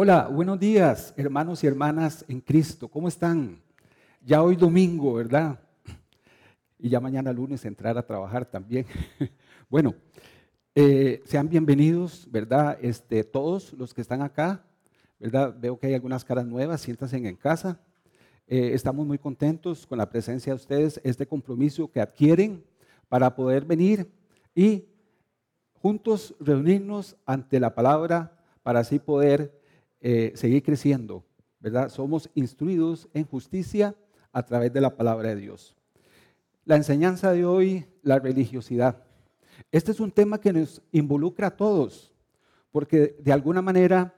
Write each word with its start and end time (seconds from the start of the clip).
Hola, 0.00 0.28
buenos 0.28 0.60
días, 0.60 1.12
hermanos 1.16 1.64
y 1.64 1.66
hermanas 1.66 2.24
en 2.28 2.40
Cristo. 2.40 2.86
¿Cómo 2.86 3.08
están? 3.08 3.60
Ya 4.24 4.40
hoy 4.44 4.54
domingo, 4.54 5.14
¿verdad? 5.14 5.58
Y 6.78 6.88
ya 6.88 7.00
mañana 7.00 7.32
lunes 7.32 7.64
entrar 7.64 7.98
a 7.98 8.06
trabajar 8.06 8.44
también. 8.44 8.86
bueno, 9.68 9.96
eh, 10.72 11.20
sean 11.24 11.48
bienvenidos, 11.48 12.28
¿verdad? 12.30 12.78
Este, 12.80 13.24
todos 13.24 13.72
los 13.72 13.92
que 13.92 14.00
están 14.00 14.22
acá, 14.22 14.64
¿verdad? 15.18 15.52
Veo 15.58 15.76
que 15.80 15.88
hay 15.88 15.94
algunas 15.94 16.24
caras 16.24 16.46
nuevas, 16.46 16.80
siéntanse 16.80 17.16
en 17.16 17.34
casa. 17.34 17.80
Eh, 18.46 18.70
estamos 18.74 19.04
muy 19.04 19.18
contentos 19.18 19.84
con 19.84 19.98
la 19.98 20.08
presencia 20.08 20.52
de 20.52 20.58
ustedes, 20.58 21.00
este 21.02 21.26
compromiso 21.26 21.90
que 21.90 22.00
adquieren 22.00 22.62
para 23.08 23.34
poder 23.34 23.64
venir 23.64 24.08
y 24.54 24.84
juntos 25.72 26.36
reunirnos 26.38 27.16
ante 27.26 27.58
la 27.58 27.74
palabra 27.74 28.38
para 28.62 28.78
así 28.78 29.00
poder 29.00 29.57
eh, 30.00 30.32
seguir 30.34 30.62
creciendo, 30.62 31.24
¿verdad? 31.60 31.88
Somos 31.88 32.30
instruidos 32.34 33.08
en 33.14 33.24
justicia 33.24 33.96
a 34.32 34.44
través 34.44 34.72
de 34.72 34.80
la 34.80 34.96
palabra 34.96 35.30
de 35.30 35.36
Dios. 35.36 35.74
La 36.64 36.76
enseñanza 36.76 37.32
de 37.32 37.44
hoy, 37.44 37.86
la 38.02 38.18
religiosidad. 38.18 39.02
Este 39.72 39.90
es 39.90 40.00
un 40.00 40.12
tema 40.12 40.38
que 40.38 40.52
nos 40.52 40.82
involucra 40.92 41.48
a 41.48 41.56
todos, 41.56 42.14
porque 42.70 43.16
de 43.18 43.32
alguna 43.32 43.62
manera, 43.62 44.14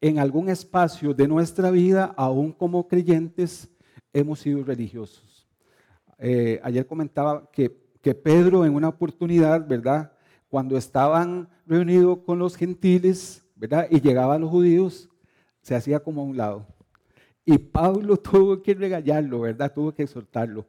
en 0.00 0.18
algún 0.18 0.48
espacio 0.48 1.14
de 1.14 1.28
nuestra 1.28 1.70
vida, 1.70 2.12
aún 2.16 2.52
como 2.52 2.88
creyentes, 2.88 3.68
hemos 4.12 4.40
sido 4.40 4.64
religiosos. 4.64 5.46
Eh, 6.18 6.60
ayer 6.62 6.86
comentaba 6.86 7.50
que, 7.52 7.76
que 8.00 8.14
Pedro 8.14 8.64
en 8.64 8.74
una 8.74 8.88
oportunidad, 8.88 9.66
¿verdad? 9.66 10.12
Cuando 10.48 10.76
estaban 10.76 11.48
reunidos 11.66 12.18
con 12.26 12.38
los 12.38 12.56
gentiles, 12.56 13.43
¿verdad? 13.54 13.86
Y 13.90 14.00
llegaban 14.00 14.40
los 14.40 14.50
judíos, 14.50 15.08
se 15.62 15.74
hacía 15.74 16.00
como 16.00 16.22
a 16.22 16.24
un 16.24 16.36
lado. 16.36 16.66
Y 17.44 17.58
Pablo 17.58 18.16
tuvo 18.18 18.62
que 18.62 18.74
regañarlo, 18.74 19.40
¿verdad? 19.40 19.72
Tuvo 19.72 19.92
que 19.92 20.02
exhortarlo. 20.02 20.66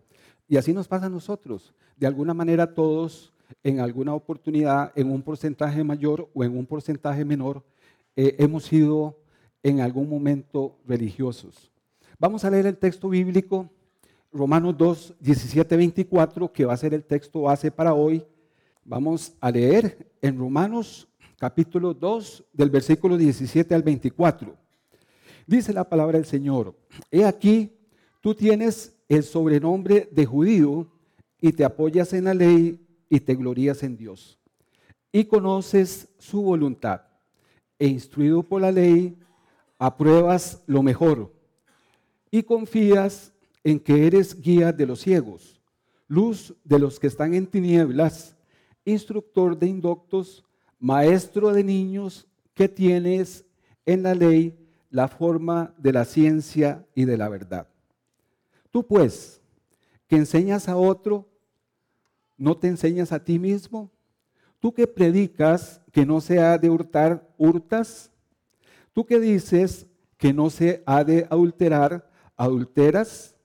Y 0.48 0.58
así 0.58 0.73
nos 0.73 0.88
pasa 0.88 1.08
a 1.08 1.09
nosotros. 1.09 1.74
De 1.98 2.08
alguna 2.08 2.34
manera 2.34 2.74
todos, 2.74 3.34
en 3.64 3.80
alguna 3.80 4.14
oportunidad, 4.14 4.92
en 4.96 5.12
un 5.12 5.22
porcentaje 5.22 5.84
mayor 5.84 6.30
o 6.34 6.44
en 6.44 6.58
un 6.58 6.66
porcentaje 6.66 7.26
menor, 7.26 7.64
eh, 8.16 8.36
hemos 8.40 8.66
sido 8.66 9.18
en 9.64 9.81
algún 9.81 10.09
momento 10.09 10.78
religiosos. 10.86 11.72
Vamos 12.20 12.46
a 12.46 12.50
leer 12.50 12.68
el 12.68 12.78
texto 12.78 13.09
bíblico, 13.09 13.70
Romanos 14.31 14.78
2, 14.78 15.16
17, 15.20 15.76
24, 15.76 16.52
que 16.52 16.66
va 16.66 16.74
a 16.74 16.78
ser 16.78 16.94
el 16.94 17.04
texto 17.04 17.42
base 17.42 17.72
para 17.72 17.94
hoy. 17.94 18.24
Vamos 18.84 19.34
a 19.40 19.50
leer 19.50 20.12
en 20.22 20.38
Romanos 20.38 21.08
capítulo 21.38 21.94
2, 21.94 22.45
del 22.53 22.69
versículo 22.69 23.17
17 23.17 23.75
al 23.75 23.83
24. 23.83 24.55
Dice 25.47 25.73
la 25.73 25.88
palabra 25.88 26.17
del 26.17 26.25
Señor, 26.25 26.75
he 27.11 27.25
aquí, 27.25 27.72
tú 28.22 28.33
tienes 28.33 28.95
el 29.08 29.23
sobrenombre 29.23 30.09
de 30.11 30.25
judío 30.25 30.88
y 31.39 31.52
te 31.52 31.63
apoyas 31.63 32.13
en 32.13 32.25
la 32.25 32.33
ley 32.33 32.80
y 33.09 33.19
te 33.19 33.36
glorías 33.36 33.83
en 33.83 33.97
Dios. 33.97 34.39
Y 35.11 35.25
conoces 35.25 36.09
su 36.17 36.41
voluntad 36.41 37.02
e 37.78 37.88
instruido 37.88 38.41
por 38.44 38.61
la 38.61 38.72
ley, 38.72 39.17
apruebas 39.78 40.63
lo 40.66 40.81
mejor 40.81 41.33
y 42.31 42.44
confías 42.44 43.33
en 43.63 43.80
que 43.80 44.08
eres 44.08 44.39
guía 44.39 44.72
de 44.72 44.86
los 44.86 45.02
ciegos, 45.02 45.61
luz 46.08 46.53
de 46.63 46.80
los 46.80 47.00
que 47.00 47.08
están 47.08 47.33
en 47.33 47.47
tinieblas, 47.47 48.36
instructor 48.86 49.58
de 49.58 49.67
indoctos, 49.67 50.45
maestro 50.80 51.52
de 51.54 51.64
niños 51.64 52.28
que 52.54 52.68
tienes 52.68 53.45
en 53.86 54.04
la 54.04 54.16
ley 54.16 54.58
la 54.90 55.08
forma 55.08 55.73
de 55.78 55.92
la 55.92 56.06
ciencia 56.06 56.86
y 56.95 57.06
de 57.06 57.18
la 57.18 57.30
verdad. 57.30 57.68
Tú 58.72 58.86
pues, 58.86 59.42
que 60.08 60.16
enseñas 60.16 60.70
a 60.70 60.78
otro, 60.78 61.28
¿no 62.38 62.58
te 62.58 62.68
enseñas 62.68 63.12
a 63.12 63.24
ti 63.24 63.40
mismo? 63.40 63.91
Tú 64.59 64.74
que 64.74 64.88
predicas 64.88 65.81
que 65.91 66.06
no 66.06 66.22
se 66.22 66.40
ha 66.40 66.58
de 66.58 66.69
hurtar, 66.69 67.30
hurtas. 67.38 68.12
Tú 68.94 69.06
que 69.06 69.19
dices 69.19 69.86
que 70.18 70.34
no 70.34 70.50
se 70.50 70.81
ha 70.86 71.03
de 71.03 71.28
adulterar, 71.30 72.09
adulteras. 72.36 73.36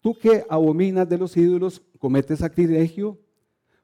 Tú 0.00 0.16
que 0.18 0.44
abominas 0.48 1.08
de 1.08 1.18
los 1.18 1.36
ídolos, 1.36 1.82
cometes 1.98 2.38
sacrilegio. 2.38 3.18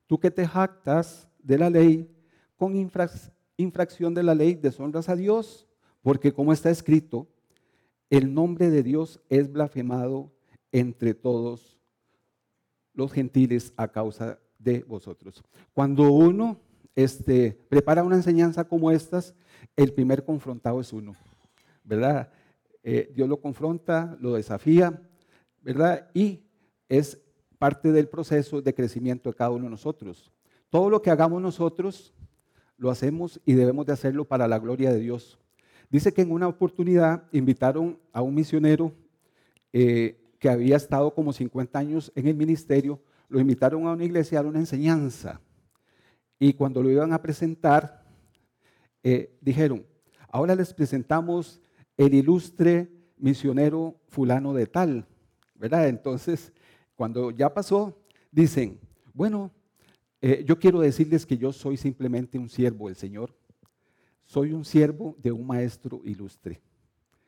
Tú 0.07 0.19
que 0.19 0.31
te 0.31 0.47
jactas 0.47 1.28
de 1.43 1.59
la 1.59 1.71
ley, 1.71 2.11
con 2.60 2.76
infracción 3.56 4.12
de 4.12 4.22
la 4.22 4.34
ley, 4.34 4.54
deshonras 4.54 5.09
a 5.09 5.16
Dios. 5.16 5.66
Porque 6.03 6.32
como 6.32 6.53
está 6.53 6.69
escrito, 6.69 7.26
el 8.10 8.34
nombre 8.34 8.69
de 8.69 8.82
Dios 8.82 9.19
es 9.31 9.50
blasfemado 9.50 10.31
entre 10.72 11.15
todos 11.15 11.78
los 12.93 13.12
gentiles 13.12 13.72
a 13.78 13.88
causa 13.88 14.38
de 14.59 14.82
vosotros. 14.82 15.43
Cuando 15.72 16.12
uno 16.12 16.60
este, 16.94 17.59
prepara 17.71 18.04
una 18.04 18.16
enseñanza 18.16 18.65
como 18.65 18.91
estas, 18.91 19.34
el 19.75 19.94
primer 19.94 20.22
confrontado 20.22 20.82
es 20.82 20.92
uno, 20.92 21.16
¿verdad? 21.82 22.31
Eh, 22.82 23.10
Dios 23.15 23.27
lo 23.27 23.41
confronta, 23.41 24.19
lo 24.21 24.34
desafía, 24.34 25.00
¿verdad? 25.62 26.10
Y 26.12 26.42
es 26.91 27.19
parte 27.59 27.91
del 27.91 28.09
proceso 28.09 28.60
de 28.60 28.75
crecimiento 28.75 29.31
de 29.31 29.37
cada 29.37 29.50
uno 29.50 29.65
de 29.65 29.71
nosotros. 29.71 30.31
Todo 30.69 30.91
lo 30.91 31.00
que 31.00 31.10
hagamos 31.10 31.41
nosotros, 31.41 32.12
lo 32.81 32.91
hacemos 32.91 33.41
y 33.45 33.53
debemos 33.53 33.85
de 33.85 33.93
hacerlo 33.93 34.25
para 34.25 34.49
la 34.49 34.59
gloria 34.59 34.91
de 34.91 34.99
Dios. 34.99 35.39
Dice 35.91 36.15
que 36.15 36.23
en 36.23 36.33
una 36.33 36.49
oportunidad 36.49 37.25
invitaron 37.31 37.99
a 38.11 38.23
un 38.23 38.35
misionero 38.35 38.93
eh, 39.75 40.19
que 40.39 40.49
había 40.49 40.77
estado 40.77 41.13
como 41.15 41.35
50 41.35 41.79
años 41.79 42.11
en 42.15 42.27
el 42.27 42.35
ministerio, 42.35 42.99
lo 43.29 43.39
invitaron 43.39 43.87
a 43.87 43.93
una 43.93 44.05
iglesia 44.05 44.41
a 44.41 44.43
una 44.43 44.61
enseñanza. 44.61 45.43
Y 46.39 46.55
cuando 46.55 46.83
lo 46.83 46.91
iban 46.91 47.13
a 47.13 47.21
presentar, 47.21 48.03
eh, 49.03 49.37
dijeron, 49.43 49.85
ahora 50.31 50.55
les 50.55 50.73
presentamos 50.73 51.61
el 51.99 52.15
ilustre 52.15 52.91
misionero 53.19 54.01
fulano 54.09 54.55
de 54.55 54.67
tal, 54.67 55.07
¿verdad? 55.55 55.87
Entonces, 55.87 56.51
cuando 56.97 57.31
ya 57.31 57.53
pasó, 57.53 57.99
dicen, 58.33 58.81
bueno, 59.13 59.51
eh, 60.21 60.45
yo 60.47 60.59
quiero 60.59 60.81
decirles 60.81 61.25
que 61.25 61.37
yo 61.39 61.53
soy 61.53 61.77
simplemente 61.77 62.39
un 62.39 62.49
siervo 62.49 62.89
del 62.89 62.97
Señor 62.97 63.35
soy 64.31 64.53
un 64.53 64.65
siervo 64.65 65.17
de 65.19 65.33
un 65.33 65.45
maestro 65.45 66.03
ilustre, 66.05 66.63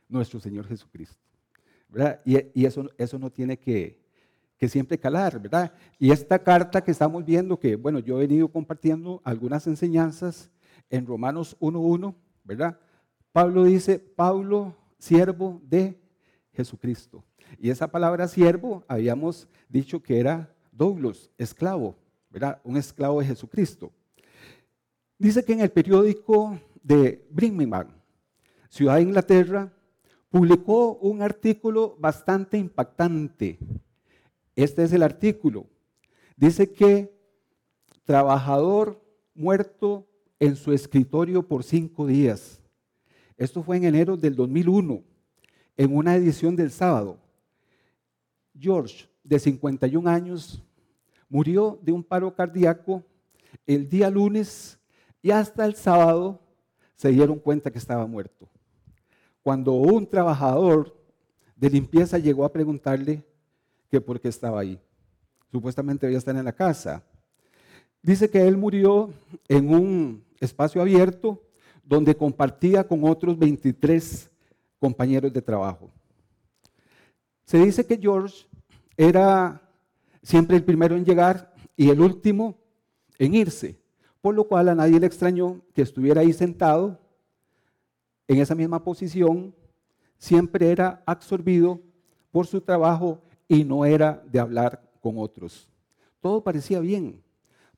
nuestro 0.09 0.39
Señor 0.39 0.69
Jesucristo. 0.69 1.19
¿verdad? 1.89 2.21
Y, 2.25 2.65
eso, 2.65 2.89
eso 2.97 3.19
no 3.19 3.29
tiene 3.29 3.59
que, 3.59 3.99
que 4.57 4.69
siempre 4.69 4.97
calar, 4.97 5.41
¿verdad? 5.41 5.75
Y 5.99 6.13
esta 6.13 6.39
carta 6.39 6.81
que 6.81 6.93
estamos 6.93 7.25
viendo, 7.25 7.59
que 7.59 7.75
bueno, 7.75 7.99
yo 7.99 8.19
he 8.19 8.29
venido 8.29 8.47
compartiendo 8.47 9.21
algunas 9.25 9.67
enseñanzas 9.67 10.49
en 10.91 11.05
Romanos 11.05 11.57
1.1, 11.59 12.15
¿verdad? 12.45 12.79
Pablo 13.33 13.65
dice, 13.65 13.99
Pablo, 13.99 14.77
siervo 14.97 15.61
de 15.65 16.01
Jesucristo. 16.53 17.25
Y 17.59 17.71
esa 17.71 17.89
palabra 17.89 18.29
siervo 18.29 18.85
habíamos 18.87 19.49
dicho 19.69 20.01
que 20.01 20.21
era 20.21 20.55
Douglas, 20.71 21.33
esclavo, 21.37 21.97
¿verdad? 22.33 22.61
Un 22.65 22.77
esclavo 22.77 23.21
de 23.21 23.27
Jesucristo. 23.27 23.93
Dice 25.19 25.45
que 25.45 25.53
en 25.53 25.61
el 25.61 25.71
periódico 25.71 26.59
de 26.83 27.29
Birmingham, 27.31 27.89
ciudad 28.69 28.97
de 28.97 29.03
Inglaterra, 29.03 29.73
publicó 30.31 30.95
un 30.95 31.21
artículo 31.21 31.95
bastante 31.99 32.57
impactante. 32.57 33.59
Este 34.57 34.83
es 34.83 34.93
el 34.93 35.03
artículo. 35.03 35.67
Dice 36.37 36.73
que 36.73 37.15
trabajador 38.05 39.01
muerto 39.35 40.09
en 40.41 40.57
su 40.57 40.73
escritorio 40.73 41.47
por 41.47 41.63
cinco 41.63 42.07
días. 42.07 42.61
Esto 43.37 43.63
fue 43.63 43.77
en 43.77 43.85
enero 43.85 44.17
del 44.17 44.35
2001, 44.35 45.05
en 45.77 45.97
una 45.97 46.17
edición 46.17 46.57
del 46.57 46.71
sábado. 46.71 47.19
George, 48.59 49.09
de 49.23 49.39
51 49.39 50.09
años, 50.09 50.63
murió 51.33 51.79
de 51.81 51.93
un 51.93 52.05
paro 52.05 52.35
cardíaco 52.35 53.03
el 53.67 53.89
día 53.89 54.11
lunes 54.11 54.79
y 55.23 55.31
hasta 55.31 55.65
el 55.65 55.75
sábado 55.75 56.39
se 56.95 57.09
dieron 57.09 57.39
cuenta 57.39 57.71
que 57.71 57.79
estaba 57.79 58.07
muerto. 58.07 58.51
Cuando 59.43 59.73
un 59.73 60.07
trabajador 60.07 60.95
de 61.57 61.71
limpieza 61.71 62.19
llegó 62.19 62.45
a 62.45 62.53
preguntarle 62.53 63.25
que 63.91 63.99
por 63.99 64.21
qué 64.21 64.29
estaba 64.29 64.61
ahí. 64.61 64.79
Supuestamente 65.51 66.05
debía 66.05 66.19
estar 66.19 66.37
en 66.37 66.45
la 66.45 66.53
casa. 66.53 67.03
Dice 68.03 68.29
que 68.29 68.47
él 68.47 68.59
murió 68.59 69.11
en 69.49 69.75
un 69.75 70.25
espacio 70.39 70.83
abierto 70.83 71.43
donde 71.83 72.15
compartía 72.15 72.87
con 72.87 73.05
otros 73.05 73.39
23 73.39 74.31
compañeros 74.79 75.33
de 75.33 75.41
trabajo. 75.41 75.91
Se 77.47 77.57
dice 77.57 77.87
que 77.87 77.97
George 77.97 78.47
era 78.99 79.63
siempre 80.23 80.57
el 80.57 80.65
primero 80.65 80.97
en 80.97 81.05
llegar 81.05 81.55
y 81.77 81.91
el 81.91 82.01
último 82.01 82.59
en 83.19 83.35
irse 83.35 83.83
por 84.23 84.37
lo 84.37 84.45
cual 84.45 84.69
a 84.69 84.75
nadie 84.75 85.01
le 85.01 85.07
extrañó 85.07 85.61
que 85.75 85.83
estuviera 85.83 86.23
ahí 86.23 86.33
sentado 86.33 86.99
en 88.29 88.39
esa 88.39 88.55
misma 88.55 88.83
posición, 88.83 89.55
siempre 90.17 90.71
era 90.71 91.03
absorbido 91.05 91.81
por 92.31 92.47
su 92.47 92.61
trabajo 92.61 93.21
y 93.49 93.65
no 93.65 93.85
era 93.85 94.23
de 94.31 94.39
hablar 94.39 94.81
con 95.01 95.19
otros. 95.19 95.69
Todo 96.21 96.43
parecía 96.43 96.79
bien, 96.79 97.21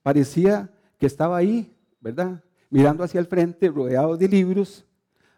parecía 0.02 0.70
que 0.98 1.06
estaba 1.06 1.38
ahí, 1.38 1.74
¿verdad? 1.98 2.44
Mirando 2.68 3.02
hacia 3.02 3.20
el 3.20 3.26
frente, 3.26 3.70
rodeado 3.70 4.18
de 4.18 4.28
libros, 4.28 4.84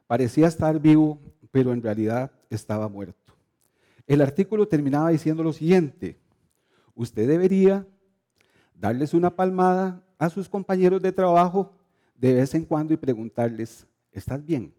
parecía 0.09 0.49
estar 0.49 0.81
vivo, 0.81 1.21
pero 1.53 1.73
en 1.73 1.83
realidad 1.83 2.33
estaba 2.51 2.89
muerto. 2.89 3.33
El 4.09 4.21
artículo 4.21 4.67
terminaba 4.67 5.11
diciendo 5.11 5.45
lo 5.45 5.53
siguiente, 5.53 6.19
usted 6.97 7.29
debería 7.29 7.87
darles 8.75 9.15
una 9.15 9.37
palmada 9.37 10.03
a 10.19 10.29
sus 10.31 10.49
compañeros 10.49 11.01
de 11.01 11.13
trabajo 11.13 11.73
de 12.17 12.35
vez 12.35 12.55
en 12.55 12.65
cuando 12.65 12.95
y 12.95 12.97
preguntarles, 12.97 13.87
¿estás 14.11 14.45
bien? 14.45 14.75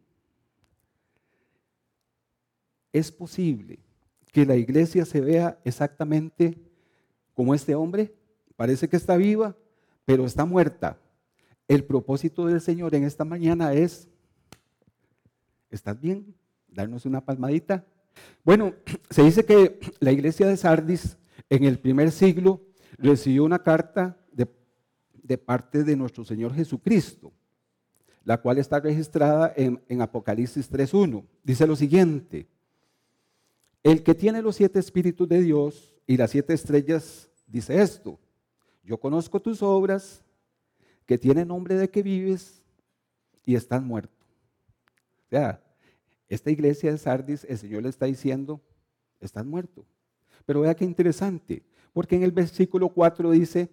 Es 2.92 3.12
posible 3.12 3.80
que 4.32 4.46
la 4.46 4.56
iglesia 4.56 5.06
se 5.06 5.22
vea 5.22 5.60
exactamente 5.64 6.58
como 7.34 7.54
este 7.54 7.76
hombre. 7.76 8.14
Parece 8.56 8.90
que 8.90 8.98
está 8.98 9.16
viva, 9.16 9.56
pero 10.04 10.26
está 10.26 10.46
muerta. 10.46 10.98
El 11.68 11.84
propósito 11.84 12.48
del 12.48 12.60
Señor 12.60 12.96
en 12.96 13.04
esta 13.04 13.24
mañana 13.24 13.74
es, 13.74 14.08
¿estás 15.70 16.00
bien? 16.00 16.34
Darnos 16.68 17.06
una 17.06 17.24
palmadita. 17.24 17.86
Bueno, 18.44 18.74
se 19.12 19.22
dice 19.22 19.46
que 19.46 19.80
la 20.00 20.12
iglesia 20.12 20.48
de 20.48 20.58
Sardis 20.58 21.18
en 21.50 21.64
el 21.64 21.80
primer 21.80 22.12
siglo 22.12 22.62
recibió 22.98 23.44
una 23.44 23.62
carta 23.62 24.18
de, 24.32 25.38
parte 25.38 25.84
de 25.84 25.96
nuestro 25.96 26.24
Señor 26.24 26.54
Jesucristo, 26.54 27.34
la 28.24 28.42
cual 28.42 28.58
está 28.58 28.80
registrada 28.80 29.54
en, 29.56 29.84
en 29.90 30.02
Apocalipsis 30.02 30.72
3.1. 30.72 31.26
Dice 31.44 31.68
lo 31.68 31.76
siguiente, 31.76 32.48
el 33.84 34.04
que 34.04 34.16
tiene 34.16 34.42
los 34.42 34.56
siete 34.56 34.80
espíritus 34.80 35.28
de 35.28 35.42
Dios 35.42 35.96
y 36.06 36.18
las 36.18 36.32
siete 36.32 36.54
estrellas 36.54 37.30
dice 37.46 37.82
esto, 37.82 38.20
yo 38.84 38.98
conozco 38.98 39.42
tus 39.42 39.62
obras, 39.62 40.24
que 41.06 41.18
tienen 41.18 41.48
nombre 41.48 41.76
de 41.76 41.90
que 41.90 42.04
vives 42.04 42.62
y 43.46 43.56
estás 43.56 43.82
muerto. 43.82 44.26
O 45.26 45.30
sea, 45.30 45.64
esta 46.28 46.52
iglesia 46.52 46.92
de 46.92 46.98
Sardis, 46.98 47.46
el 47.46 47.58
Señor 47.58 47.84
le 47.84 47.90
está 47.90 48.06
diciendo, 48.06 48.62
estás 49.20 49.46
muerto. 49.46 49.86
Pero 50.48 50.62
vea 50.62 50.76
qué 50.76 50.86
interesante, 50.86 51.62
porque 51.92 52.16
en 52.16 52.24
el 52.24 52.32
versículo 52.32 52.88
4 52.88 53.32
dice, 53.32 53.70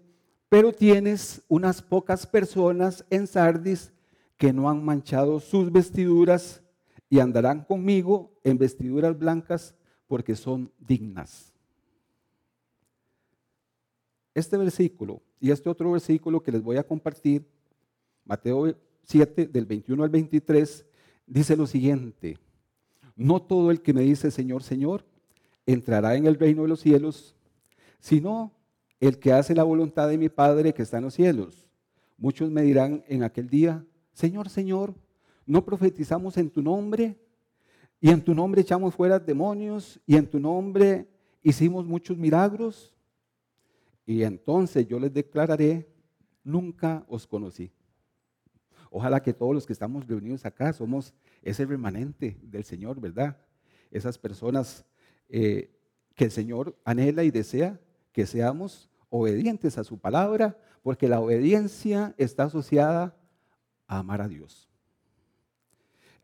pero 0.48 0.72
tienes 0.72 1.40
unas 1.46 1.80
pocas 1.80 2.26
personas 2.26 3.04
en 3.10 3.28
Sardis 3.28 3.92
que 4.36 4.52
no 4.52 4.68
han 4.68 4.84
manchado 4.84 5.38
sus 5.38 5.70
vestiduras 5.70 6.62
y 7.08 7.20
andarán 7.20 7.64
conmigo 7.64 8.32
en 8.42 8.58
vestiduras 8.58 9.16
blancas 9.16 9.76
porque 10.08 10.34
son 10.34 10.72
dignas. 10.80 11.54
Este 14.34 14.56
versículo 14.56 15.22
y 15.38 15.52
este 15.52 15.70
otro 15.70 15.92
versículo 15.92 16.42
que 16.42 16.50
les 16.50 16.62
voy 16.62 16.76
a 16.76 16.82
compartir, 16.82 17.46
Mateo 18.24 18.76
7, 19.04 19.46
del 19.46 19.64
21 19.64 20.02
al 20.02 20.10
23, 20.10 20.84
dice 21.24 21.56
lo 21.56 21.68
siguiente, 21.68 22.36
no 23.14 23.40
todo 23.40 23.70
el 23.70 23.80
que 23.80 23.94
me 23.94 24.02
dice 24.02 24.32
Señor, 24.32 24.64
Señor, 24.64 25.04
entrará 25.66 26.16
en 26.16 26.26
el 26.26 26.36
reino 26.36 26.62
de 26.62 26.68
los 26.68 26.80
cielos, 26.80 27.34
sino 28.00 28.52
el 29.00 29.18
que 29.18 29.32
hace 29.32 29.54
la 29.54 29.62
voluntad 29.62 30.08
de 30.08 30.18
mi 30.18 30.28
Padre 30.28 30.74
que 30.74 30.82
está 30.82 30.98
en 30.98 31.04
los 31.04 31.14
cielos. 31.14 31.68
Muchos 32.16 32.50
me 32.50 32.62
dirán 32.62 33.04
en 33.08 33.22
aquel 33.22 33.48
día, 33.48 33.84
Señor, 34.12 34.48
Señor, 34.48 34.94
¿no 35.46 35.64
profetizamos 35.64 36.36
en 36.36 36.50
tu 36.50 36.62
nombre? 36.62 37.18
Y 38.00 38.10
en 38.10 38.22
tu 38.22 38.34
nombre 38.34 38.60
echamos 38.60 38.94
fuera 38.94 39.18
demonios, 39.18 40.00
y 40.06 40.16
en 40.16 40.26
tu 40.28 40.38
nombre 40.38 41.08
hicimos 41.42 41.86
muchos 41.86 42.16
milagros. 42.16 42.94
Y 44.06 44.22
entonces 44.22 44.86
yo 44.86 44.98
les 45.00 45.12
declararé, 45.12 45.88
nunca 46.42 47.04
os 47.08 47.26
conocí. 47.26 47.72
Ojalá 48.90 49.20
que 49.20 49.32
todos 49.32 49.54
los 49.54 49.66
que 49.66 49.72
estamos 49.72 50.06
reunidos 50.06 50.44
acá 50.44 50.72
somos 50.72 51.14
ese 51.42 51.66
remanente 51.66 52.38
del 52.42 52.64
Señor, 52.64 53.00
¿verdad? 53.00 53.36
Esas 53.90 54.18
personas 54.18 54.84
eh, 55.36 55.68
que 56.14 56.26
el 56.26 56.30
Señor 56.30 56.78
anhela 56.84 57.24
y 57.24 57.32
desea 57.32 57.80
que 58.12 58.24
seamos 58.24 58.88
obedientes 59.10 59.76
a 59.78 59.82
su 59.82 59.98
palabra, 59.98 60.56
porque 60.80 61.08
la 61.08 61.18
obediencia 61.18 62.14
está 62.18 62.44
asociada 62.44 63.16
a 63.88 63.98
amar 63.98 64.22
a 64.22 64.28
Dios. 64.28 64.70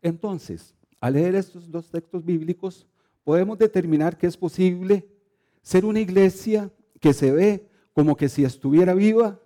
Entonces, 0.01 0.73
al 1.01 1.15
leer 1.15 1.35
estos 1.35 1.69
dos 1.69 1.91
textos 1.91 2.23
bíblicos, 2.23 2.87
podemos 3.25 3.57
determinar 3.57 4.17
que 4.17 4.27
es 4.27 4.37
posible 4.37 5.05
ser 5.61 5.83
una 5.83 5.99
iglesia 5.99 6.71
que 7.01 7.11
se 7.11 7.33
ve 7.33 7.67
como 7.91 8.15
que 8.15 8.29
si 8.29 8.45
estuviera 8.45 8.93
viva, 8.93 9.41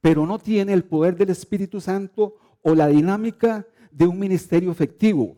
pero 0.00 0.24
no 0.24 0.38
tiene 0.38 0.72
el 0.72 0.84
poder 0.84 1.16
del 1.16 1.30
Espíritu 1.30 1.80
Santo 1.80 2.36
o 2.62 2.76
la 2.76 2.86
dinámica 2.86 3.66
de 3.90 4.06
un 4.06 4.20
ministerio 4.20 4.70
efectivo. 4.70 5.36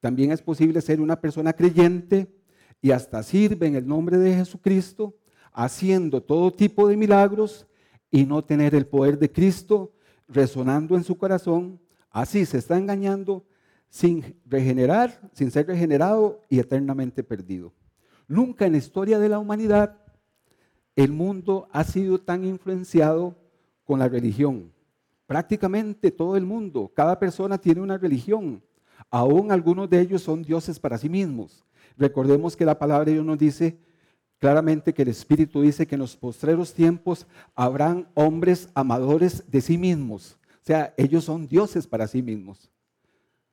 También 0.00 0.32
es 0.32 0.40
posible 0.40 0.80
ser 0.80 1.02
una 1.02 1.20
persona 1.20 1.52
creyente 1.52 2.35
y 2.80 2.90
hasta 2.90 3.22
sirve 3.22 3.66
en 3.66 3.76
el 3.76 3.86
nombre 3.86 4.18
de 4.18 4.34
Jesucristo, 4.34 5.16
haciendo 5.52 6.22
todo 6.22 6.52
tipo 6.52 6.88
de 6.88 6.96
milagros 6.96 7.66
y 8.10 8.24
no 8.24 8.44
tener 8.44 8.74
el 8.74 8.86
poder 8.86 9.18
de 9.18 9.30
Cristo 9.32 9.92
resonando 10.28 10.96
en 10.96 11.04
su 11.04 11.16
corazón. 11.16 11.80
Así 12.10 12.44
se 12.44 12.58
está 12.58 12.76
engañando 12.76 13.44
sin 13.88 14.36
regenerar, 14.44 15.30
sin 15.32 15.50
ser 15.50 15.66
regenerado 15.66 16.40
y 16.48 16.58
eternamente 16.58 17.22
perdido. 17.22 17.72
Nunca 18.28 18.66
en 18.66 18.72
la 18.72 18.78
historia 18.78 19.18
de 19.18 19.28
la 19.28 19.38
humanidad 19.38 19.96
el 20.96 21.12
mundo 21.12 21.68
ha 21.72 21.84
sido 21.84 22.18
tan 22.18 22.44
influenciado 22.44 23.36
con 23.84 23.98
la 23.98 24.08
religión. 24.08 24.72
Prácticamente 25.26 26.10
todo 26.10 26.36
el 26.36 26.44
mundo, 26.44 26.90
cada 26.94 27.18
persona 27.18 27.58
tiene 27.58 27.80
una 27.80 27.98
religión. 27.98 28.62
Aún 29.10 29.52
algunos 29.52 29.88
de 29.90 30.00
ellos 30.00 30.22
son 30.22 30.42
dioses 30.42 30.80
para 30.80 30.98
sí 30.98 31.08
mismos. 31.08 31.64
Recordemos 31.96 32.56
que 32.56 32.64
la 32.64 32.78
palabra 32.78 33.06
de 33.06 33.12
Dios 33.12 33.24
nos 33.24 33.38
dice 33.38 33.78
claramente 34.38 34.92
que 34.92 35.02
el 35.02 35.08
Espíritu 35.08 35.62
dice 35.62 35.86
que 35.86 35.94
en 35.94 36.00
los 36.00 36.16
postreros 36.16 36.74
tiempos 36.74 37.26
habrán 37.54 38.08
hombres 38.14 38.68
amadores 38.74 39.50
de 39.50 39.60
sí 39.60 39.78
mismos. 39.78 40.38
O 40.62 40.66
sea, 40.66 40.92
ellos 40.96 41.24
son 41.24 41.46
dioses 41.46 41.86
para 41.86 42.06
sí 42.06 42.22
mismos. 42.22 42.70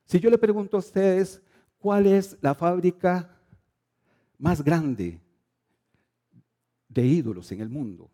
Si 0.04 0.20
yo 0.20 0.28
le 0.30 0.38
pregunto 0.38 0.76
a 0.76 0.80
ustedes, 0.80 1.40
¿cuál 1.78 2.06
es 2.06 2.36
la 2.40 2.54
fábrica 2.54 3.30
más 4.38 4.62
grande 4.62 5.20
de 6.94 7.04
ídolos 7.04 7.50
en 7.52 7.60
el 7.60 7.68
mundo. 7.68 8.10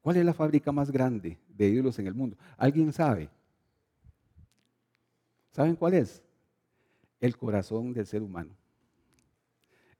¿Cuál 0.00 0.16
es 0.16 0.24
la 0.24 0.34
fábrica 0.34 0.72
más 0.72 0.90
grande 0.90 1.38
de 1.48 1.68
ídolos 1.68 1.98
en 1.98 2.08
el 2.08 2.14
mundo? 2.14 2.36
¿Alguien 2.56 2.92
sabe? 2.92 3.30
¿Saben 5.52 5.76
cuál 5.76 5.94
es? 5.94 6.22
El 7.20 7.36
corazón 7.36 7.92
del 7.92 8.06
ser 8.06 8.22
humano. 8.22 8.50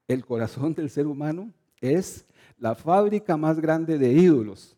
El 0.08 0.24
corazón 0.24 0.74
del 0.74 0.90
ser 0.90 1.06
humano 1.06 1.52
es 1.80 2.26
la 2.58 2.74
fábrica 2.74 3.36
más 3.36 3.60
grande 3.60 3.98
de 3.98 4.12
ídolos. 4.12 4.76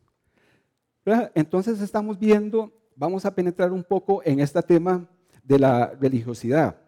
Entonces 1.34 1.80
estamos 1.80 2.18
viendo, 2.18 2.72
vamos 2.96 3.24
a 3.24 3.34
penetrar 3.34 3.72
un 3.72 3.84
poco 3.84 4.22
en 4.24 4.40
este 4.40 4.62
tema 4.62 5.08
de 5.42 5.58
la 5.58 5.88
religiosidad. 6.00 6.80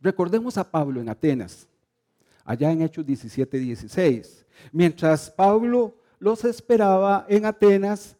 Recordemos 0.00 0.58
a 0.58 0.70
Pablo 0.70 1.00
en 1.00 1.08
Atenas 1.08 1.68
allá 2.44 2.70
en 2.70 2.82
Hechos 2.82 3.06
17, 3.06 3.58
16. 3.58 4.46
Mientras 4.72 5.30
Pablo 5.30 5.96
los 6.18 6.44
esperaba 6.44 7.26
en 7.28 7.46
Atenas, 7.46 8.16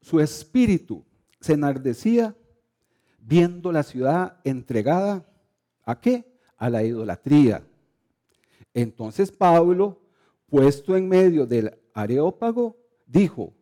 su 0.00 0.18
espíritu 0.18 1.04
se 1.40 1.52
enardecía 1.52 2.34
viendo 3.18 3.70
la 3.70 3.82
ciudad 3.82 4.40
entregada 4.44 5.26
a 5.84 6.00
qué? 6.00 6.29
A 6.60 6.70
la 6.70 6.84
idolatría. 6.84 7.66
Entonces 8.72 9.32
Pablo, 9.32 10.00
puesto 10.48 10.96
en 10.96 11.08
medio 11.08 11.44
del 11.44 11.76
areópago, 11.92 12.76
dijo, 13.04 13.52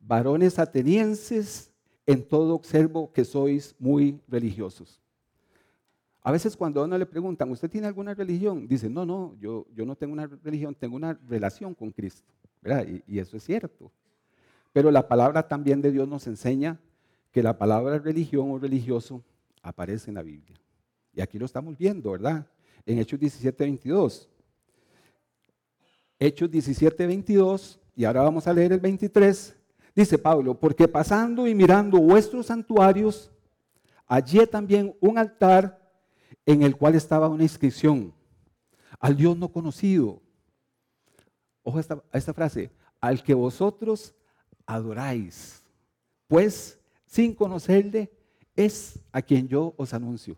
varones 0.00 0.58
atenienses, 0.58 1.70
en 2.06 2.26
todo 2.26 2.54
observo 2.54 3.12
que 3.12 3.24
sois 3.24 3.74
muy 3.78 4.18
religiosos. 4.28 5.02
A 6.22 6.32
veces 6.32 6.56
cuando 6.56 6.80
a 6.80 6.84
uno 6.84 6.96
le 6.96 7.06
preguntan, 7.06 7.50
¿usted 7.50 7.70
tiene 7.70 7.86
alguna 7.86 8.14
religión? 8.14 8.66
Dice, 8.66 8.88
no, 8.88 9.04
no, 9.04 9.36
yo, 9.38 9.66
yo 9.74 9.84
no 9.84 9.94
tengo 9.94 10.12
una 10.12 10.26
religión, 10.26 10.74
tengo 10.74 10.96
una 10.96 11.14
relación 11.28 11.74
con 11.74 11.90
Cristo. 11.90 12.32
Y, 12.64 13.14
y 13.14 13.18
eso 13.18 13.36
es 13.36 13.44
cierto. 13.44 13.92
Pero 14.72 14.90
la 14.90 15.06
palabra 15.06 15.46
también 15.46 15.80
de 15.80 15.92
Dios 15.92 16.08
nos 16.08 16.26
enseña 16.26 16.80
que 17.30 17.42
la 17.42 17.56
palabra 17.58 17.98
religión 17.98 18.50
o 18.50 18.58
religioso 18.58 19.22
aparece 19.62 20.10
en 20.10 20.14
la 20.14 20.22
Biblia. 20.22 20.58
Y 21.16 21.22
aquí 21.22 21.38
lo 21.38 21.46
estamos 21.46 21.78
viendo, 21.78 22.10
¿verdad? 22.10 22.46
En 22.84 22.98
Hechos 22.98 23.18
17, 23.18 23.64
22. 23.64 24.28
Hechos 26.18 26.50
17, 26.50 27.06
22, 27.06 27.80
y 27.96 28.04
ahora 28.04 28.20
vamos 28.20 28.46
a 28.46 28.52
leer 28.52 28.74
el 28.74 28.80
23. 28.80 29.56
Dice 29.94 30.18
Pablo, 30.18 30.60
porque 30.60 30.86
pasando 30.86 31.46
y 31.46 31.54
mirando 31.54 31.98
vuestros 31.98 32.46
santuarios, 32.46 33.30
hallé 34.06 34.46
también 34.46 34.94
un 35.00 35.16
altar 35.16 35.90
en 36.44 36.62
el 36.62 36.76
cual 36.76 36.94
estaba 36.94 37.28
una 37.28 37.44
inscripción 37.44 38.12
al 39.00 39.16
Dios 39.16 39.38
no 39.38 39.50
conocido. 39.50 40.20
Ojo 41.62 41.78
a 41.78 41.80
esta, 41.80 41.94
a 42.12 42.18
esta 42.18 42.34
frase, 42.34 42.70
al 43.00 43.22
que 43.22 43.32
vosotros 43.32 44.14
adoráis, 44.66 45.62
pues 46.28 46.78
sin 47.06 47.34
conocerle 47.34 48.12
es 48.54 48.98
a 49.12 49.22
quien 49.22 49.48
yo 49.48 49.72
os 49.78 49.94
anuncio. 49.94 50.36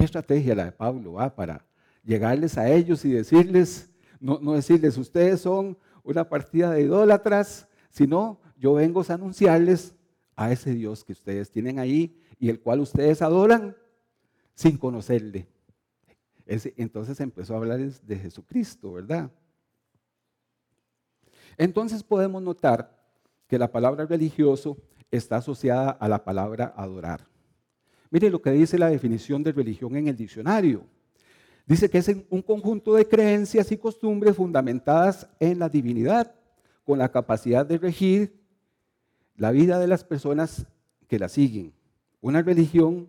¿Qué 0.00 0.04
estrategia 0.04 0.54
la 0.54 0.64
de 0.64 0.72
Pablo 0.72 1.12
va 1.12 1.36
para 1.36 1.62
llegarles 2.02 2.56
a 2.56 2.70
ellos 2.70 3.04
y 3.04 3.12
decirles, 3.12 3.90
no, 4.18 4.38
no 4.40 4.54
decirles, 4.54 4.96
ustedes 4.96 5.42
son 5.42 5.76
una 6.02 6.26
partida 6.26 6.70
de 6.70 6.80
idólatras, 6.80 7.68
sino 7.90 8.40
yo 8.56 8.72
vengo 8.72 9.04
a 9.06 9.12
anunciarles 9.12 9.94
a 10.36 10.50
ese 10.52 10.72
Dios 10.72 11.04
que 11.04 11.12
ustedes 11.12 11.50
tienen 11.50 11.78
ahí 11.78 12.18
y 12.38 12.48
el 12.48 12.60
cual 12.60 12.80
ustedes 12.80 13.20
adoran 13.20 13.76
sin 14.54 14.78
conocerle. 14.78 15.46
entonces 16.46 17.20
empezó 17.20 17.52
a 17.52 17.58
hablar 17.58 17.80
de 17.80 18.16
Jesucristo, 18.16 18.94
¿verdad? 18.94 19.30
Entonces 21.58 22.02
podemos 22.02 22.40
notar 22.42 22.98
que 23.46 23.58
la 23.58 23.70
palabra 23.70 24.06
religioso 24.06 24.78
está 25.10 25.36
asociada 25.36 25.90
a 25.90 26.08
la 26.08 26.24
palabra 26.24 26.72
adorar. 26.74 27.29
Mire 28.10 28.28
lo 28.28 28.42
que 28.42 28.50
dice 28.50 28.76
la 28.76 28.90
definición 28.90 29.42
de 29.42 29.52
religión 29.52 29.96
en 29.96 30.08
el 30.08 30.16
diccionario. 30.16 30.84
Dice 31.66 31.88
que 31.88 31.98
es 31.98 32.10
un 32.28 32.42
conjunto 32.42 32.94
de 32.94 33.06
creencias 33.06 33.70
y 33.70 33.76
costumbres 33.76 34.34
fundamentadas 34.34 35.28
en 35.38 35.60
la 35.60 35.68
divinidad, 35.68 36.34
con 36.84 36.98
la 36.98 37.10
capacidad 37.10 37.64
de 37.64 37.78
regir 37.78 38.40
la 39.36 39.52
vida 39.52 39.78
de 39.78 39.86
las 39.86 40.02
personas 40.02 40.66
que 41.06 41.18
la 41.18 41.28
siguen. 41.28 41.72
Una 42.20 42.42
religión, 42.42 43.08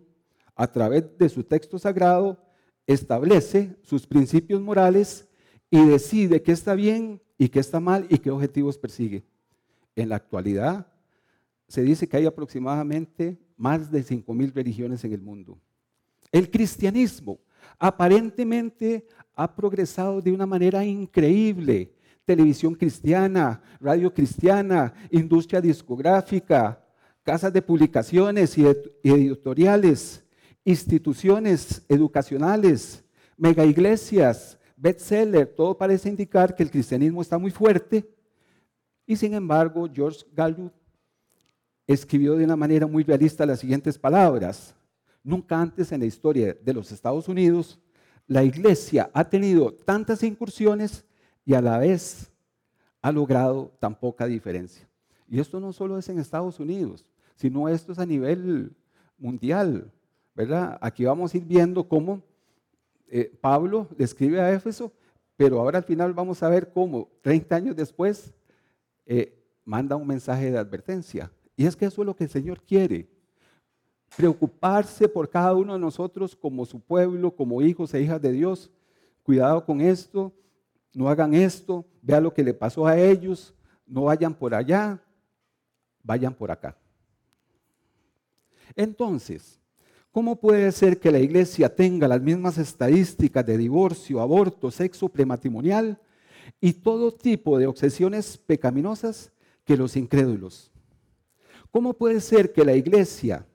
a 0.54 0.70
través 0.70 1.18
de 1.18 1.28
su 1.28 1.42
texto 1.42 1.78
sagrado, 1.78 2.38
establece 2.86 3.76
sus 3.82 4.06
principios 4.06 4.60
morales 4.60 5.28
y 5.68 5.84
decide 5.84 6.42
qué 6.42 6.52
está 6.52 6.74
bien 6.74 7.20
y 7.38 7.48
qué 7.48 7.58
está 7.58 7.80
mal 7.80 8.06
y 8.08 8.18
qué 8.18 8.30
objetivos 8.30 8.78
persigue. 8.78 9.24
En 9.96 10.08
la 10.08 10.16
actualidad, 10.16 10.86
se 11.66 11.82
dice 11.82 12.08
que 12.08 12.18
hay 12.18 12.26
aproximadamente 12.26 13.38
más 13.62 13.92
de 13.92 14.04
5.000 14.04 14.52
religiones 14.52 15.04
en 15.04 15.12
el 15.12 15.22
mundo. 15.22 15.56
El 16.32 16.50
cristianismo 16.50 17.38
aparentemente 17.78 19.06
ha 19.36 19.54
progresado 19.54 20.20
de 20.20 20.32
una 20.32 20.46
manera 20.46 20.84
increíble. 20.84 21.94
Televisión 22.24 22.74
cristiana, 22.74 23.62
radio 23.80 24.12
cristiana, 24.12 24.92
industria 25.12 25.60
discográfica, 25.60 26.84
casas 27.22 27.52
de 27.52 27.62
publicaciones 27.62 28.58
y 28.58 28.66
editoriales, 29.04 30.24
instituciones 30.64 31.84
educacionales, 31.88 33.04
mega 33.36 33.64
iglesias, 33.64 34.58
bestseller, 34.76 35.46
todo 35.46 35.78
parece 35.78 36.08
indicar 36.08 36.52
que 36.56 36.64
el 36.64 36.70
cristianismo 36.70 37.22
está 37.22 37.38
muy 37.38 37.52
fuerte. 37.52 38.04
Y 39.06 39.14
sin 39.14 39.34
embargo, 39.34 39.88
George 39.92 40.26
Gallup 40.34 40.72
escribió 41.86 42.36
de 42.36 42.44
una 42.44 42.56
manera 42.56 42.86
muy 42.86 43.04
realista 43.04 43.46
las 43.46 43.60
siguientes 43.60 43.98
palabras. 43.98 44.74
Nunca 45.22 45.60
antes 45.60 45.92
en 45.92 46.00
la 46.00 46.06
historia 46.06 46.56
de 46.60 46.72
los 46.74 46.92
Estados 46.92 47.28
Unidos 47.28 47.78
la 48.26 48.44
iglesia 48.44 49.10
ha 49.12 49.28
tenido 49.28 49.72
tantas 49.72 50.22
incursiones 50.22 51.04
y 51.44 51.54
a 51.54 51.60
la 51.60 51.78
vez 51.78 52.30
ha 53.00 53.12
logrado 53.12 53.72
tan 53.80 53.98
poca 53.98 54.26
diferencia. 54.26 54.88
Y 55.28 55.40
esto 55.40 55.60
no 55.60 55.72
solo 55.72 55.98
es 55.98 56.08
en 56.08 56.18
Estados 56.18 56.60
Unidos, 56.60 57.04
sino 57.34 57.68
esto 57.68 57.92
es 57.92 57.98
a 57.98 58.06
nivel 58.06 58.72
mundial, 59.18 59.90
¿verdad? 60.34 60.78
Aquí 60.80 61.04
vamos 61.04 61.34
a 61.34 61.36
ir 61.36 61.44
viendo 61.44 61.88
cómo 61.88 62.22
eh, 63.08 63.32
Pablo 63.40 63.88
le 63.96 64.04
escribe 64.04 64.40
a 64.40 64.52
Éfeso, 64.52 64.92
pero 65.36 65.58
ahora 65.58 65.78
al 65.78 65.84
final 65.84 66.12
vamos 66.12 66.42
a 66.42 66.48
ver 66.48 66.72
cómo 66.72 67.08
30 67.22 67.56
años 67.56 67.76
después 67.76 68.32
eh, 69.06 69.36
manda 69.64 69.96
un 69.96 70.06
mensaje 70.06 70.50
de 70.50 70.58
advertencia. 70.58 71.30
Y 71.56 71.66
es 71.66 71.76
que 71.76 71.86
eso 71.86 72.02
es 72.02 72.06
lo 72.06 72.16
que 72.16 72.24
el 72.24 72.30
Señor 72.30 72.62
quiere. 72.62 73.08
Preocuparse 74.16 75.08
por 75.08 75.28
cada 75.28 75.54
uno 75.54 75.74
de 75.74 75.78
nosotros 75.78 76.36
como 76.36 76.64
su 76.64 76.80
pueblo, 76.80 77.34
como 77.34 77.62
hijos 77.62 77.92
e 77.94 78.02
hijas 78.02 78.20
de 78.20 78.32
Dios. 78.32 78.70
Cuidado 79.22 79.64
con 79.64 79.80
esto, 79.80 80.32
no 80.94 81.08
hagan 81.08 81.34
esto, 81.34 81.84
vea 82.02 82.20
lo 82.20 82.32
que 82.32 82.42
le 82.42 82.54
pasó 82.54 82.86
a 82.86 82.98
ellos, 82.98 83.54
no 83.86 84.04
vayan 84.04 84.34
por 84.34 84.54
allá, 84.54 85.00
vayan 86.02 86.34
por 86.34 86.50
acá. 86.50 86.76
Entonces, 88.74 89.60
¿cómo 90.10 90.36
puede 90.36 90.70
ser 90.72 90.98
que 90.98 91.10
la 91.10 91.18
iglesia 91.18 91.74
tenga 91.74 92.08
las 92.08 92.20
mismas 92.20 92.58
estadísticas 92.58 93.44
de 93.46 93.56
divorcio, 93.56 94.20
aborto, 94.20 94.70
sexo 94.70 95.08
prematrimonial 95.08 95.98
y 96.60 96.72
todo 96.72 97.12
tipo 97.12 97.58
de 97.58 97.66
obsesiones 97.66 98.36
pecaminosas 98.38 99.30
que 99.64 99.76
los 99.76 99.96
incrédulos? 99.96 100.72
¿Cómo 101.72 101.94
puede 101.94 102.20
ser 102.20 102.52
que 102.52 102.66
la 102.66 102.74
iglesia 102.74 103.46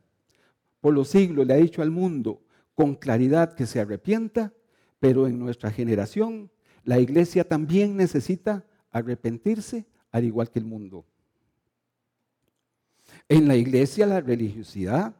por 0.81 0.93
los 0.93 1.09
siglos 1.09 1.45
le 1.45 1.53
ha 1.53 1.57
dicho 1.57 1.83
al 1.83 1.91
mundo 1.91 2.41
con 2.73 2.95
claridad 2.95 3.53
que 3.53 3.67
se 3.67 3.79
arrepienta, 3.79 4.51
pero 4.99 5.27
en 5.27 5.39
nuestra 5.39 5.71
generación 5.71 6.49
la 6.83 6.99
iglesia 6.99 7.47
también 7.47 7.95
necesita 7.95 8.65
arrepentirse 8.91 9.85
al 10.11 10.23
igual 10.23 10.49
que 10.49 10.57
el 10.57 10.65
mundo? 10.65 11.05
En 13.29 13.47
la 13.47 13.55
iglesia 13.55 14.07
la 14.07 14.19
religiosidad 14.19 15.15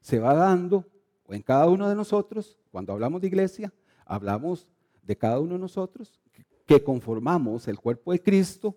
se 0.00 0.18
va 0.18 0.32
dando, 0.32 0.86
o 1.26 1.34
en 1.34 1.42
cada 1.42 1.68
uno 1.68 1.90
de 1.90 1.94
nosotros, 1.94 2.56
cuando 2.70 2.94
hablamos 2.94 3.20
de 3.20 3.26
iglesia, 3.26 3.70
hablamos 4.06 4.66
de 5.02 5.14
cada 5.14 5.40
uno 5.40 5.54
de 5.54 5.60
nosotros, 5.60 6.18
que 6.64 6.82
conformamos 6.82 7.68
el 7.68 7.78
cuerpo 7.78 8.12
de 8.12 8.22
Cristo, 8.22 8.74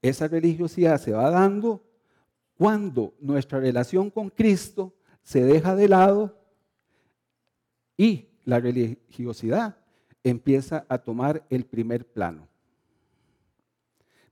esa 0.00 0.28
religiosidad 0.28 1.00
se 1.00 1.10
va 1.10 1.28
dando 1.30 1.82
cuando 2.56 3.14
nuestra 3.20 3.60
relación 3.60 4.10
con 4.10 4.30
Cristo 4.30 4.94
se 5.22 5.42
deja 5.42 5.74
de 5.74 5.88
lado 5.88 6.38
y 7.96 8.28
la 8.44 8.60
religiosidad 8.60 9.76
empieza 10.22 10.84
a 10.88 10.98
tomar 10.98 11.44
el 11.50 11.64
primer 11.64 12.06
plano. 12.06 12.48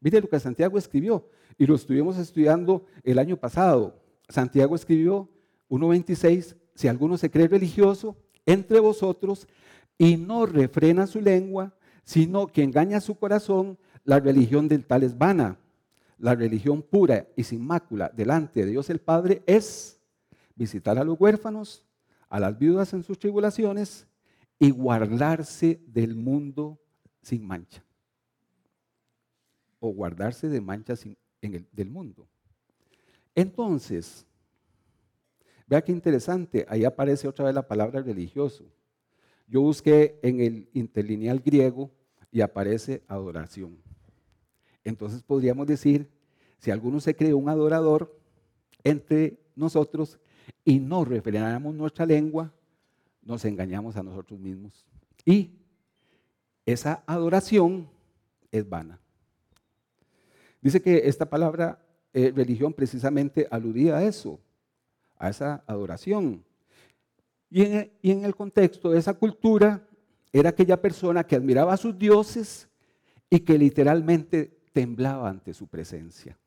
Mire 0.00 0.20
lo 0.20 0.28
que 0.28 0.40
Santiago 0.40 0.78
escribió 0.78 1.28
y 1.58 1.66
lo 1.66 1.74
estuvimos 1.74 2.18
estudiando 2.18 2.84
el 3.04 3.18
año 3.18 3.36
pasado. 3.36 4.00
Santiago 4.28 4.74
escribió 4.74 5.28
1.26, 5.68 6.56
si 6.74 6.88
alguno 6.88 7.16
se 7.16 7.30
cree 7.30 7.48
religioso 7.48 8.16
entre 8.46 8.80
vosotros 8.80 9.46
y 9.98 10.16
no 10.16 10.46
refrena 10.46 11.06
su 11.06 11.20
lengua, 11.20 11.74
sino 12.04 12.46
que 12.48 12.62
engaña 12.62 13.00
su 13.00 13.14
corazón, 13.14 13.78
la 14.04 14.18
religión 14.18 14.68
del 14.68 14.84
tal 14.84 15.04
es 15.04 15.16
vana 15.16 15.58
la 16.18 16.34
religión 16.34 16.82
pura 16.82 17.26
y 17.36 17.44
sin 17.44 17.64
mácula 17.64 18.10
delante 18.14 18.64
de 18.64 18.70
Dios 18.70 18.90
el 18.90 19.00
Padre 19.00 19.42
es 19.46 20.00
visitar 20.54 20.98
a 20.98 21.04
los 21.04 21.18
huérfanos, 21.18 21.84
a 22.28 22.38
las 22.40 22.58
viudas 22.58 22.92
en 22.92 23.02
sus 23.02 23.18
tribulaciones 23.18 24.06
y 24.58 24.70
guardarse 24.70 25.80
del 25.86 26.14
mundo 26.14 26.80
sin 27.20 27.46
mancha. 27.46 27.84
O 29.80 29.88
guardarse 29.90 30.48
de 30.48 30.60
manchas 30.60 31.04
en 31.04 31.16
el, 31.54 31.66
del 31.72 31.90
mundo. 31.90 32.28
Entonces, 33.34 34.24
vea 35.66 35.82
qué 35.82 35.90
interesante, 35.90 36.64
ahí 36.68 36.84
aparece 36.84 37.26
otra 37.26 37.46
vez 37.46 37.54
la 37.54 37.66
palabra 37.66 38.00
religioso. 38.00 38.64
Yo 39.48 39.60
busqué 39.60 40.18
en 40.22 40.40
el 40.40 40.68
interlineal 40.72 41.40
griego 41.40 41.90
y 42.30 42.40
aparece 42.40 43.02
adoración. 43.08 43.76
Entonces 44.84 45.22
podríamos 45.22 45.66
decir, 45.66 46.08
si 46.58 46.70
alguno 46.70 47.00
se 47.00 47.14
cree 47.14 47.34
un 47.34 47.48
adorador 47.48 48.16
entre 48.84 49.38
nosotros 49.54 50.18
y 50.64 50.78
no 50.78 51.04
refrenamos 51.04 51.74
nuestra 51.74 52.06
lengua, 52.06 52.52
nos 53.22 53.44
engañamos 53.44 53.96
a 53.96 54.02
nosotros 54.02 54.38
mismos. 54.38 54.84
Y 55.24 55.50
esa 56.66 57.02
adoración 57.06 57.88
es 58.50 58.68
vana. 58.68 58.98
Dice 60.60 60.80
que 60.80 61.08
esta 61.08 61.26
palabra 61.28 61.84
eh, 62.12 62.32
religión 62.34 62.72
precisamente 62.72 63.48
aludía 63.50 63.96
a 63.96 64.04
eso, 64.04 64.38
a 65.16 65.30
esa 65.30 65.64
adoración. 65.66 66.44
Y 67.50 67.62
en, 67.62 67.92
y 68.00 68.10
en 68.10 68.24
el 68.24 68.34
contexto 68.34 68.90
de 68.90 68.98
esa 68.98 69.14
cultura 69.14 69.86
era 70.32 70.50
aquella 70.50 70.80
persona 70.80 71.24
que 71.24 71.36
admiraba 71.36 71.72
a 71.72 71.76
sus 71.76 71.98
dioses 71.98 72.68
y 73.28 73.40
que 73.40 73.58
literalmente 73.58 74.61
temblaba 74.72 75.28
ante 75.28 75.54
su 75.54 75.66
presencia. 75.66 76.38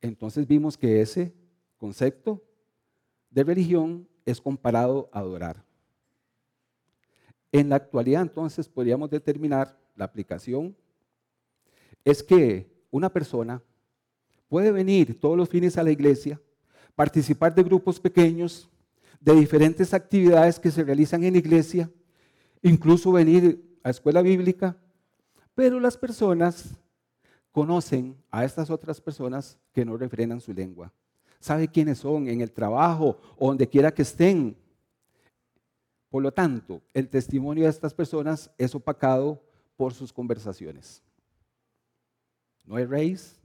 Entonces 0.00 0.46
vimos 0.46 0.76
que 0.76 1.00
ese 1.00 1.34
concepto 1.78 2.42
de 3.30 3.44
religión 3.44 4.08
es 4.24 4.40
comparado 4.40 5.08
a 5.12 5.20
adorar. 5.20 5.64
En 7.52 7.68
la 7.68 7.76
actualidad 7.76 8.22
entonces 8.22 8.68
podríamos 8.68 9.10
determinar 9.10 9.78
la 9.94 10.04
aplicación 10.04 10.76
es 12.04 12.22
que 12.22 12.70
una 12.90 13.12
persona 13.12 13.62
puede 14.48 14.70
venir 14.70 15.18
todos 15.18 15.36
los 15.36 15.48
fines 15.48 15.78
a 15.78 15.82
la 15.82 15.90
iglesia, 15.90 16.40
participar 16.94 17.54
de 17.54 17.62
grupos 17.62 17.98
pequeños, 17.98 18.68
de 19.20 19.34
diferentes 19.34 19.94
actividades 19.94 20.60
que 20.60 20.70
se 20.70 20.84
realizan 20.84 21.24
en 21.24 21.32
la 21.32 21.38
iglesia, 21.38 21.90
incluso 22.62 23.10
venir 23.10 23.78
a 23.82 23.90
escuela 23.90 24.20
bíblica, 24.20 24.76
pero 25.54 25.80
las 25.80 25.96
personas 25.96 26.74
conocen 27.52 28.16
a 28.30 28.44
estas 28.44 28.70
otras 28.70 29.00
personas 29.00 29.58
que 29.72 29.84
no 29.84 29.96
refrenan 29.96 30.40
su 30.40 30.52
lengua. 30.52 30.92
Sabe 31.38 31.68
quiénes 31.68 31.98
son 31.98 32.28
en 32.28 32.40
el 32.40 32.50
trabajo 32.50 33.18
o 33.38 33.48
donde 33.48 33.68
quiera 33.68 33.92
que 33.92 34.02
estén. 34.02 34.56
Por 36.08 36.22
lo 36.22 36.32
tanto, 36.32 36.82
el 36.92 37.08
testimonio 37.08 37.64
de 37.64 37.70
estas 37.70 37.94
personas 37.94 38.50
es 38.58 38.74
opacado 38.74 39.40
por 39.76 39.92
sus 39.92 40.12
conversaciones. 40.12 41.02
No 42.64 42.76
hay 42.76 42.86
raíz, 42.86 43.40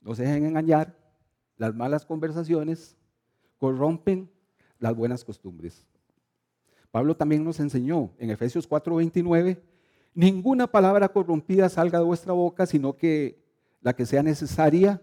no 0.00 0.14
se 0.14 0.22
dejen 0.22 0.46
engañar, 0.46 0.96
las 1.56 1.74
malas 1.74 2.04
conversaciones 2.04 2.96
corrompen 3.58 4.30
las 4.78 4.94
buenas 4.94 5.24
costumbres. 5.24 5.86
Pablo 6.90 7.16
también 7.16 7.44
nos 7.44 7.60
enseñó 7.60 8.12
en 8.18 8.30
Efesios 8.30 8.68
4:29, 8.68 9.60
ninguna 10.14 10.66
palabra 10.66 11.08
corrompida 11.08 11.68
salga 11.68 11.98
de 11.98 12.04
vuestra 12.04 12.32
boca, 12.32 12.66
sino 12.66 12.96
que 12.96 13.42
la 13.80 13.94
que 13.94 14.06
sea 14.06 14.22
necesaria 14.22 15.02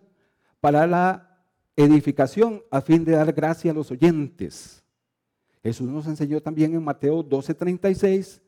para 0.60 0.88
la 0.88 1.44
edificación 1.76 2.64
a 2.72 2.82
fin 2.82 3.06
de 3.06 3.14
dar 3.14 3.32
gracia 3.34 3.72
a 3.72 3.74
los 3.74 3.92
oyentes. 3.92 4.84
Jesús 5.64 5.90
nos 5.90 6.08
enseñó 6.08 6.42
también 6.42 6.74
en 6.74 6.84
Mateo 6.84 7.24
12:36, 7.24 8.42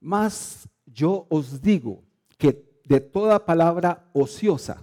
más 0.00 0.68
yo 0.86 1.26
os 1.30 1.62
digo 1.62 2.02
que 2.36 2.64
de 2.84 3.00
toda 3.00 3.46
palabra 3.46 4.04
ociosa, 4.12 4.82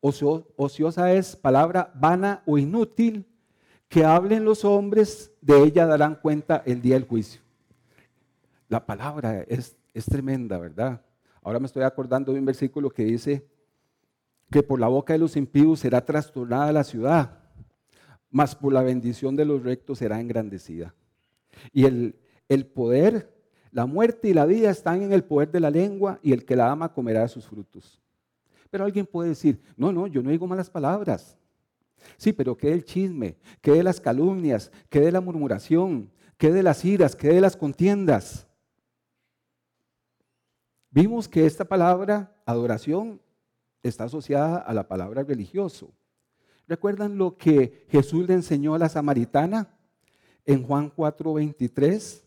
ociosa 0.00 1.12
es 1.14 1.34
palabra 1.34 1.90
vana 1.94 2.42
o 2.44 2.58
inútil, 2.58 3.26
que 3.88 4.04
hablen 4.04 4.44
los 4.44 4.64
hombres, 4.64 5.32
de 5.40 5.62
ella 5.62 5.86
darán 5.86 6.16
cuenta 6.16 6.62
el 6.66 6.82
día 6.82 6.94
del 6.94 7.06
juicio. 7.06 7.40
La 8.68 8.84
palabra 8.84 9.42
es, 9.42 9.76
es 9.94 10.04
tremenda, 10.04 10.58
¿verdad? 10.58 11.00
Ahora 11.42 11.60
me 11.60 11.66
estoy 11.66 11.84
acordando 11.84 12.32
de 12.32 12.40
un 12.40 12.44
versículo 12.44 12.90
que 12.90 13.04
dice 13.04 13.46
que 14.50 14.62
por 14.62 14.80
la 14.80 14.88
boca 14.88 15.12
de 15.12 15.20
los 15.20 15.36
impíos 15.36 15.80
será 15.80 16.04
trastornada 16.04 16.72
la 16.72 16.84
ciudad, 16.84 17.38
mas 18.30 18.54
por 18.54 18.72
la 18.72 18.82
bendición 18.82 19.36
de 19.36 19.44
los 19.44 19.62
rectos 19.62 19.98
será 19.98 20.20
engrandecida. 20.20 20.94
Y 21.72 21.84
el, 21.84 22.16
el 22.48 22.66
poder, 22.66 23.32
la 23.70 23.86
muerte 23.86 24.28
y 24.28 24.34
la 24.34 24.46
vida 24.46 24.70
están 24.70 25.02
en 25.02 25.12
el 25.12 25.24
poder 25.24 25.50
de 25.52 25.60
la 25.60 25.70
lengua 25.70 26.18
y 26.22 26.32
el 26.32 26.44
que 26.44 26.56
la 26.56 26.70
ama 26.70 26.92
comerá 26.92 27.26
sus 27.28 27.46
frutos. 27.46 28.00
Pero 28.70 28.84
alguien 28.84 29.06
puede 29.06 29.30
decir, 29.30 29.60
no, 29.76 29.92
no, 29.92 30.08
yo 30.08 30.22
no 30.22 30.30
digo 30.30 30.46
malas 30.48 30.68
palabras. 30.68 31.38
Sí, 32.16 32.32
pero 32.32 32.56
¿qué 32.56 32.70
del 32.70 32.84
chisme? 32.84 33.36
¿Qué 33.60 33.72
de 33.72 33.82
las 33.82 34.00
calumnias? 34.00 34.70
¿Qué 34.88 35.00
de 35.00 35.12
la 35.12 35.20
murmuración? 35.20 36.10
¿Qué 36.36 36.52
de 36.52 36.62
las 36.62 36.84
iras? 36.84 37.14
¿Qué 37.14 37.28
de 37.28 37.40
las 37.40 37.56
contiendas? 37.56 38.48
Vimos 40.94 41.26
que 41.26 41.44
esta 41.44 41.64
palabra, 41.64 42.32
adoración, 42.46 43.20
está 43.82 44.04
asociada 44.04 44.58
a 44.58 44.72
la 44.72 44.86
palabra 44.86 45.24
religioso. 45.24 45.90
¿Recuerdan 46.68 47.18
lo 47.18 47.36
que 47.36 47.84
Jesús 47.88 48.28
le 48.28 48.34
enseñó 48.34 48.76
a 48.76 48.78
la 48.78 48.88
samaritana 48.88 49.76
en 50.44 50.62
Juan 50.62 50.92
4:23? 50.94 52.22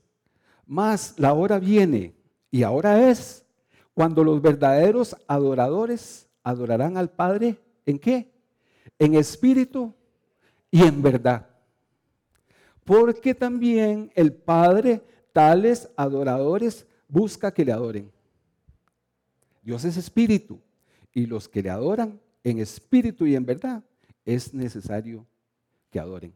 Más 0.65 1.17
la 1.17 1.33
hora 1.33 1.59
viene 1.59 2.13
y 2.51 2.63
ahora 2.63 3.09
es 3.09 3.45
cuando 3.93 4.21
los 4.25 4.41
verdaderos 4.41 5.15
adoradores 5.29 6.27
adorarán 6.43 6.97
al 6.97 7.09
Padre 7.09 7.57
en 7.85 7.97
qué? 7.97 8.33
En 8.99 9.15
espíritu 9.15 9.93
y 10.69 10.83
en 10.83 11.01
verdad. 11.01 11.47
Porque 12.83 13.33
también 13.33 14.11
el 14.13 14.33
Padre 14.33 15.01
tales 15.31 15.89
adoradores 15.95 16.85
busca 17.07 17.53
que 17.53 17.63
le 17.63 17.71
adoren. 17.71 18.16
Dios 19.67 19.83
es 19.83 19.97
espíritu 19.97 20.61
y 21.13 21.25
los 21.25 21.49
que 21.49 21.61
le 21.61 21.69
adoran 21.69 22.21
en 22.41 22.59
espíritu 22.59 23.25
y 23.25 23.35
en 23.35 23.45
verdad 23.45 23.83
es 24.23 24.53
necesario 24.53 25.27
que 25.91 25.99
adoren. 25.99 26.33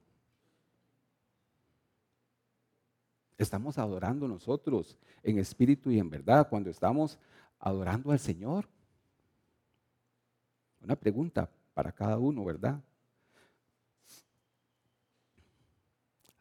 Estamos 3.38 3.78
adorando 3.78 4.28
nosotros 4.28 4.98
en 5.24 5.40
espíritu 5.40 5.92
y 5.92 5.98
en 5.98 6.10
verdad 6.10 6.50
cuando 6.50 6.70
estamos 6.70 7.18
adorando 7.58 8.12
al 8.12 8.20
Señor. 8.20 8.68
Una 10.82 10.98
pregunta 10.98 11.50
para 11.74 11.94
cada 11.94 12.18
uno, 12.18 12.44
¿verdad? 12.44 12.84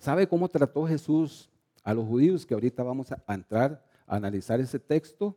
¿Sabe 0.00 0.26
cómo 0.26 0.48
trató 0.48 0.88
Jesús 0.88 1.48
a 1.85 1.94
los 1.94 2.05
judíos? 2.05 2.44
Que 2.44 2.55
ahorita 2.55 2.83
vamos 2.83 3.12
a 3.12 3.33
entrar 3.33 3.81
a 4.09 4.16
analizar 4.16 4.59
ese 4.59 4.81
texto. 4.81 5.37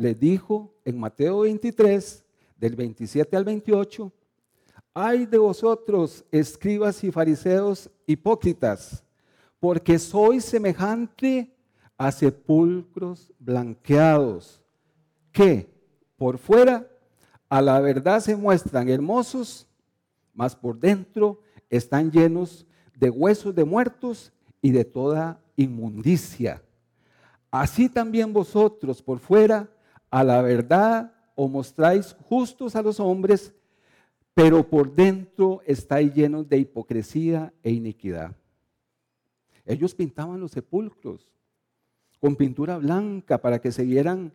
Le 0.00 0.14
dijo 0.14 0.72
en 0.86 0.98
Mateo 0.98 1.40
23, 1.40 2.24
del 2.56 2.74
27 2.74 3.36
al 3.36 3.44
28, 3.44 4.10
ay 4.94 5.26
de 5.26 5.36
vosotros, 5.36 6.24
escribas 6.32 7.04
y 7.04 7.12
fariseos 7.12 7.90
hipócritas, 8.06 9.04
porque 9.58 9.98
sois 9.98 10.42
semejante 10.42 11.54
a 11.98 12.10
sepulcros 12.10 13.30
blanqueados, 13.38 14.62
que 15.32 15.68
por 16.16 16.38
fuera 16.38 16.88
a 17.50 17.60
la 17.60 17.78
verdad 17.80 18.20
se 18.20 18.34
muestran 18.34 18.88
hermosos, 18.88 19.66
mas 20.32 20.56
por 20.56 20.80
dentro 20.80 21.42
están 21.68 22.10
llenos 22.10 22.66
de 22.96 23.10
huesos 23.10 23.54
de 23.54 23.64
muertos 23.64 24.32
y 24.62 24.70
de 24.70 24.86
toda 24.86 25.38
inmundicia. 25.56 26.62
Así 27.50 27.90
también 27.90 28.32
vosotros 28.32 29.02
por 29.02 29.18
fuera 29.18 29.68
a 30.10 30.24
la 30.24 30.42
verdad 30.42 31.14
os 31.34 31.50
mostráis 31.50 32.16
justos 32.28 32.76
a 32.76 32.82
los 32.82 33.00
hombres, 33.00 33.54
pero 34.34 34.68
por 34.68 34.94
dentro 34.94 35.62
estáis 35.64 36.14
llenos 36.14 36.48
de 36.48 36.58
hipocresía 36.58 37.52
e 37.62 37.70
iniquidad. 37.70 38.36
Ellos 39.64 39.94
pintaban 39.94 40.40
los 40.40 40.50
sepulcros 40.50 41.30
con 42.18 42.36
pintura 42.36 42.76
blanca 42.78 43.38
para 43.38 43.60
que 43.60 43.72
se 43.72 43.84
vieran 43.84 44.32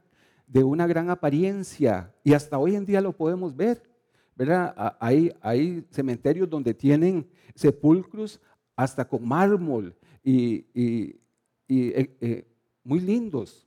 de 0.48 0.64
una 0.64 0.88
gran 0.88 1.10
apariencia 1.10 2.14
y 2.24 2.34
hasta 2.34 2.58
hoy 2.58 2.76
en 2.76 2.86
día 2.86 3.02
lo 3.02 3.14
podemos 3.14 3.56
ver. 3.56 3.84
¿verdad? 4.36 4.98
Hay, 5.00 5.34
hay 5.42 5.86
cementerios 5.92 6.50
donde 6.50 6.74
tienen 6.74 7.28
sepulcros 7.54 8.40
hasta 8.76 9.08
con 9.08 9.26
mármol 9.28 9.96
y, 10.24 10.66
eh, 10.76 11.20
eh, 11.68 12.48
muy 12.84 13.00
lindos. 13.00 13.65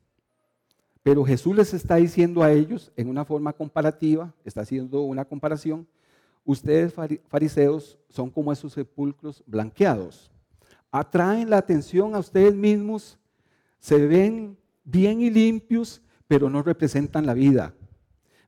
Pero 1.08 1.24
Jesús 1.24 1.56
les 1.56 1.72
está 1.72 1.96
diciendo 1.96 2.42
a 2.42 2.52
ellos 2.52 2.92
en 2.94 3.08
una 3.08 3.24
forma 3.24 3.54
comparativa, 3.54 4.34
está 4.44 4.60
haciendo 4.60 5.00
una 5.00 5.24
comparación, 5.24 5.88
ustedes 6.44 6.92
fariseos 7.28 7.98
son 8.10 8.28
como 8.28 8.52
esos 8.52 8.74
sepulcros 8.74 9.42
blanqueados. 9.46 10.30
Atraen 10.90 11.48
la 11.48 11.56
atención 11.56 12.14
a 12.14 12.18
ustedes 12.18 12.54
mismos, 12.54 13.18
se 13.78 14.06
ven 14.06 14.58
bien 14.84 15.22
y 15.22 15.30
limpios, 15.30 16.02
pero 16.26 16.50
no 16.50 16.62
representan 16.62 17.24
la 17.24 17.32
vida. 17.32 17.72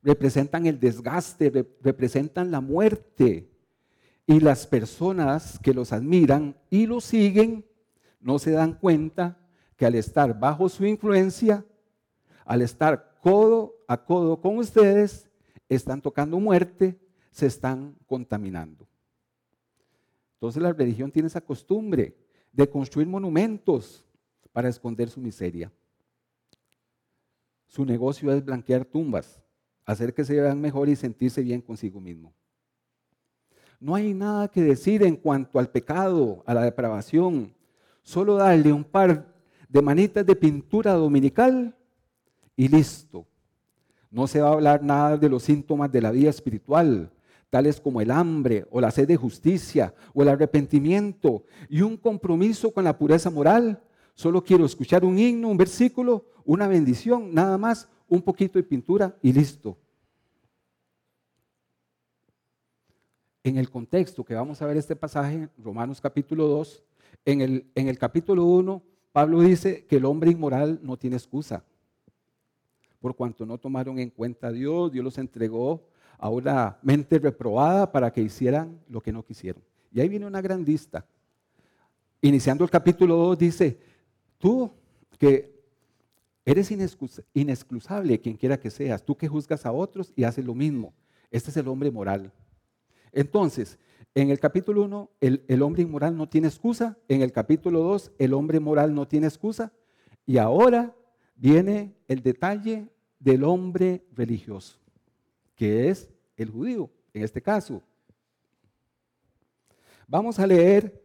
Representan 0.02 0.66
el 0.66 0.78
desgaste, 0.78 1.66
representan 1.80 2.50
la 2.50 2.60
muerte. 2.60 3.48
Y 4.26 4.38
las 4.38 4.66
personas 4.66 5.58
que 5.60 5.72
los 5.72 5.94
admiran 5.94 6.58
y 6.68 6.84
los 6.84 7.04
siguen 7.04 7.64
no 8.20 8.38
se 8.38 8.50
dan 8.50 8.74
cuenta 8.74 9.38
que 9.78 9.86
al 9.86 9.94
estar 9.94 10.38
bajo 10.38 10.68
su 10.68 10.84
influencia, 10.84 11.64
al 12.50 12.62
estar 12.62 13.16
codo 13.22 13.76
a 13.86 14.04
codo 14.04 14.40
con 14.40 14.58
ustedes, 14.58 15.30
están 15.68 16.02
tocando 16.02 16.40
muerte, 16.40 16.98
se 17.30 17.46
están 17.46 17.94
contaminando. 18.08 18.88
Entonces 20.34 20.60
la 20.60 20.72
religión 20.72 21.12
tiene 21.12 21.28
esa 21.28 21.40
costumbre 21.40 22.16
de 22.50 22.68
construir 22.68 23.06
monumentos 23.06 24.04
para 24.50 24.68
esconder 24.68 25.08
su 25.10 25.20
miseria. 25.20 25.70
Su 27.68 27.84
negocio 27.84 28.32
es 28.32 28.44
blanquear 28.44 28.84
tumbas, 28.84 29.40
hacer 29.84 30.12
que 30.12 30.24
se 30.24 30.34
vean 30.34 30.60
mejor 30.60 30.88
y 30.88 30.96
sentirse 30.96 31.42
bien 31.42 31.60
consigo 31.60 32.00
mismo. 32.00 32.34
No 33.78 33.94
hay 33.94 34.12
nada 34.12 34.48
que 34.48 34.60
decir 34.60 35.04
en 35.04 35.14
cuanto 35.14 35.60
al 35.60 35.70
pecado, 35.70 36.42
a 36.44 36.54
la 36.54 36.64
depravación. 36.64 37.54
Solo 38.02 38.34
darle 38.34 38.72
un 38.72 38.82
par 38.82 39.32
de 39.68 39.82
manitas 39.82 40.26
de 40.26 40.34
pintura 40.34 40.94
dominical 40.94 41.76
y 42.60 42.68
listo. 42.68 43.26
No 44.10 44.26
se 44.26 44.42
va 44.42 44.50
a 44.50 44.52
hablar 44.52 44.82
nada 44.82 45.16
de 45.16 45.30
los 45.30 45.44
síntomas 45.44 45.90
de 45.90 46.02
la 46.02 46.10
vida 46.10 46.28
espiritual, 46.28 47.10
tales 47.48 47.80
como 47.80 48.02
el 48.02 48.10
hambre 48.10 48.66
o 48.70 48.82
la 48.82 48.90
sed 48.90 49.08
de 49.08 49.16
justicia 49.16 49.94
o 50.12 50.20
el 50.20 50.28
arrepentimiento 50.28 51.44
y 51.70 51.80
un 51.80 51.96
compromiso 51.96 52.70
con 52.70 52.84
la 52.84 52.98
pureza 52.98 53.30
moral. 53.30 53.82
Solo 54.12 54.44
quiero 54.44 54.66
escuchar 54.66 55.06
un 55.06 55.18
himno, 55.18 55.48
un 55.48 55.56
versículo 55.56 56.26
una 56.44 56.68
bendición, 56.68 57.32
nada 57.32 57.56
más, 57.56 57.88
un 58.08 58.20
poquito 58.20 58.58
de 58.58 58.64
pintura 58.64 59.16
y 59.22 59.32
listo. 59.32 59.78
en 63.42 63.56
el 63.56 63.70
contexto 63.70 64.22
que 64.22 64.34
vamos 64.34 64.60
a 64.60 64.66
ver 64.66 64.76
este 64.76 64.94
pasaje, 64.94 65.48
Romanos 65.56 65.98
capítulo 65.98 66.46
2, 66.46 66.84
en 67.24 67.40
el, 67.40 67.70
en 67.74 67.88
el 67.88 67.96
capítulo 67.96 68.44
1, 68.44 68.82
Pablo 69.12 69.40
dice 69.40 69.86
que 69.86 69.96
el 69.96 70.04
hombre 70.04 70.30
inmoral 70.30 70.78
no 70.82 70.98
tiene 70.98 71.16
excusa. 71.16 71.64
Por 73.00 73.16
cuanto 73.16 73.46
no 73.46 73.58
tomaron 73.58 73.98
en 73.98 74.10
cuenta 74.10 74.48
a 74.48 74.52
Dios, 74.52 74.92
Dios 74.92 75.04
los 75.04 75.18
entregó 75.18 75.82
a 76.18 76.28
una 76.28 76.78
mente 76.82 77.18
reprobada 77.18 77.90
para 77.90 78.12
que 78.12 78.20
hicieran 78.20 78.78
lo 78.88 79.00
que 79.00 79.10
no 79.10 79.24
quisieron. 79.24 79.62
Y 79.90 80.00
ahí 80.00 80.08
viene 80.08 80.26
una 80.26 80.42
gran 80.42 80.64
lista. 80.64 81.06
Iniciando 82.20 82.62
el 82.62 82.70
capítulo 82.70 83.16
2 83.16 83.38
dice, 83.38 83.78
tú 84.36 84.70
que 85.18 85.58
eres 86.44 86.70
inexcusable, 86.70 88.20
quien 88.20 88.36
quiera 88.36 88.60
que 88.60 88.70
seas, 88.70 89.02
tú 89.02 89.16
que 89.16 89.28
juzgas 89.28 89.64
a 89.64 89.72
otros 89.72 90.12
y 90.14 90.24
haces 90.24 90.44
lo 90.44 90.54
mismo. 90.54 90.92
Este 91.30 91.50
es 91.50 91.56
el 91.56 91.68
hombre 91.68 91.90
moral. 91.90 92.30
Entonces, 93.12 93.78
en 94.14 94.30
el 94.30 94.38
capítulo 94.38 94.82
1, 94.82 95.10
el, 95.20 95.44
el, 95.48 95.62
hombre 95.62 95.82
inmoral 95.82 96.16
no 96.16 96.28
tiene 96.28 96.48
excusa. 96.48 96.98
En 97.08 97.22
el 97.22 97.32
capítulo 97.32 97.80
2, 97.80 98.12
el 98.18 98.34
hombre 98.34 98.60
moral 98.60 98.94
no 98.94 99.08
tiene 99.08 99.26
excusa. 99.26 99.72
Y 100.26 100.38
ahora 100.38 100.94
viene 101.40 101.94
el 102.06 102.22
detalle 102.22 102.86
del 103.18 103.44
hombre 103.44 104.04
religioso, 104.14 104.78
que 105.56 105.88
es 105.88 106.08
el 106.36 106.50
judío, 106.50 106.90
en 107.14 107.24
este 107.24 107.40
caso. 107.40 107.82
Vamos 110.06 110.38
a 110.38 110.46
leer 110.46 111.02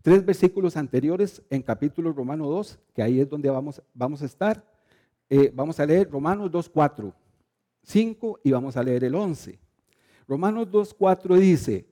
tres 0.00 0.24
versículos 0.24 0.76
anteriores 0.76 1.42
en 1.50 1.62
capítulo 1.62 2.12
Romano 2.12 2.48
2, 2.48 2.78
que 2.94 3.02
ahí 3.02 3.20
es 3.20 3.28
donde 3.28 3.50
vamos, 3.50 3.82
vamos 3.92 4.22
a 4.22 4.26
estar. 4.26 4.64
Eh, 5.28 5.52
vamos 5.54 5.78
a 5.78 5.84
leer 5.84 6.10
Romanos 6.10 6.50
2, 6.50 6.68
4, 6.70 7.12
5 7.82 8.40
y 8.44 8.50
vamos 8.52 8.76
a 8.76 8.82
leer 8.82 9.04
el 9.04 9.14
11. 9.14 9.58
Romanos 10.26 10.70
2, 10.70 10.94
4 10.94 11.36
dice, 11.36 11.86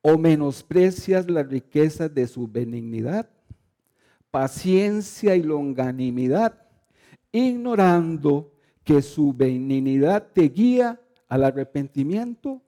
o 0.00 0.16
menosprecias 0.16 1.28
las 1.28 1.46
riquezas 1.46 2.14
de 2.14 2.26
su 2.28 2.46
benignidad, 2.46 3.28
paciencia 4.30 5.34
y 5.34 5.42
longanimidad, 5.42 6.65
ignorando 7.36 8.52
que 8.84 9.02
su 9.02 9.32
benignidad 9.32 10.28
te 10.32 10.42
guía 10.48 11.00
al 11.28 11.44
arrepentimiento. 11.44 12.62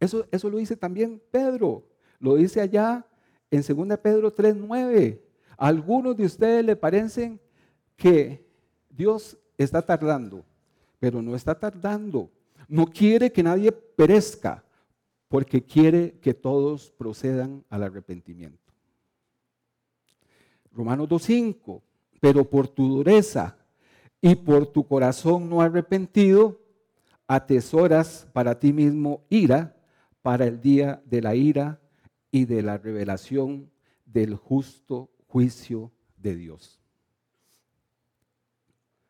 Eso, 0.00 0.26
eso 0.30 0.50
lo 0.50 0.58
dice 0.58 0.76
también 0.76 1.22
Pedro, 1.30 1.84
lo 2.18 2.34
dice 2.34 2.60
allá 2.60 3.06
en 3.50 3.62
2 3.62 3.98
Pedro 3.98 4.34
3:9. 4.34 5.20
A 5.56 5.66
algunos 5.68 6.16
de 6.16 6.24
ustedes 6.24 6.64
le 6.64 6.74
parecen 6.74 7.40
que 7.96 8.44
Dios 8.90 9.38
está 9.56 9.82
tardando, 9.82 10.44
pero 10.98 11.22
no 11.22 11.36
está 11.36 11.58
tardando. 11.58 12.30
No 12.66 12.86
quiere 12.86 13.30
que 13.30 13.42
nadie 13.42 13.70
perezca, 13.70 14.64
porque 15.28 15.62
quiere 15.62 16.18
que 16.20 16.34
todos 16.34 16.90
procedan 16.90 17.64
al 17.68 17.82
arrepentimiento. 17.82 18.72
Romanos 20.72 21.08
2.5, 21.08 21.82
pero 22.22 22.48
por 22.48 22.68
tu 22.68 22.86
dureza 22.86 23.56
y 24.20 24.36
por 24.36 24.68
tu 24.68 24.86
corazón 24.86 25.50
no 25.50 25.60
arrepentido, 25.60 26.60
atesoras 27.26 28.28
para 28.32 28.60
ti 28.60 28.72
mismo 28.72 29.24
ira 29.28 29.74
para 30.22 30.46
el 30.46 30.60
día 30.60 31.02
de 31.04 31.20
la 31.20 31.34
ira 31.34 31.80
y 32.30 32.44
de 32.44 32.62
la 32.62 32.78
revelación 32.78 33.72
del 34.06 34.36
justo 34.36 35.10
juicio 35.26 35.90
de 36.16 36.36
Dios. 36.36 36.80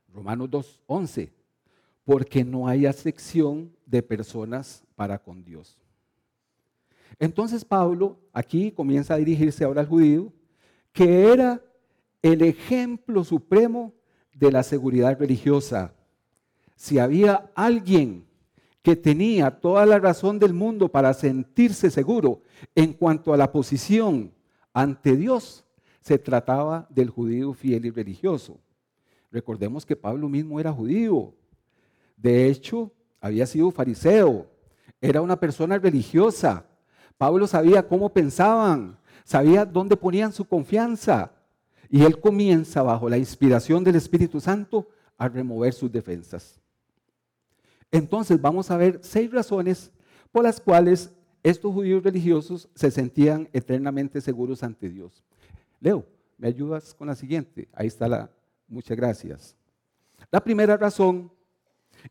Romanos 0.08 0.48
2.11, 0.48 1.32
porque 2.04 2.44
no 2.44 2.66
hay 2.66 2.86
acepción 2.86 3.76
de 3.84 4.02
personas 4.02 4.84
para 4.94 5.18
con 5.18 5.44
Dios. 5.44 5.78
Entonces 7.18 7.62
Pablo 7.62 8.18
aquí 8.32 8.72
comienza 8.72 9.12
a 9.12 9.18
dirigirse 9.18 9.64
ahora 9.64 9.82
al 9.82 9.88
judío, 9.88 10.32
que 10.94 11.30
era 11.30 11.60
el 12.22 12.42
ejemplo 12.42 13.24
supremo 13.24 13.92
de 14.32 14.52
la 14.52 14.62
seguridad 14.62 15.18
religiosa. 15.18 15.92
Si 16.76 16.98
había 16.98 17.50
alguien 17.54 18.24
que 18.82 18.96
tenía 18.96 19.50
toda 19.50 19.86
la 19.86 19.98
razón 19.98 20.38
del 20.38 20.52
mundo 20.52 20.88
para 20.88 21.14
sentirse 21.14 21.90
seguro 21.90 22.42
en 22.74 22.92
cuanto 22.92 23.32
a 23.32 23.36
la 23.36 23.52
posición 23.52 24.32
ante 24.72 25.16
Dios, 25.16 25.64
se 26.00 26.18
trataba 26.18 26.86
del 26.90 27.10
judío 27.10 27.52
fiel 27.52 27.86
y 27.86 27.90
religioso. 27.90 28.58
Recordemos 29.30 29.86
que 29.86 29.96
Pablo 29.96 30.28
mismo 30.28 30.58
era 30.58 30.72
judío. 30.72 31.32
De 32.16 32.48
hecho, 32.48 32.92
había 33.20 33.46
sido 33.46 33.70
fariseo. 33.70 34.46
Era 35.00 35.22
una 35.22 35.38
persona 35.38 35.78
religiosa. 35.78 36.66
Pablo 37.16 37.46
sabía 37.46 37.86
cómo 37.86 38.08
pensaban, 38.08 38.98
sabía 39.24 39.64
dónde 39.64 39.96
ponían 39.96 40.32
su 40.32 40.44
confianza. 40.44 41.32
Y 41.92 42.04
él 42.04 42.18
comienza 42.18 42.82
bajo 42.82 43.06
la 43.06 43.18
inspiración 43.18 43.84
del 43.84 43.96
Espíritu 43.96 44.40
Santo 44.40 44.88
a 45.18 45.28
remover 45.28 45.74
sus 45.74 45.92
defensas. 45.92 46.58
Entonces 47.90 48.40
vamos 48.40 48.70
a 48.70 48.78
ver 48.78 48.98
seis 49.02 49.30
razones 49.30 49.90
por 50.30 50.42
las 50.42 50.58
cuales 50.58 51.12
estos 51.42 51.70
judíos 51.70 52.02
religiosos 52.02 52.66
se 52.74 52.90
sentían 52.90 53.46
eternamente 53.52 54.22
seguros 54.22 54.62
ante 54.62 54.88
Dios. 54.88 55.22
Leo, 55.80 56.06
¿me 56.38 56.48
ayudas 56.48 56.94
con 56.94 57.08
la 57.08 57.14
siguiente? 57.14 57.68
Ahí 57.74 57.88
está 57.88 58.08
la... 58.08 58.30
Muchas 58.68 58.96
gracias. 58.96 59.54
La 60.30 60.42
primera 60.42 60.78
razón 60.78 61.30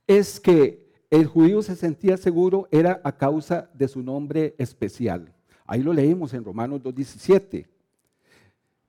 es 0.05 0.39
que 0.39 0.91
el 1.09 1.25
judío 1.25 1.63
se 1.63 1.75
sentía 1.75 2.17
seguro 2.17 2.67
era 2.69 3.01
a 3.03 3.17
causa 3.17 3.67
de 3.73 3.87
su 3.87 4.03
nombre 4.03 4.53
especial. 4.59 5.33
Ahí 5.65 5.81
lo 5.81 5.91
leímos 5.91 6.35
en 6.35 6.43
Romanos 6.43 6.81
2.17. 6.83 7.65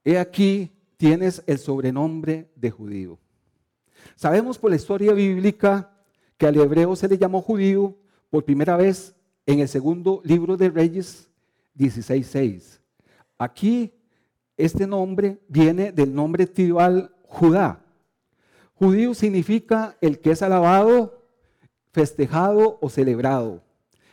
He 0.05 0.19
aquí 0.19 0.71
tienes 1.03 1.43
el 1.49 1.59
sobrenombre 1.59 2.49
de 2.55 2.71
judío. 2.71 3.19
Sabemos 4.15 4.57
por 4.57 4.71
la 4.71 4.77
historia 4.77 5.13
bíblica 5.13 5.91
que 6.37 6.47
al 6.47 6.55
hebreo 6.55 6.95
se 6.95 7.09
le 7.09 7.19
llamó 7.19 7.43
judío 7.43 7.97
por 8.31 8.45
primera 8.45 8.77
vez 8.77 9.13
en 9.45 9.59
el 9.59 9.67
segundo 9.67 10.21
libro 10.23 10.57
de 10.57 10.71
Reyes 10.71 11.29
16.6. 11.77 12.79
Aquí 13.37 13.93
este 14.57 14.87
nombre 14.87 15.41
viene 15.49 15.91
del 15.91 16.15
nombre 16.15 16.47
tribal 16.47 17.13
Judá. 17.25 17.85
Judío 18.75 19.13
significa 19.13 19.97
el 20.01 20.21
que 20.21 20.31
es 20.31 20.41
alabado, 20.41 21.27
festejado 21.91 22.79
o 22.81 22.89
celebrado. 22.89 23.61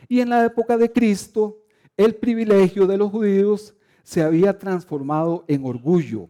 Y 0.08 0.18
en 0.18 0.30
la 0.30 0.44
época 0.44 0.76
de 0.76 0.90
Cristo, 0.90 1.62
el 1.96 2.16
privilegio 2.16 2.88
de 2.88 2.96
los 2.96 3.12
judíos 3.12 3.76
se 4.02 4.24
había 4.24 4.58
transformado 4.58 5.44
en 5.46 5.64
orgullo 5.64 6.28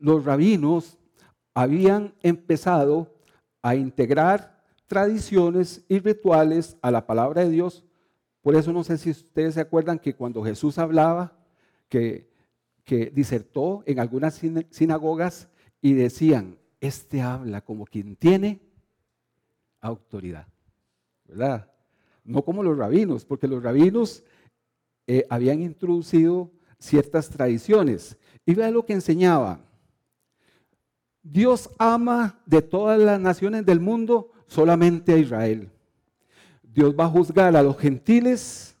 los 0.00 0.24
rabinos 0.24 0.98
habían 1.54 2.14
empezado 2.22 3.14
a 3.62 3.74
integrar 3.74 4.60
tradiciones 4.86 5.84
y 5.88 6.00
rituales 6.00 6.76
a 6.82 6.90
la 6.90 7.06
palabra 7.06 7.42
de 7.42 7.50
Dios. 7.50 7.84
Por 8.42 8.56
eso 8.56 8.72
no 8.72 8.82
sé 8.82 8.98
si 8.98 9.10
ustedes 9.10 9.54
se 9.54 9.60
acuerdan 9.60 9.98
que 9.98 10.14
cuando 10.14 10.42
Jesús 10.42 10.78
hablaba, 10.78 11.36
que, 11.88 12.30
que 12.84 13.10
disertó 13.10 13.82
en 13.86 14.00
algunas 14.00 14.40
sinagogas 14.70 15.48
y 15.80 15.92
decían, 15.92 16.58
este 16.80 17.20
habla 17.20 17.60
como 17.60 17.84
quien 17.84 18.16
tiene 18.16 18.60
autoridad, 19.80 20.48
¿verdad? 21.26 21.70
No 22.24 22.42
como 22.42 22.62
los 22.62 22.76
rabinos, 22.76 23.24
porque 23.24 23.48
los 23.48 23.62
rabinos 23.62 24.24
eh, 25.06 25.26
habían 25.28 25.60
introducido 25.60 26.50
ciertas 26.78 27.28
tradiciones. 27.28 28.16
Y 28.46 28.54
vea 28.54 28.70
lo 28.70 28.84
que 28.84 28.94
enseñaban. 28.94 29.69
Dios 31.22 31.70
ama 31.78 32.40
de 32.46 32.62
todas 32.62 32.98
las 32.98 33.20
naciones 33.20 33.66
del 33.66 33.80
mundo 33.80 34.30
solamente 34.46 35.12
a 35.12 35.18
Israel. 35.18 35.70
Dios 36.62 36.94
va 36.98 37.04
a 37.04 37.10
juzgar 37.10 37.56
a 37.56 37.62
los 37.62 37.76
gentiles 37.78 38.76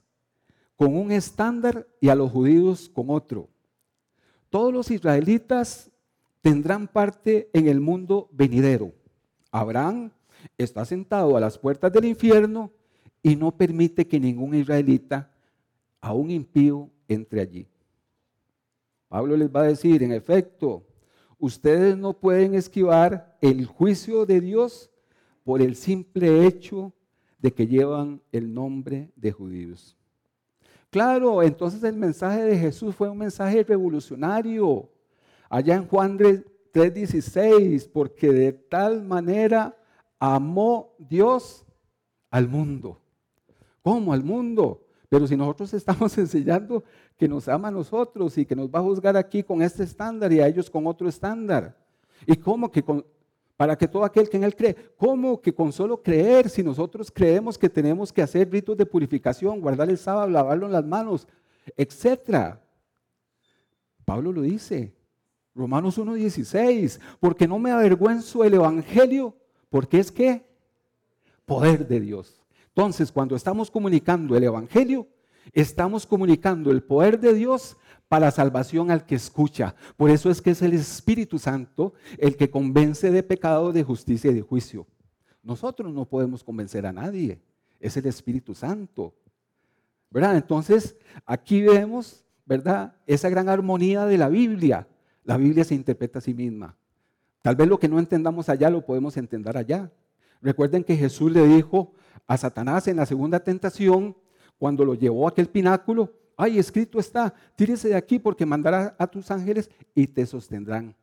con 0.76 0.96
un 0.96 1.12
estándar 1.12 1.86
y 2.00 2.08
a 2.08 2.14
los 2.14 2.30
judíos 2.30 2.88
con 2.88 3.10
otro. 3.10 3.48
Todos 4.48 4.72
los 4.72 4.90
israelitas 4.90 5.90
tendrán 6.40 6.88
parte 6.88 7.50
en 7.52 7.68
el 7.68 7.80
mundo 7.80 8.28
venidero. 8.32 8.92
Abraham 9.50 10.10
está 10.56 10.84
sentado 10.84 11.36
a 11.36 11.40
las 11.40 11.58
puertas 11.58 11.92
del 11.92 12.06
infierno 12.06 12.72
y 13.22 13.36
no 13.36 13.56
permite 13.56 14.06
que 14.06 14.18
ningún 14.18 14.54
israelita, 14.54 15.30
un 16.02 16.30
impío, 16.30 16.88
entre 17.06 17.40
allí. 17.40 17.66
Pablo 19.08 19.36
les 19.36 19.54
va 19.54 19.62
a 19.62 19.64
decir, 19.64 20.02
en 20.02 20.12
efecto, 20.12 20.84
ustedes 21.40 21.96
no 21.96 22.12
pueden 22.12 22.54
esquivar 22.54 23.36
el 23.40 23.64
juicio 23.66 24.26
de 24.26 24.40
Dios 24.40 24.90
por 25.42 25.62
el 25.62 25.74
simple 25.74 26.46
hecho 26.46 26.92
de 27.38 27.52
que 27.52 27.66
llevan 27.66 28.20
el 28.30 28.52
nombre 28.54 29.10
de 29.16 29.32
judíos. 29.32 29.96
Claro, 30.90 31.42
entonces 31.42 31.82
el 31.82 31.96
mensaje 31.96 32.42
de 32.44 32.58
Jesús 32.58 32.94
fue 32.94 33.08
un 33.08 33.18
mensaje 33.18 33.64
revolucionario. 33.64 34.90
Allá 35.48 35.76
en 35.76 35.86
Juan 35.86 36.18
3:16, 36.18 37.88
porque 37.88 38.30
de 38.30 38.52
tal 38.52 39.02
manera 39.02 39.76
amó 40.18 40.94
Dios 40.98 41.64
al 42.30 42.48
mundo. 42.48 43.00
¿Cómo? 43.82 44.12
Al 44.12 44.22
mundo. 44.22 44.84
Pero 45.10 45.26
si 45.26 45.36
nosotros 45.36 45.74
estamos 45.74 46.16
enseñando 46.16 46.82
que 47.18 47.28
nos 47.28 47.46
ama 47.48 47.68
a 47.68 47.72
nosotros 47.72 48.38
y 48.38 48.46
que 48.46 48.56
nos 48.56 48.70
va 48.70 48.78
a 48.78 48.82
juzgar 48.82 49.18
aquí 49.18 49.42
con 49.42 49.60
este 49.60 49.82
estándar 49.82 50.32
y 50.32 50.40
a 50.40 50.46
ellos 50.46 50.70
con 50.70 50.86
otro 50.86 51.06
estándar. 51.06 51.76
¿Y 52.26 52.36
cómo 52.36 52.70
que 52.70 52.82
con, 52.82 53.04
para 53.56 53.76
que 53.76 53.88
todo 53.88 54.04
aquel 54.04 54.30
que 54.30 54.38
en 54.38 54.44
él 54.44 54.56
cree, 54.56 54.74
cómo 54.96 55.40
que 55.40 55.52
con 55.52 55.72
solo 55.72 56.02
creer, 56.02 56.48
si 56.48 56.62
nosotros 56.62 57.10
creemos 57.10 57.58
que 57.58 57.68
tenemos 57.68 58.12
que 58.12 58.22
hacer 58.22 58.50
ritos 58.50 58.76
de 58.76 58.86
purificación, 58.86 59.60
guardar 59.60 59.90
el 59.90 59.98
sábado, 59.98 60.30
lavarlo 60.30 60.66
en 60.66 60.72
las 60.72 60.86
manos, 60.86 61.26
etcétera? 61.76 62.62
Pablo 64.04 64.32
lo 64.32 64.42
dice, 64.42 64.94
Romanos 65.54 65.98
1.16, 65.98 67.00
porque 67.18 67.48
no 67.48 67.58
me 67.58 67.70
avergüenzo 67.70 68.44
el 68.44 68.54
Evangelio, 68.54 69.36
porque 69.68 69.98
es 69.98 70.10
que 70.10 70.46
poder 71.44 71.86
de 71.86 72.00
Dios. 72.00 72.39
Entonces, 72.74 73.10
cuando 73.10 73.36
estamos 73.36 73.70
comunicando 73.70 74.36
el 74.36 74.44
Evangelio, 74.44 75.08
estamos 75.52 76.06
comunicando 76.06 76.70
el 76.70 76.82
poder 76.82 77.18
de 77.18 77.34
Dios 77.34 77.76
para 78.08 78.30
salvación 78.30 78.90
al 78.90 79.06
que 79.06 79.14
escucha. 79.14 79.74
Por 79.96 80.10
eso 80.10 80.30
es 80.30 80.40
que 80.40 80.50
es 80.50 80.62
el 80.62 80.72
Espíritu 80.72 81.38
Santo 81.38 81.94
el 82.18 82.36
que 82.36 82.50
convence 82.50 83.10
de 83.10 83.22
pecado, 83.22 83.72
de 83.72 83.84
justicia 83.84 84.30
y 84.30 84.34
de 84.34 84.42
juicio. 84.42 84.86
Nosotros 85.42 85.92
no 85.92 86.04
podemos 86.04 86.44
convencer 86.44 86.86
a 86.86 86.92
nadie, 86.92 87.40
es 87.78 87.96
el 87.96 88.06
Espíritu 88.06 88.54
Santo. 88.54 89.14
¿Verdad? 90.10 90.36
Entonces, 90.36 90.96
aquí 91.24 91.62
vemos, 91.62 92.24
¿verdad? 92.44 92.96
Esa 93.06 93.28
gran 93.28 93.48
armonía 93.48 94.06
de 94.06 94.18
la 94.18 94.28
Biblia. 94.28 94.88
La 95.24 95.36
Biblia 95.36 95.64
se 95.64 95.74
interpreta 95.74 96.18
a 96.18 96.22
sí 96.22 96.34
misma. 96.34 96.76
Tal 97.42 97.56
vez 97.56 97.68
lo 97.68 97.78
que 97.78 97.88
no 97.88 97.98
entendamos 97.98 98.48
allá 98.48 98.70
lo 98.70 98.84
podemos 98.84 99.16
entender 99.16 99.56
allá. 99.56 99.90
Recuerden 100.42 100.84
que 100.84 100.96
Jesús 100.96 101.30
le 101.30 101.46
dijo 101.46 101.92
a 102.26 102.36
Satanás 102.36 102.88
en 102.88 102.96
la 102.96 103.06
segunda 103.06 103.40
tentación, 103.40 104.16
cuando 104.58 104.84
lo 104.84 104.94
llevó 104.94 105.26
a 105.26 105.30
aquel 105.30 105.48
pináculo, 105.48 106.12
ay, 106.36 106.58
escrito 106.58 106.98
está, 106.98 107.34
tírese 107.56 107.88
de 107.88 107.96
aquí 107.96 108.18
porque 108.18 108.46
mandará 108.46 108.94
a 108.98 109.06
tus 109.06 109.30
ángeles 109.30 109.70
y 109.94 110.06
te 110.06 110.24
sostendrán. 110.26 110.94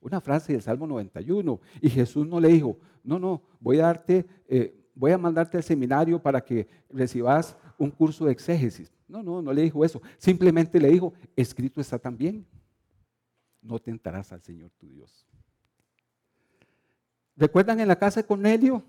Una 0.00 0.20
frase 0.20 0.52
del 0.52 0.62
Salmo 0.62 0.86
91. 0.86 1.60
Y 1.80 1.90
Jesús 1.90 2.26
no 2.26 2.40
le 2.40 2.48
dijo, 2.48 2.78
no, 3.02 3.18
no, 3.18 3.42
voy 3.60 3.80
a 3.80 3.84
darte, 3.84 4.26
eh, 4.48 4.74
voy 4.94 5.12
a 5.12 5.18
mandarte 5.18 5.56
al 5.56 5.62
seminario 5.62 6.22
para 6.22 6.40
que 6.40 6.68
recibas 6.90 7.56
un 7.76 7.90
curso 7.90 8.26
de 8.26 8.32
exégesis. 8.32 8.92
No, 9.08 9.22
no, 9.22 9.42
no 9.42 9.52
le 9.52 9.62
dijo 9.62 9.84
eso. 9.84 10.00
Simplemente 10.18 10.78
le 10.78 10.88
dijo, 10.88 11.14
escrito 11.34 11.80
está 11.80 11.98
también. 11.98 12.46
No 13.60 13.78
tentarás 13.78 14.32
al 14.32 14.42
Señor 14.42 14.70
tu 14.78 14.88
Dios. 14.88 15.26
¿Recuerdan 17.36 17.80
en 17.80 17.88
la 17.88 17.96
casa 17.96 18.20
de 18.20 18.26
Cornelio? 18.26 18.82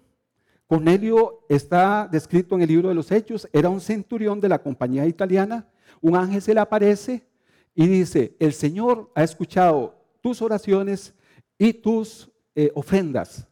Cornelio 0.70 1.48
está 1.50 2.08
descrito 2.12 2.54
en 2.54 2.62
el 2.62 2.68
libro 2.68 2.90
de 2.90 2.94
los 2.94 3.12
Hechos, 3.12 3.50
era 3.52 3.70
un 3.70 3.82
centurión 3.82 4.40
de 4.40 4.50
la 4.50 4.62
compañía 4.62 5.08
italiana, 5.08 5.68
un 6.00 6.16
ángel 6.16 6.44
se 6.44 6.54
le 6.54 6.60
aparece 6.60 7.26
y 7.74 7.88
dice, 7.88 8.36
el 8.38 8.54
Señor 8.54 9.12
ha 9.16 9.24
escuchado 9.24 9.96
tus 10.22 10.44
oraciones 10.44 11.16
y 11.58 11.74
tus 11.74 12.30
eh, 12.54 12.70
ofrendas. 12.76 13.48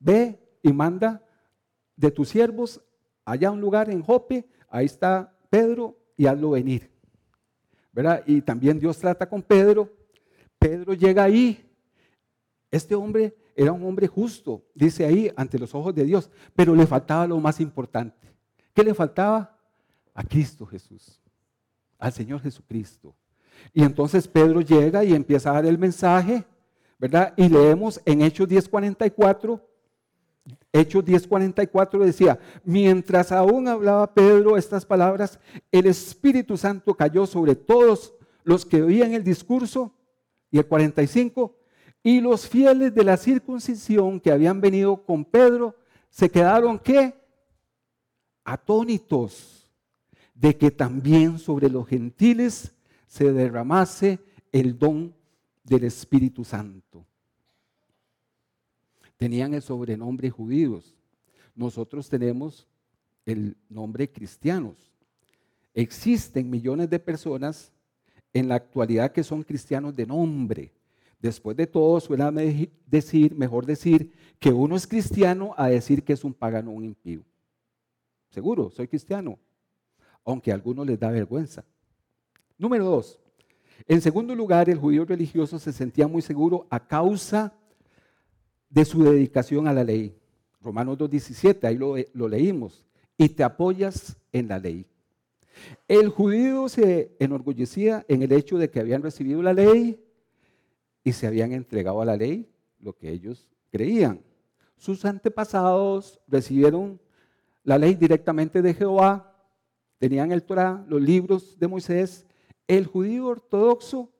Ve 0.00 0.40
y 0.60 0.72
manda 0.72 1.24
de 1.94 2.10
tus 2.10 2.30
siervos 2.30 2.82
allá 3.24 3.46
a 3.46 3.52
un 3.52 3.60
lugar 3.60 3.88
en 3.88 4.02
Jope, 4.02 4.44
ahí 4.68 4.86
está 4.86 5.32
Pedro 5.48 5.96
y 6.16 6.26
hazlo 6.26 6.50
venir. 6.50 6.90
¿Verdad? 7.92 8.24
Y 8.26 8.40
también 8.40 8.80
Dios 8.80 8.98
trata 8.98 9.28
con 9.28 9.40
Pedro. 9.40 9.88
Pedro 10.58 10.94
llega 10.94 11.22
ahí. 11.22 11.64
Este 12.72 12.96
hombre 12.96 13.36
era 13.56 13.72
un 13.72 13.82
hombre 13.84 14.06
justo, 14.06 14.64
dice 14.74 15.06
ahí, 15.06 15.32
ante 15.34 15.58
los 15.58 15.74
ojos 15.74 15.94
de 15.94 16.04
Dios, 16.04 16.30
pero 16.54 16.74
le 16.74 16.86
faltaba 16.86 17.26
lo 17.26 17.40
más 17.40 17.58
importante. 17.60 18.32
¿Qué 18.74 18.84
le 18.84 18.94
faltaba? 18.94 19.58
A 20.14 20.22
Cristo 20.22 20.66
Jesús, 20.66 21.20
al 21.98 22.12
Señor 22.12 22.40
Jesucristo. 22.40 23.14
Y 23.72 23.82
entonces 23.82 24.28
Pedro 24.28 24.60
llega 24.60 25.04
y 25.04 25.14
empieza 25.14 25.50
a 25.50 25.54
dar 25.54 25.66
el 25.66 25.78
mensaje, 25.78 26.44
¿verdad? 26.98 27.32
Y 27.36 27.48
leemos 27.48 28.00
en 28.04 28.22
Hechos 28.22 28.48
10:44, 28.48 29.60
Hechos 30.72 31.04
10:44 31.04 32.04
decía, 32.04 32.38
mientras 32.64 33.32
aún 33.32 33.68
hablaba 33.68 34.12
Pedro 34.12 34.56
estas 34.56 34.84
palabras, 34.84 35.38
el 35.72 35.86
Espíritu 35.86 36.56
Santo 36.56 36.94
cayó 36.94 37.26
sobre 37.26 37.54
todos 37.54 38.14
los 38.44 38.66
que 38.66 38.82
oían 38.82 39.14
el 39.14 39.24
discurso. 39.24 39.94
Y 40.50 40.58
el 40.58 40.66
45, 40.66 41.56
y 42.06 42.20
los 42.20 42.48
fieles 42.48 42.94
de 42.94 43.02
la 43.02 43.16
circuncisión 43.16 44.20
que 44.20 44.30
habían 44.30 44.60
venido 44.60 45.04
con 45.04 45.24
Pedro 45.24 45.74
se 46.08 46.30
quedaron 46.30 46.78
qué? 46.78 47.12
Atónitos 48.44 49.68
de 50.32 50.56
que 50.56 50.70
también 50.70 51.36
sobre 51.40 51.68
los 51.68 51.84
gentiles 51.88 52.72
se 53.08 53.32
derramase 53.32 54.20
el 54.52 54.78
don 54.78 55.12
del 55.64 55.82
Espíritu 55.82 56.44
Santo. 56.44 57.04
Tenían 59.16 59.52
el 59.54 59.62
sobrenombre 59.62 60.30
judíos. 60.30 60.94
Nosotros 61.56 62.08
tenemos 62.08 62.68
el 63.24 63.56
nombre 63.68 64.08
cristianos. 64.08 64.76
Existen 65.74 66.48
millones 66.48 66.88
de 66.88 67.00
personas 67.00 67.72
en 68.32 68.46
la 68.46 68.54
actualidad 68.54 69.10
que 69.10 69.24
son 69.24 69.42
cristianos 69.42 69.96
de 69.96 70.06
nombre, 70.06 70.72
Después 71.18 71.56
de 71.56 71.66
todo, 71.66 71.98
suena 72.00 72.30
decir, 72.30 73.34
mejor 73.34 73.66
decir 73.66 74.12
que 74.38 74.52
uno 74.52 74.76
es 74.76 74.86
cristiano 74.86 75.54
a 75.56 75.68
decir 75.68 76.04
que 76.04 76.12
es 76.12 76.24
un 76.24 76.34
pagano 76.34 76.70
un 76.70 76.84
impío. 76.84 77.22
Seguro, 78.30 78.70
soy 78.70 78.86
cristiano, 78.86 79.38
aunque 80.24 80.50
a 80.50 80.54
algunos 80.54 80.86
les 80.86 81.00
da 81.00 81.10
vergüenza. 81.10 81.64
Número 82.58 82.84
dos, 82.84 83.18
en 83.86 84.00
segundo 84.00 84.34
lugar, 84.34 84.68
el 84.68 84.78
judío 84.78 85.04
religioso 85.04 85.58
se 85.58 85.72
sentía 85.72 86.06
muy 86.06 86.22
seguro 86.22 86.66
a 86.70 86.86
causa 86.86 87.54
de 88.68 88.84
su 88.84 89.02
dedicación 89.02 89.66
a 89.68 89.72
la 89.72 89.84
ley. 89.84 90.14
Romanos 90.60 90.98
2.17, 90.98 91.64
ahí 91.66 91.76
lo, 91.76 91.94
lo 92.12 92.28
leímos. 92.28 92.84
Y 93.16 93.28
te 93.30 93.44
apoyas 93.44 94.16
en 94.32 94.48
la 94.48 94.58
ley. 94.58 94.86
El 95.88 96.08
judío 96.08 96.68
se 96.68 97.16
enorgullecía 97.18 98.04
en 98.08 98.22
el 98.22 98.32
hecho 98.32 98.58
de 98.58 98.70
que 98.70 98.80
habían 98.80 99.02
recibido 99.02 99.42
la 99.42 99.54
ley, 99.54 100.02
y 101.06 101.12
se 101.12 101.28
habían 101.28 101.52
entregado 101.52 102.02
a 102.02 102.04
la 102.04 102.16
ley 102.16 102.50
lo 102.80 102.92
que 102.92 103.08
ellos 103.08 103.48
creían. 103.70 104.20
Sus 104.76 105.04
antepasados 105.04 106.18
recibieron 106.26 107.00
la 107.62 107.78
ley 107.78 107.94
directamente 107.94 108.60
de 108.60 108.74
Jehová, 108.74 109.32
tenían 109.98 110.32
el 110.32 110.42
Torah, 110.42 110.84
los 110.88 111.00
libros 111.00 111.56
de 111.60 111.68
Moisés. 111.68 112.26
El 112.66 112.86
judío 112.86 113.26
ortodoxo 113.26 114.10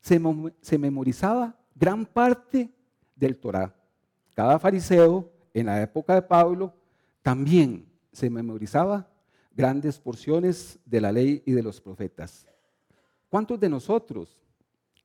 se, 0.00 0.20
se 0.62 0.78
memorizaba 0.78 1.56
gran 1.76 2.04
parte 2.04 2.74
del 3.14 3.38
Torah. 3.38 3.72
Cada 4.34 4.58
fariseo 4.58 5.30
en 5.54 5.66
la 5.66 5.80
época 5.80 6.16
de 6.16 6.22
Pablo 6.22 6.74
también 7.22 7.86
se 8.10 8.28
memorizaba 8.28 9.08
grandes 9.52 10.00
porciones 10.00 10.80
de 10.84 11.00
la 11.00 11.12
ley 11.12 11.44
y 11.46 11.52
de 11.52 11.62
los 11.62 11.80
profetas. 11.80 12.48
¿Cuántos 13.28 13.60
de 13.60 13.68
nosotros 13.68 14.36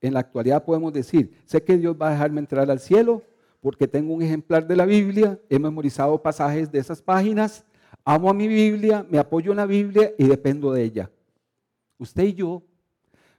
en 0.01 0.13
la 0.13 0.19
actualidad 0.21 0.65
podemos 0.65 0.91
decir, 0.91 1.39
sé 1.45 1.63
que 1.63 1.77
Dios 1.77 1.95
va 1.99 2.09
a 2.09 2.11
dejarme 2.11 2.39
entrar 2.39 2.69
al 2.69 2.79
cielo 2.79 3.23
porque 3.61 3.87
tengo 3.87 4.13
un 4.13 4.21
ejemplar 4.21 4.67
de 4.67 4.75
la 4.75 4.85
Biblia, 4.85 5.39
he 5.47 5.59
memorizado 5.59 6.21
pasajes 6.21 6.71
de 6.71 6.79
esas 6.79 7.01
páginas, 7.01 7.63
amo 8.03 8.29
a 8.29 8.33
mi 8.33 8.47
Biblia, 8.47 9.05
me 9.09 9.19
apoyo 9.19 9.51
en 9.51 9.57
la 9.57 9.67
Biblia 9.67 10.11
y 10.17 10.25
dependo 10.25 10.73
de 10.73 10.83
ella. 10.83 11.11
Usted 11.99 12.23
y 12.23 12.33
yo 12.33 12.63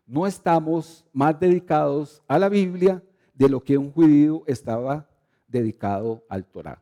no 0.07 0.27
estamos 0.27 1.05
más 1.13 1.39
dedicados 1.39 2.23
a 2.29 2.39
la 2.39 2.49
Biblia 2.49 3.03
de 3.35 3.49
lo 3.49 3.61
que 3.61 3.77
un 3.77 3.91
judío 3.91 4.45
estaba 4.47 5.09
dedicado 5.49 6.25
al 6.29 6.45
Torah. 6.45 6.81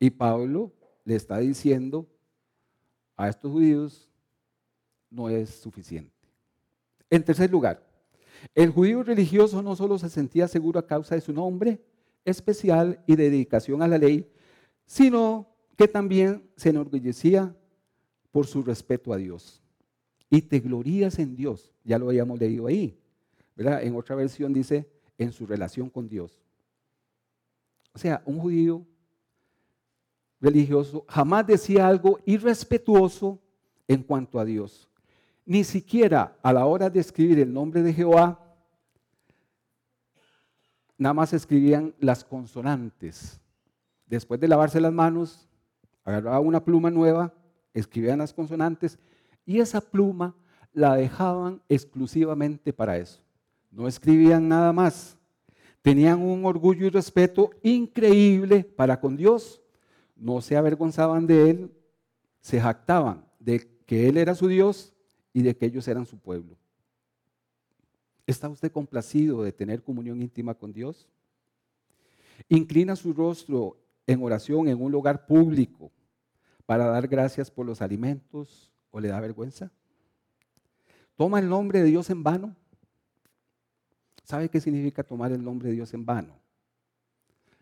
Y 0.00 0.10
Pablo 0.10 0.72
le 1.04 1.14
está 1.14 1.38
diciendo 1.38 2.06
a 3.16 3.28
estos 3.28 3.52
judíos, 3.52 4.08
no 5.08 5.28
es 5.28 5.50
suficiente. 5.50 6.12
En 7.08 7.24
tercer 7.24 7.50
lugar, 7.50 7.82
el 8.54 8.70
judío 8.70 9.02
religioso 9.02 9.62
no 9.62 9.76
solo 9.76 9.98
se 9.98 10.08
sentía 10.08 10.48
seguro 10.48 10.78
a 10.78 10.86
causa 10.86 11.14
de 11.14 11.20
su 11.20 11.32
nombre 11.32 11.80
especial 12.24 13.02
y 13.06 13.16
dedicación 13.16 13.82
a 13.82 13.88
la 13.88 13.98
ley, 13.98 14.30
sino 14.84 15.46
que 15.76 15.88
también 15.88 16.48
se 16.56 16.70
enorgullecía 16.70 17.54
por 18.32 18.46
su 18.46 18.62
respeto 18.62 19.12
a 19.12 19.16
Dios. 19.16 19.62
Y 20.28 20.42
te 20.42 20.60
glorías 20.60 21.18
en 21.18 21.36
Dios, 21.36 21.72
ya 21.84 21.98
lo 21.98 22.08
habíamos 22.08 22.38
leído 22.40 22.66
ahí, 22.66 22.98
¿verdad? 23.54 23.82
En 23.82 23.94
otra 23.94 24.16
versión 24.16 24.52
dice, 24.52 24.88
en 25.18 25.32
su 25.32 25.46
relación 25.46 25.88
con 25.88 26.08
Dios. 26.08 26.42
O 27.94 27.98
sea, 27.98 28.22
un 28.26 28.38
judío 28.38 28.84
religioso 30.40 31.04
jamás 31.08 31.46
decía 31.46 31.86
algo 31.86 32.18
irrespetuoso 32.26 33.40
en 33.88 34.02
cuanto 34.02 34.38
a 34.38 34.44
Dios 34.44 34.88
ni 35.46 35.62
siquiera 35.62 36.36
a 36.42 36.52
la 36.52 36.66
hora 36.66 36.90
de 36.90 36.98
escribir 36.98 37.38
el 37.38 37.52
nombre 37.52 37.80
de 37.82 37.92
Jehová, 37.92 38.38
nada 40.98 41.14
más 41.14 41.32
escribían 41.32 41.94
las 42.00 42.24
consonantes. 42.24 43.40
Después 44.06 44.40
de 44.40 44.48
lavarse 44.48 44.80
las 44.80 44.92
manos, 44.92 45.48
agarraba 46.04 46.40
una 46.40 46.64
pluma 46.64 46.90
nueva, 46.90 47.32
escribían 47.72 48.18
las 48.18 48.34
consonantes 48.34 48.98
y 49.44 49.60
esa 49.60 49.80
pluma 49.80 50.34
la 50.72 50.96
dejaban 50.96 51.62
exclusivamente 51.68 52.72
para 52.72 52.98
eso. 52.98 53.22
No 53.70 53.86
escribían 53.86 54.48
nada 54.48 54.72
más. 54.72 55.16
Tenían 55.80 56.20
un 56.20 56.44
orgullo 56.44 56.86
y 56.86 56.90
respeto 56.90 57.50
increíble 57.62 58.64
para 58.64 58.98
con 59.00 59.16
Dios. 59.16 59.62
No 60.16 60.40
se 60.40 60.56
avergonzaban 60.56 61.26
de 61.26 61.50
Él, 61.50 61.72
se 62.40 62.60
jactaban 62.60 63.24
de 63.38 63.60
que 63.86 64.08
Él 64.08 64.16
era 64.16 64.34
su 64.34 64.48
Dios 64.48 64.95
y 65.36 65.42
de 65.42 65.54
que 65.54 65.66
ellos 65.66 65.86
eran 65.86 66.06
su 66.06 66.16
pueblo. 66.16 66.56
¿Está 68.26 68.48
usted 68.48 68.72
complacido 68.72 69.42
de 69.42 69.52
tener 69.52 69.82
comunión 69.82 70.22
íntima 70.22 70.54
con 70.54 70.72
Dios? 70.72 71.06
Inclina 72.48 72.96
su 72.96 73.12
rostro 73.12 73.76
en 74.06 74.22
oración 74.22 74.66
en 74.66 74.80
un 74.80 74.90
lugar 74.90 75.26
público 75.26 75.92
para 76.64 76.86
dar 76.86 77.06
gracias 77.06 77.50
por 77.50 77.66
los 77.66 77.82
alimentos 77.82 78.72
o 78.90 78.98
le 78.98 79.08
da 79.08 79.20
vergüenza. 79.20 79.70
Toma 81.16 81.38
el 81.38 81.50
nombre 81.50 81.80
de 81.80 81.84
Dios 81.90 82.08
en 82.08 82.22
vano. 82.22 82.56
¿Sabe 84.24 84.48
qué 84.48 84.58
significa 84.58 85.02
tomar 85.02 85.32
el 85.32 85.44
nombre 85.44 85.68
de 85.68 85.74
Dios 85.74 85.92
en 85.92 86.06
vano? 86.06 86.32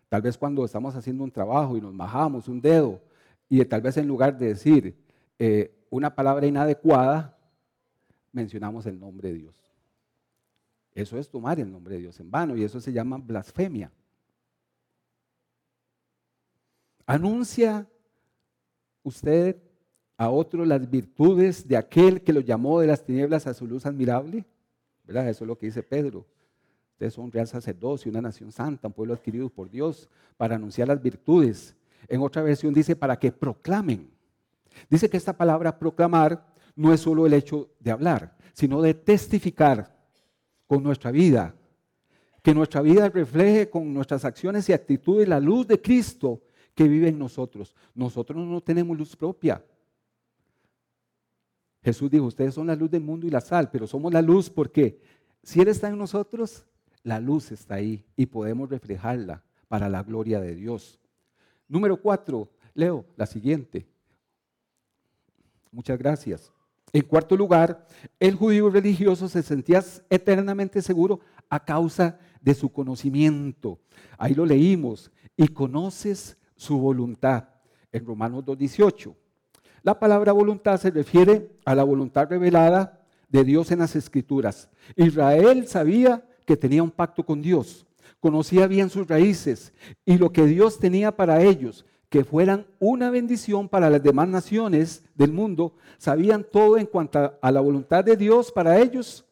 Tal 0.09 0.23
vez 0.23 0.39
cuando 0.39 0.65
estamos 0.65 0.95
haciendo 0.95 1.25
un 1.25 1.33
trabajo 1.33 1.77
y 1.77 1.81
nos 1.81 1.93
majamos 1.93 2.47
un 2.47 2.61
dedo 2.61 3.03
y 3.49 3.65
tal 3.65 3.81
vez 3.81 3.97
en 3.97 4.07
lugar 4.07 4.39
de 4.39 4.47
decir 4.47 4.97
eh, 5.41 5.75
una 5.91 6.15
palabra 6.15 6.47
inadecuada, 6.47 7.34
mencionamos 8.35 8.85
el 8.87 8.99
nombre 8.99 9.33
de 9.33 9.39
Dios. 9.39 9.55
Eso 10.95 11.19
es 11.19 11.29
tomar 11.29 11.59
el 11.59 11.71
nombre 11.71 11.95
de 11.95 12.03
Dios 12.03 12.21
en 12.21 12.31
vano 12.31 12.57
y 12.57 12.63
eso 12.63 12.81
se 12.81 12.93
llama 12.93 13.19
blasfemia. 13.19 13.91
Anuncia 17.07 17.87
usted 19.03 19.57
a 20.17 20.31
otros 20.31 20.67
las 20.67 20.89
virtudes 20.89 21.67
de 21.67 21.77
aquel 21.77 22.23
que 22.23 22.33
lo 22.33 22.41
llamó 22.41 22.81
de 22.81 22.87
las 22.87 23.05
tinieblas 23.05 23.47
a 23.47 23.55
su 23.55 23.67
luz 23.67 23.87
admirable. 23.87 24.45
¿Verdad? 25.05 25.29
Eso 25.29 25.45
es 25.45 25.49
lo 25.49 25.59
que 25.59 25.67
dice 25.67 25.83
Pedro. 25.83 26.27
Ustedes 26.93 27.15
son 27.15 27.31
real 27.31 27.47
sacerdocio, 27.47 28.11
una 28.11 28.23
nación 28.23 28.53
santa, 28.53 28.89
un 28.89 28.95
pueblo 28.95 29.15
adquirido 29.15 29.49
por 29.51 29.69
Dios, 29.69 30.09
para 30.37 30.55
anunciar 30.55 30.89
las 30.89 31.03
virtudes. 31.03 31.77
En 32.09 32.21
otra 32.21 32.43
versión 32.43 32.73
dice 32.73 32.95
para 32.95 33.19
que 33.19 33.33
proclamen. 33.33 34.11
Dice 34.89 35.11
que 35.11 35.17
esta 35.17 35.37
palabra 35.37 35.79
proclamar 35.79 36.54
no 36.77 36.93
es 36.93 37.01
solo 37.01 37.27
el 37.27 37.35
hecho 37.35 37.71
de 37.81 37.91
hablar, 37.91 38.37
sino 38.53 38.83
de 38.83 38.95
testificar 38.95 39.95
con 40.67 40.83
nuestra 40.83 41.11
vida. 41.11 41.55
Que 42.43 42.55
nuestra 42.55 42.83
vida 42.83 43.09
refleje 43.09 43.71
con 43.71 43.93
nuestras 43.95 44.25
acciones 44.25 44.69
y 44.69 44.73
actitudes 44.73 45.29
la 45.29 45.41
luz 45.41 45.67
de 45.67 45.81
Cristo 45.81 46.43
que 46.75 46.89
vive 46.89 47.09
en 47.09 47.19
nosotros. 47.19 47.75
Nosotros 47.95 48.47
no 48.47 48.61
tenemos 48.61 48.97
luz 48.99 49.17
propia. 49.17 49.65
Jesús 51.83 52.11
dijo, 52.11 52.25
ustedes 52.25 52.55
son 52.55 52.67
la 52.67 52.75
luz 52.75 52.91
del 52.91 53.03
mundo 53.03 53.27
y 53.27 53.31
la 53.31 53.41
sal, 53.41 53.71
pero 53.71 53.87
somos 53.87 54.13
la 54.13 54.23
luz 54.23 54.49
porque 54.51 55.01
si 55.43 55.61
Él 55.61 55.69
está 55.69 55.89
en 55.89 55.99
nosotros, 55.99 56.65
la 57.03 57.21
luz 57.21 57.53
está 57.53 57.75
ahí 57.75 58.05
y 58.17 58.27
podemos 58.27 58.71
reflejarla 58.71 59.45
para 59.69 59.89
la 59.89 60.03
gloria 60.03 60.41
de 60.41 60.55
Dios. 60.55 60.99
Número 61.69 62.01
cuatro, 62.01 62.51
leo 62.73 63.05
la 63.17 63.27
siguiente. 63.27 63.87
Muchas 65.71 65.99
gracias. 65.99 66.53
En 66.95 67.03
cuarto 67.03 67.37
lugar, 67.37 67.89
el 68.21 68.37
judío 68.37 68.71
religioso 68.71 69.29
se 69.29 69.43
sentía 69.43 69.83
eternamente 70.09 70.81
seguro 70.81 71.19
a 71.51 71.65
causa 71.65 72.21
de 72.41 72.55
su 72.55 72.71
conocimiento. 72.71 73.81
Ahí 74.17 74.33
lo 74.33 74.47
leímos. 74.47 75.11
Y 75.37 75.49
conoces 75.49 76.37
su 76.55 76.79
voluntad 76.79 77.49
en 77.91 78.07
Romanos 78.07 78.45
2.18. 78.45 79.13
La 79.83 79.99
palabra 79.99 80.31
voluntad 80.31 80.81
se 80.81 80.93
refiere 80.93 81.51
a 81.65 81.75
la 81.75 81.83
voluntad 81.83 82.29
revelada 82.29 83.01
de 83.29 83.43
Dios 83.43 83.73
en 83.73 83.81
las 83.81 83.97
escrituras. 83.97 84.71
Israel 84.95 85.67
sabía 85.67 86.25
que 86.47 86.57
tenía 86.57 86.85
un 86.85 86.93
pacto 86.93 87.27
con 87.27 87.43
Dios, 87.43 87.87
conocía 88.21 88.69
bien 88.69 88.89
sus 88.89 89.09
raíces 89.09 89.73
y 90.05 90.17
lo 90.17 90.31
que 90.31 90.47
Dios 90.47 90.79
tenía 90.79 91.17
para 91.17 91.43
ellos, 91.43 91.85
que 92.15 92.23
fueran 92.23 92.65
una 92.79 93.11
bendición 93.11 93.69
para 93.69 93.91
las 93.91 94.01
demás 94.01 94.29
naciones 94.29 95.03
del 95.17 95.33
mundo, 95.33 95.75
sabían 95.99 96.47
todo 96.49 96.79
en 96.79 96.87
cuanto 96.87 97.37
a 97.43 97.51
la 97.51 97.61
voluntad 97.61 98.05
de 98.05 98.17
Dios 98.17 98.53
para 98.53 98.79
ellos. 98.79 99.25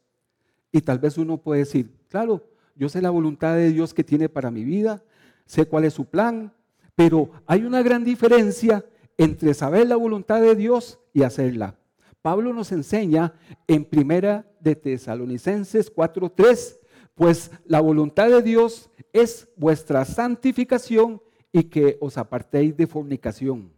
Y 0.73 0.81
tal 0.81 0.99
vez 0.99 1.17
uno 1.17 1.39
puede 1.39 1.61
decir, 1.61 1.93
claro, 2.09 2.45
yo 2.75 2.89
sé 2.89 3.01
la 3.01 3.11
voluntad 3.11 3.55
de 3.55 3.71
Dios 3.71 3.95
que 3.95 4.03
tiene 4.03 4.29
para 4.29 4.51
mi 4.51 4.65
vida, 4.65 5.01
sé 5.47 5.65
cuál 5.65 5.85
es 5.85 5.95
su 5.95 6.07
plan, 6.07 6.53
pero 6.97 7.31
hay 7.47 7.63
una 7.63 7.83
gran 7.83 8.03
diferencia 8.03 8.85
entre 9.17 9.55
saber 9.55 9.87
la 9.87 9.95
voluntad 9.95 10.41
de 10.41 10.57
Dios 10.57 10.99
y 11.13 11.23
hacerla. 11.23 11.77
Pablo 12.21 12.53
nos 12.53 12.73
enseña 12.73 13.33
en 13.69 13.85
Primera 13.85 14.45
de 14.59 14.75
Tesalonicenses 14.75 15.89
4:3, 15.89 16.81
pues 17.15 17.53
la 17.65 17.79
voluntad 17.79 18.29
de 18.29 18.43
Dios 18.43 18.91
es 19.13 19.47
vuestra 19.55 20.05
santificación 20.05 21.23
y 21.53 21.65
que 21.65 21.99
os 22.01 22.17
apartéis 22.17 22.77
de 22.77 22.87
fornicación. 22.87 23.71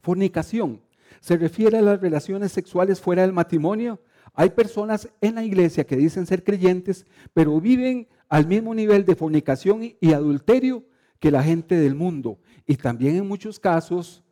Fornicación 0.00 0.80
se 1.20 1.36
refiere 1.36 1.78
a 1.78 1.82
las 1.82 2.00
relaciones 2.00 2.52
sexuales 2.52 3.00
fuera 3.00 3.22
del 3.22 3.32
matrimonio. 3.32 4.00
Hay 4.34 4.50
personas 4.50 5.08
en 5.20 5.36
la 5.36 5.44
iglesia 5.44 5.84
que 5.84 5.96
dicen 5.96 6.26
ser 6.26 6.42
creyentes, 6.42 7.06
pero 7.32 7.60
viven 7.60 8.08
al 8.28 8.46
mismo 8.46 8.74
nivel 8.74 9.04
de 9.04 9.14
fornicación 9.14 9.82
y 10.00 10.12
adulterio 10.12 10.84
que 11.20 11.30
la 11.30 11.42
gente 11.42 11.76
del 11.76 11.94
mundo. 11.94 12.38
Y 12.66 12.76
también 12.76 13.16
en 13.16 13.28
muchos 13.28 13.60
casos 13.60 14.24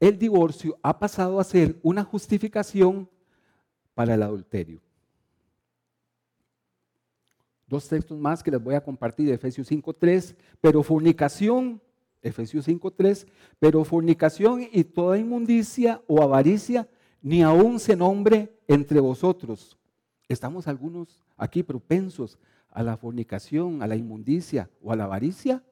el 0.00 0.18
divorcio 0.18 0.78
ha 0.82 0.98
pasado 0.98 1.38
a 1.38 1.44
ser 1.44 1.78
una 1.82 2.02
justificación 2.02 3.08
para 3.94 4.14
el 4.14 4.22
adulterio. 4.22 4.83
Dos 7.66 7.88
textos 7.88 8.18
más 8.18 8.42
que 8.42 8.50
les 8.50 8.62
voy 8.62 8.74
a 8.74 8.82
compartir 8.82 9.30
Efesios 9.30 9.70
5.3, 9.70 10.36
pero 10.60 10.82
fornicación, 10.82 11.80
Efesios 12.22 12.68
5.3, 12.68 13.26
pero 13.58 13.84
fornicación 13.84 14.66
y 14.70 14.84
toda 14.84 15.18
inmundicia 15.18 16.02
o 16.06 16.22
avaricia 16.22 16.88
ni 17.22 17.42
aún 17.42 17.80
se 17.80 17.96
nombre 17.96 18.54
entre 18.68 19.00
vosotros. 19.00 19.78
Estamos 20.28 20.68
algunos 20.68 21.22
aquí 21.36 21.62
propensos 21.62 22.38
a 22.70 22.82
la 22.82 22.98
fornicación, 22.98 23.82
a 23.82 23.86
la 23.86 23.96
inmundicia 23.96 24.68
o 24.82 24.92
a 24.92 24.96
la 24.96 25.04
avaricia. 25.04 25.62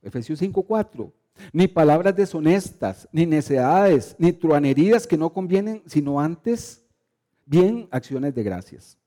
Efesios 0.00 0.40
5:4. 0.40 1.12
Ni 1.52 1.66
palabras 1.66 2.14
deshonestas, 2.14 3.08
ni 3.12 3.26
necedades, 3.26 4.14
ni 4.18 4.32
truanerías 4.32 5.06
que 5.06 5.16
no 5.16 5.32
convienen, 5.32 5.82
sino 5.86 6.20
antes 6.20 6.84
bien 7.46 7.88
acciones 7.90 8.34
de 8.34 8.42
gracias. 8.42 8.99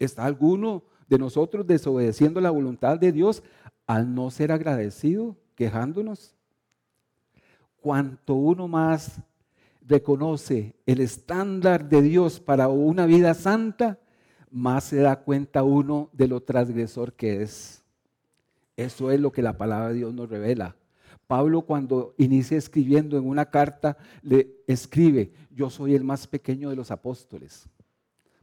¿Está 0.00 0.24
alguno 0.24 0.82
de 1.08 1.18
nosotros 1.18 1.66
desobedeciendo 1.66 2.40
la 2.40 2.50
voluntad 2.50 2.98
de 2.98 3.12
Dios 3.12 3.42
al 3.86 4.12
no 4.14 4.30
ser 4.30 4.50
agradecido, 4.50 5.36
quejándonos? 5.54 6.34
Cuanto 7.80 8.34
uno 8.34 8.66
más 8.66 9.20
reconoce 9.86 10.74
el 10.86 11.00
estándar 11.00 11.88
de 11.88 12.00
Dios 12.00 12.40
para 12.40 12.68
una 12.68 13.04
vida 13.04 13.34
santa, 13.34 13.98
más 14.50 14.84
se 14.84 14.96
da 14.96 15.20
cuenta 15.20 15.62
uno 15.62 16.08
de 16.12 16.28
lo 16.28 16.42
transgresor 16.42 17.12
que 17.12 17.42
es. 17.42 17.82
Eso 18.76 19.10
es 19.10 19.20
lo 19.20 19.30
que 19.32 19.42
la 19.42 19.58
palabra 19.58 19.88
de 19.88 19.96
Dios 19.96 20.14
nos 20.14 20.30
revela. 20.30 20.76
Pablo 21.26 21.62
cuando 21.62 22.14
inicia 22.16 22.56
escribiendo 22.56 23.18
en 23.18 23.28
una 23.28 23.50
carta, 23.50 23.98
le 24.22 24.62
escribe, 24.66 25.32
yo 25.50 25.68
soy 25.68 25.94
el 25.94 26.04
más 26.04 26.26
pequeño 26.26 26.70
de 26.70 26.76
los 26.76 26.90
apóstoles. 26.90 27.68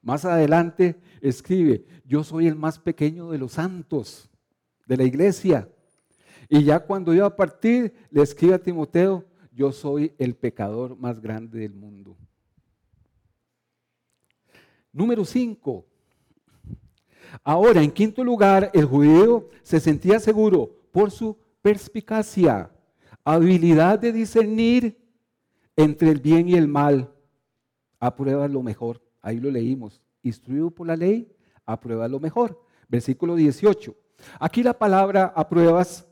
Más 0.08 0.24
adelante 0.24 0.96
escribe, 1.20 1.84
yo 2.06 2.24
soy 2.24 2.48
el 2.48 2.56
más 2.56 2.80
pequeño 2.80 3.30
de 3.30 3.38
los 3.38 3.52
santos 3.52 4.30
de 4.86 4.96
la 4.96 5.04
iglesia. 5.04 5.68
Y 6.48 6.64
ya 6.64 6.80
cuando 6.80 7.14
iba 7.14 7.26
a 7.26 7.36
partir, 7.36 7.94
le 8.10 8.22
escribe 8.22 8.54
a 8.54 8.58
Timoteo, 8.58 9.26
yo 9.52 9.74
soy 9.74 10.14
el 10.18 10.34
pecador 10.34 10.98
más 10.98 11.20
grande 11.20 11.60
del 11.60 11.74
mundo. 11.74 12.16
Número 14.94 15.26
5, 15.26 15.86
Ahora, 17.44 17.84
en 17.84 17.92
quinto 17.92 18.24
lugar, 18.24 18.72
el 18.74 18.86
judío 18.86 19.50
se 19.62 19.82
sentía 19.82 20.22
seguro 20.22 20.72
por 20.94 21.12
su 21.12 21.38
perspicacia, 21.62 22.72
habilidad 23.26 24.00
de 24.00 24.14
discernir 24.14 24.98
entre 25.76 26.12
el 26.12 26.22
bien 26.22 26.48
y 26.48 26.54
el 26.54 26.70
mal. 26.70 27.14
Aprueba 28.00 28.48
lo 28.48 28.64
mejor. 28.64 29.06
Ahí 29.22 29.40
lo 29.40 29.52
leímos. 29.52 30.02
Instruido 30.24 30.70
por 30.72 30.88
la 30.88 30.96
ley, 30.96 31.32
aprueba 31.66 32.08
lo 32.08 32.20
mejor. 32.20 32.62
Versículo 32.88 33.36
18. 33.36 33.96
Aquí 34.40 34.64
la 34.64 34.78
palabra 34.78 35.34
apruebas 35.36 36.08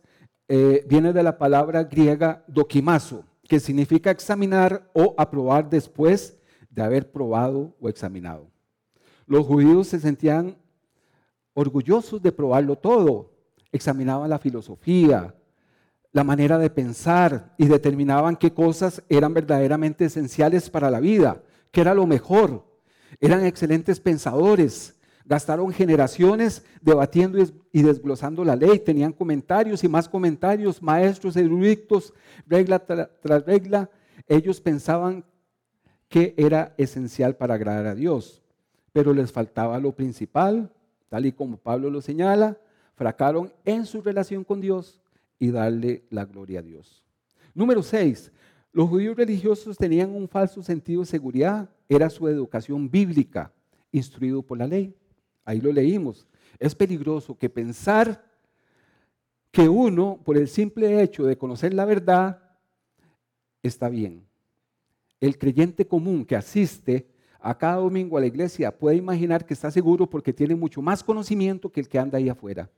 eh, 0.48 0.86
viene 0.88 1.12
de 1.12 1.24
la 1.24 1.38
palabra 1.38 1.84
griega 1.84 2.44
dokimazo, 2.48 3.24
que 3.48 3.60
significa 3.60 4.12
examinar 4.12 4.90
o 4.94 5.16
aprobar 5.18 5.70
después 5.70 6.38
de 6.70 6.84
haber 6.84 7.12
probado 7.12 7.76
o 7.80 7.90
examinado. 7.90 8.48
Los 9.26 9.46
judíos 9.46 9.88
se 9.88 10.00
sentían 10.00 10.58
orgullosos 11.54 12.22
de 12.22 12.32
probarlo 12.32 12.78
todo. 12.78 13.32
Examinaban 13.72 14.30
la 14.30 14.40
filosofía, 14.40 15.36
la 16.12 16.24
manera 16.24 16.58
de 16.58 16.70
pensar 16.70 17.54
y 17.58 17.66
determinaban 17.66 18.36
qué 18.36 18.54
cosas 18.54 19.04
eran 19.10 19.34
verdaderamente 19.34 20.06
esenciales 20.06 20.70
para 20.70 20.92
la 20.92 21.00
vida, 21.00 21.42
qué 21.72 21.82
era 21.82 21.94
lo 21.94 22.06
mejor. 22.06 22.66
Eran 23.20 23.46
excelentes 23.46 24.00
pensadores, 24.00 24.96
gastaron 25.26 25.72
generaciones 25.72 26.64
debatiendo 26.82 27.40
y 27.72 27.82
desglosando 27.82 28.44
la 28.44 28.56
ley, 28.56 28.80
tenían 28.80 29.12
comentarios 29.12 29.84
y 29.84 29.88
más 29.88 30.08
comentarios, 30.08 30.82
maestros 30.82 31.36
eruditos, 31.36 32.14
regla 32.48 32.80
tras 32.80 33.46
regla. 33.46 33.90
Ellos 34.28 34.62
pensaban 34.62 35.24
que 36.08 36.34
era 36.38 36.74
esencial 36.78 37.36
para 37.36 37.56
agradar 37.56 37.88
a 37.88 37.96
Dios, 37.96 38.42
pero 38.94 39.14
les 39.14 39.32
faltaba 39.32 39.80
lo 39.80 39.94
principal, 39.94 40.72
tal 41.10 41.26
y 41.26 41.32
como 41.32 41.58
Pablo 41.58 41.90
lo 41.90 42.02
señala, 42.02 42.58
fracaron 42.94 43.52
en 43.66 43.86
su 43.86 44.02
relación 44.02 44.44
con 44.44 44.62
Dios 44.62 45.02
y 45.40 45.52
darle 45.52 46.04
la 46.10 46.26
gloria 46.26 46.60
a 46.60 46.64
Dios. 46.64 47.04
Número 47.54 47.84
6. 47.84 48.32
Los 48.76 48.90
judíos 48.90 49.16
religiosos 49.16 49.78
tenían 49.78 50.14
un 50.14 50.28
falso 50.28 50.62
sentido 50.62 51.00
de 51.00 51.06
seguridad. 51.06 51.70
Era 51.88 52.10
su 52.10 52.28
educación 52.28 52.92
bíblica, 52.92 53.50
instruido 53.90 54.42
por 54.42 54.58
la 54.58 54.68
ley. 54.68 54.94
Ahí 55.46 55.62
lo 55.62 55.72
leímos. 55.72 56.28
Es 56.60 56.76
peligroso 56.76 57.38
que 57.38 57.50
pensar 57.50 58.22
que 59.50 59.70
uno, 59.70 60.20
por 60.26 60.36
el 60.36 60.50
simple 60.50 61.02
hecho 61.02 61.24
de 61.24 61.38
conocer 61.38 61.74
la 61.74 61.86
verdad, 61.86 62.42
está 63.64 63.88
bien. 63.88 64.28
El 65.22 65.38
creyente 65.38 65.88
común 65.88 66.26
que 66.26 66.36
asiste 66.36 67.08
a 67.40 67.58
cada 67.58 67.78
domingo 67.78 68.18
a 68.18 68.20
la 68.20 68.28
iglesia 68.28 68.78
puede 68.78 68.98
imaginar 68.98 69.46
que 69.46 69.54
está 69.54 69.72
seguro 69.72 70.06
porque 70.06 70.34
tiene 70.34 70.54
mucho 70.54 70.82
más 70.82 71.02
conocimiento 71.02 71.72
que 71.72 71.80
el 71.80 71.88
que 71.88 71.98
anda 71.98 72.18
ahí 72.18 72.28
afuera. 72.28 72.70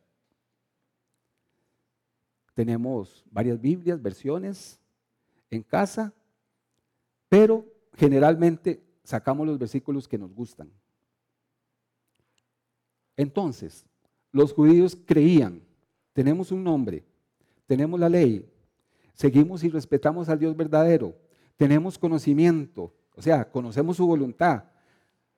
Tenemos 2.54 3.26
varias 3.32 3.60
Biblias, 3.60 4.00
versiones 4.00 4.80
en 5.50 5.64
casa, 5.64 6.14
pero 7.30 7.66
generalmente 7.94 8.84
sacamos 9.04 9.48
los 9.48 9.58
versículos 9.58 10.08
que 10.08 10.18
nos 10.18 10.34
gustan. 10.34 10.72
Entonces, 13.16 13.86
los 14.32 14.54
judíos 14.54 14.98
creían, 15.06 15.62
tenemos 16.14 16.52
un 16.52 16.64
nombre, 16.64 17.04
tenemos 17.66 18.00
la 18.00 18.10
ley, 18.10 18.48
seguimos 19.14 19.64
y 19.64 19.70
respetamos 19.70 20.30
al 20.30 20.40
Dios 20.40 20.56
verdadero, 20.56 21.16
tenemos 21.56 21.98
conocimiento, 21.98 22.94
o 23.16 23.22
sea, 23.22 23.50
conocemos 23.50 23.98
su 23.98 24.06
voluntad, 24.06 24.66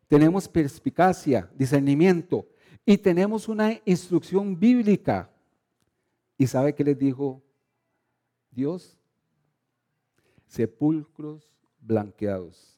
tenemos 0.07 0.47
perspicacia, 0.47 1.49
discernimiento 1.55 2.47
y 2.85 2.97
tenemos 2.97 3.47
una 3.47 3.79
instrucción 3.85 4.59
bíblica 4.59 5.29
¿Y 6.39 6.47
sabe 6.47 6.73
qué 6.73 6.85
les 6.85 6.97
dijo 6.97 7.43
Dios? 8.49 8.97
Sepulcros 10.49 11.49
blanqueados. 11.79 12.77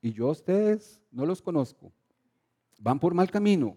Y 0.00 0.12
yo 0.12 0.28
a 0.28 0.32
ustedes 0.32 0.98
no 1.12 1.26
los 1.26 1.42
conozco. 1.42 1.92
Van 2.78 2.98
por 2.98 3.14
mal 3.14 3.30
camino. 3.30 3.76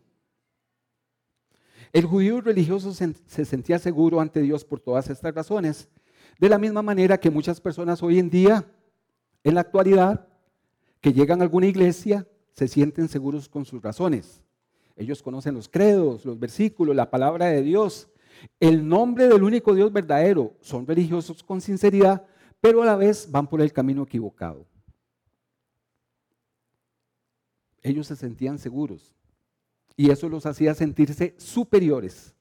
El 1.92 2.06
judío 2.06 2.42
religioso 2.42 2.94
se 2.94 3.46
sentía 3.46 3.78
seguro 3.78 4.20
ante 4.22 4.42
Dios 4.42 4.64
por 4.64 4.80
todas 4.80 5.10
estas 5.10 5.36
razones. 5.36 5.90
De 6.40 6.50
la 6.50 6.58
misma 6.58 6.82
manera 6.82 7.20
que 7.20 7.30
muchas 7.30 7.60
personas 7.60 8.02
hoy 8.02 8.20
en 8.20 8.30
día, 8.30 8.66
en 9.44 9.56
la 9.56 9.62
actualidad, 9.62 10.28
que 11.02 11.12
llegan 11.12 11.42
a 11.42 11.44
alguna 11.44 11.68
iglesia, 11.68 12.28
se 12.54 12.68
sienten 12.68 13.10
seguros 13.10 13.50
con 13.50 13.66
sus 13.66 13.82
razones. 13.82 14.42
Ellos 14.96 15.22
conocen 15.22 15.56
los 15.56 15.68
credos, 15.68 16.26
los 16.26 16.40
versículos, 16.40 16.96
la 16.96 17.10
palabra 17.10 17.48
de 17.48 17.64
Dios, 17.64 18.10
el 18.60 18.88
nombre 18.88 19.28
del 19.28 19.44
único 19.44 19.74
Dios 19.74 19.92
verdadero. 19.92 20.54
Son 20.62 20.86
religiosos 20.86 21.44
con 21.44 21.60
sinceridad, 21.60 22.26
pero 22.62 22.82
a 22.82 22.86
la 22.86 22.96
vez 22.96 23.30
van 23.30 23.48
por 23.48 23.62
el 23.62 23.72
camino 23.72 24.04
equivocado. 24.04 24.66
Ellos 27.82 28.08
se 28.08 28.16
sentían 28.16 28.60
seguros 28.60 29.14
y 29.96 30.12
eso 30.12 30.28
los 30.30 30.46
hacía 30.46 30.74
sentirse 30.74 31.36
superiores. 31.38 32.36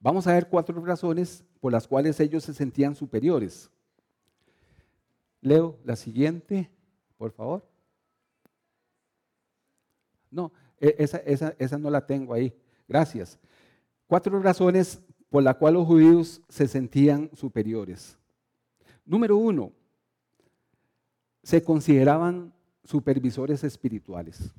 Vamos 0.00 0.26
a 0.26 0.32
ver 0.32 0.48
cuatro 0.48 0.82
razones 0.84 1.44
por 1.60 1.72
las 1.72 1.86
cuales 1.86 2.18
ellos 2.20 2.44
se 2.44 2.54
sentían 2.54 2.94
superiores. 2.94 3.70
Leo 5.40 5.78
la 5.84 5.96
siguiente, 5.96 6.70
por 7.18 7.32
favor. 7.32 7.66
No, 10.30 10.52
e, 10.78 10.94
esa, 10.98 11.18
esa 11.58 11.78
no 11.78 11.90
la 11.90 12.06
tengo 12.06 12.32
ahí. 12.32 12.54
Gracias. 12.88 13.38
Cuatro 14.06 14.40
razones 14.40 15.00
por 15.28 15.42
la 15.42 15.54
cual 15.54 15.74
los 15.74 15.86
judíos 15.86 16.42
se 16.48 16.66
sentían 16.66 17.30
superiores. 17.34 18.19
Número 19.10 19.36
uno, 19.36 19.72
se 21.42 21.64
consideraban 21.64 22.52
supervisores 22.84 23.64
espirituales. 23.64 24.54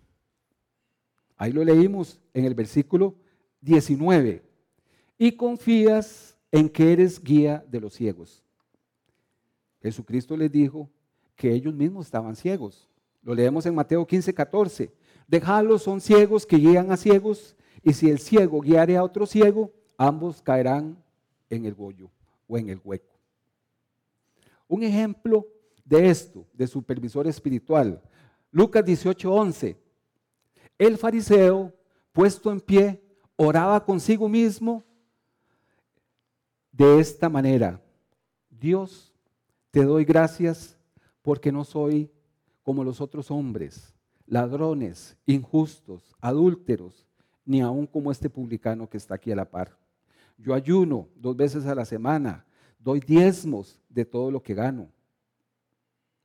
Ahí 1.37 1.53
lo 1.53 1.63
leímos 1.63 2.19
en 2.33 2.43
el 2.43 2.53
versículo 2.53 3.15
19. 3.61 4.43
Y 5.17 5.31
confías 5.37 6.37
en 6.51 6.67
que 6.67 6.91
eres 6.91 7.23
guía 7.23 7.63
de 7.69 7.79
los 7.79 7.93
ciegos. 7.93 8.43
Jesucristo 9.81 10.35
les 10.35 10.51
dijo 10.51 10.89
que 11.37 11.53
ellos 11.53 11.73
mismos 11.73 12.07
estaban 12.07 12.35
ciegos. 12.35 12.89
Lo 13.21 13.33
leemos 13.33 13.65
en 13.65 13.73
Mateo 13.73 14.05
15, 14.05 14.33
14. 14.33 14.91
Dejadlos, 15.29 15.83
son 15.83 16.01
ciegos 16.01 16.45
que 16.45 16.57
guían 16.57 16.91
a 16.91 16.97
ciegos, 16.97 17.55
y 17.81 17.93
si 17.93 18.09
el 18.09 18.19
ciego 18.19 18.59
guiare 18.59 18.97
a 18.97 19.03
otro 19.05 19.25
ciego, 19.25 19.71
ambos 19.97 20.41
caerán 20.41 21.01
en 21.49 21.63
el 21.63 21.73
bollo 21.73 22.11
o 22.49 22.57
en 22.57 22.67
el 22.67 22.81
hueco. 22.83 23.10
Un 24.71 24.83
ejemplo 24.83 25.49
de 25.83 26.09
esto, 26.09 26.47
de 26.53 26.65
supervisor 26.65 27.27
espiritual, 27.27 28.01
Lucas 28.51 28.85
18:11. 28.85 29.75
El 30.77 30.97
fariseo, 30.97 31.73
puesto 32.13 32.49
en 32.49 32.61
pie, 32.61 33.03
oraba 33.35 33.83
consigo 33.83 34.29
mismo 34.29 34.85
de 36.71 37.01
esta 37.01 37.27
manera. 37.27 37.81
Dios, 38.49 39.13
te 39.71 39.83
doy 39.83 40.05
gracias 40.05 40.77
porque 41.21 41.51
no 41.51 41.65
soy 41.65 42.09
como 42.63 42.85
los 42.85 43.01
otros 43.01 43.29
hombres, 43.29 43.93
ladrones, 44.25 45.17
injustos, 45.25 46.15
adúlteros, 46.21 47.05
ni 47.43 47.59
aun 47.59 47.85
como 47.85 48.09
este 48.09 48.29
publicano 48.29 48.89
que 48.89 48.95
está 48.95 49.15
aquí 49.15 49.33
a 49.33 49.35
la 49.35 49.51
par. 49.51 49.77
Yo 50.37 50.53
ayuno 50.53 51.09
dos 51.17 51.35
veces 51.35 51.65
a 51.65 51.75
la 51.75 51.83
semana, 51.83 52.45
doy 52.83 52.99
diezmos 52.99 53.79
de 53.89 54.05
todo 54.05 54.31
lo 54.31 54.41
que 54.41 54.53
gano. 54.53 54.89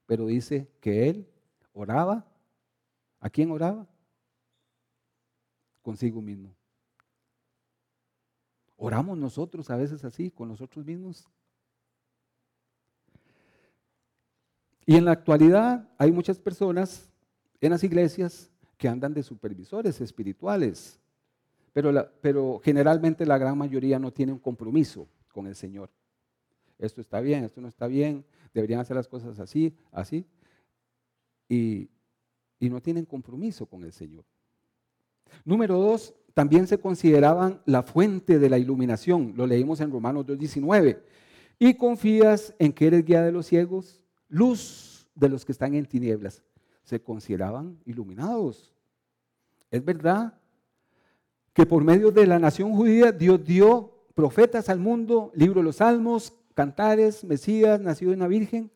Pero 0.06 0.26
dice 0.26 0.68
que 0.80 1.08
él 1.08 1.28
oraba. 1.72 2.26
¿A 3.20 3.30
quién 3.30 3.50
oraba? 3.50 3.86
Consigo 5.82 6.20
mismo. 6.20 6.54
Oramos 8.76 9.16
nosotros 9.16 9.70
a 9.70 9.76
veces 9.76 10.04
así, 10.04 10.30
con 10.30 10.48
nosotros 10.48 10.84
mismos. 10.84 11.26
Y 14.84 14.96
en 14.96 15.04
la 15.04 15.12
actualidad 15.12 15.88
hay 15.98 16.12
muchas 16.12 16.38
personas 16.38 17.10
en 17.60 17.70
las 17.70 17.82
iglesias 17.82 18.50
que 18.76 18.88
andan 18.88 19.14
de 19.14 19.22
supervisores 19.22 20.00
espirituales 20.00 21.00
pero, 22.22 22.58
generalmente 22.64 23.26
la 23.26 23.36
gran 23.36 23.58
mayoría 23.58 23.98
no 23.98 24.10
tiene 24.10 24.32
un 24.32 24.38
compromiso 24.38 25.06
con 25.30 25.46
el 25.46 25.54
Señor. 25.54 25.90
Esto 26.78 27.00
está 27.00 27.20
bien, 27.20 27.44
esto 27.44 27.60
no 27.60 27.68
está 27.68 27.86
bien, 27.86 28.24
deberían 28.52 28.80
hacer 28.80 28.96
las 28.96 29.08
cosas 29.08 29.38
así, 29.38 29.74
así, 29.92 30.26
y, 31.48 31.88
y 32.58 32.68
no 32.68 32.80
tienen 32.80 33.04
compromiso 33.04 33.66
con 33.66 33.84
el 33.84 33.92
Señor. 33.92 34.24
Número 35.44 35.78
dos, 35.78 36.14
también 36.34 36.66
se 36.66 36.78
consideraban 36.78 37.62
la 37.64 37.82
fuente 37.82 38.38
de 38.38 38.50
la 38.50 38.58
iluminación, 38.58 39.32
lo 39.36 39.46
leímos 39.46 39.80
en 39.80 39.90
Romanos 39.90 40.26
2.19, 40.26 41.00
y 41.58 41.74
confías 41.74 42.54
en 42.58 42.72
que 42.72 42.88
eres 42.88 43.04
guía 43.04 43.22
de 43.22 43.32
los 43.32 43.46
ciegos, 43.46 44.02
luz 44.28 45.08
de 45.14 45.28
los 45.28 45.44
que 45.44 45.52
están 45.52 45.74
en 45.74 45.86
tinieblas. 45.86 46.42
Se 46.82 47.00
consideraban 47.00 47.78
iluminados. 47.84 48.74
Es 49.70 49.84
verdad 49.84 50.38
que 51.52 51.66
por 51.66 51.82
medio 51.82 52.10
de 52.10 52.26
la 52.26 52.38
nación 52.38 52.74
judía 52.74 53.12
Dios 53.12 53.42
dio 53.42 54.04
profetas 54.14 54.68
al 54.68 54.78
mundo, 54.78 55.32
libro 55.34 55.60
de 55.60 55.64
los 55.64 55.76
salmos, 55.76 56.34
cantares, 56.56 57.22
Mesías, 57.22 57.80
nacido 57.82 58.12
de 58.12 58.16
una 58.16 58.28
virgen, 58.28 58.70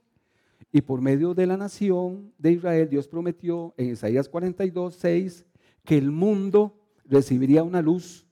y 0.71 0.83
por 0.83 1.01
medio 1.01 1.33
de 1.33 1.47
la 1.47 1.57
nación 1.57 2.33
de 2.37 2.53
Israel 2.53 2.91
Dios 2.91 3.09
prometió 3.09 3.75
en 3.79 3.93
Isaías 3.93 4.29
42, 4.29 4.95
6 4.95 5.47
que 5.85 5.97
el 5.97 6.11
mundo 6.11 6.79
recibiría 7.07 7.63
una 7.63 7.81
luz 7.81 8.27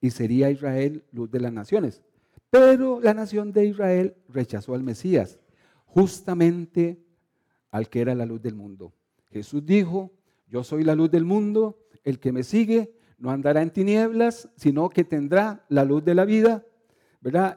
y 0.00 0.10
sería 0.10 0.50
Israel 0.50 1.04
luz 1.12 1.30
de 1.30 1.40
las 1.40 1.52
naciones. 1.52 2.02
Pero 2.48 3.00
la 3.02 3.12
nación 3.12 3.52
de 3.52 3.66
Israel 3.66 4.14
rechazó 4.28 4.74
al 4.74 4.82
Mesías, 4.82 5.38
justamente 5.84 6.98
al 7.70 7.90
que 7.90 8.00
era 8.00 8.14
la 8.14 8.24
luz 8.24 8.40
del 8.40 8.54
mundo. 8.54 8.94
Jesús 9.30 9.64
dijo, 9.64 10.10
yo 10.48 10.64
soy 10.64 10.84
la 10.84 10.94
luz 10.94 11.10
del 11.10 11.26
mundo, 11.26 11.78
el 12.02 12.18
que 12.18 12.32
me 12.32 12.42
sigue 12.42 12.94
no 13.18 13.30
andará 13.30 13.62
en 13.62 13.70
tinieblas, 13.70 14.48
sino 14.56 14.88
que 14.88 15.04
tendrá 15.04 15.64
la 15.68 15.84
luz 15.84 16.04
de 16.04 16.14
la 16.14 16.24
vida. 16.24 16.65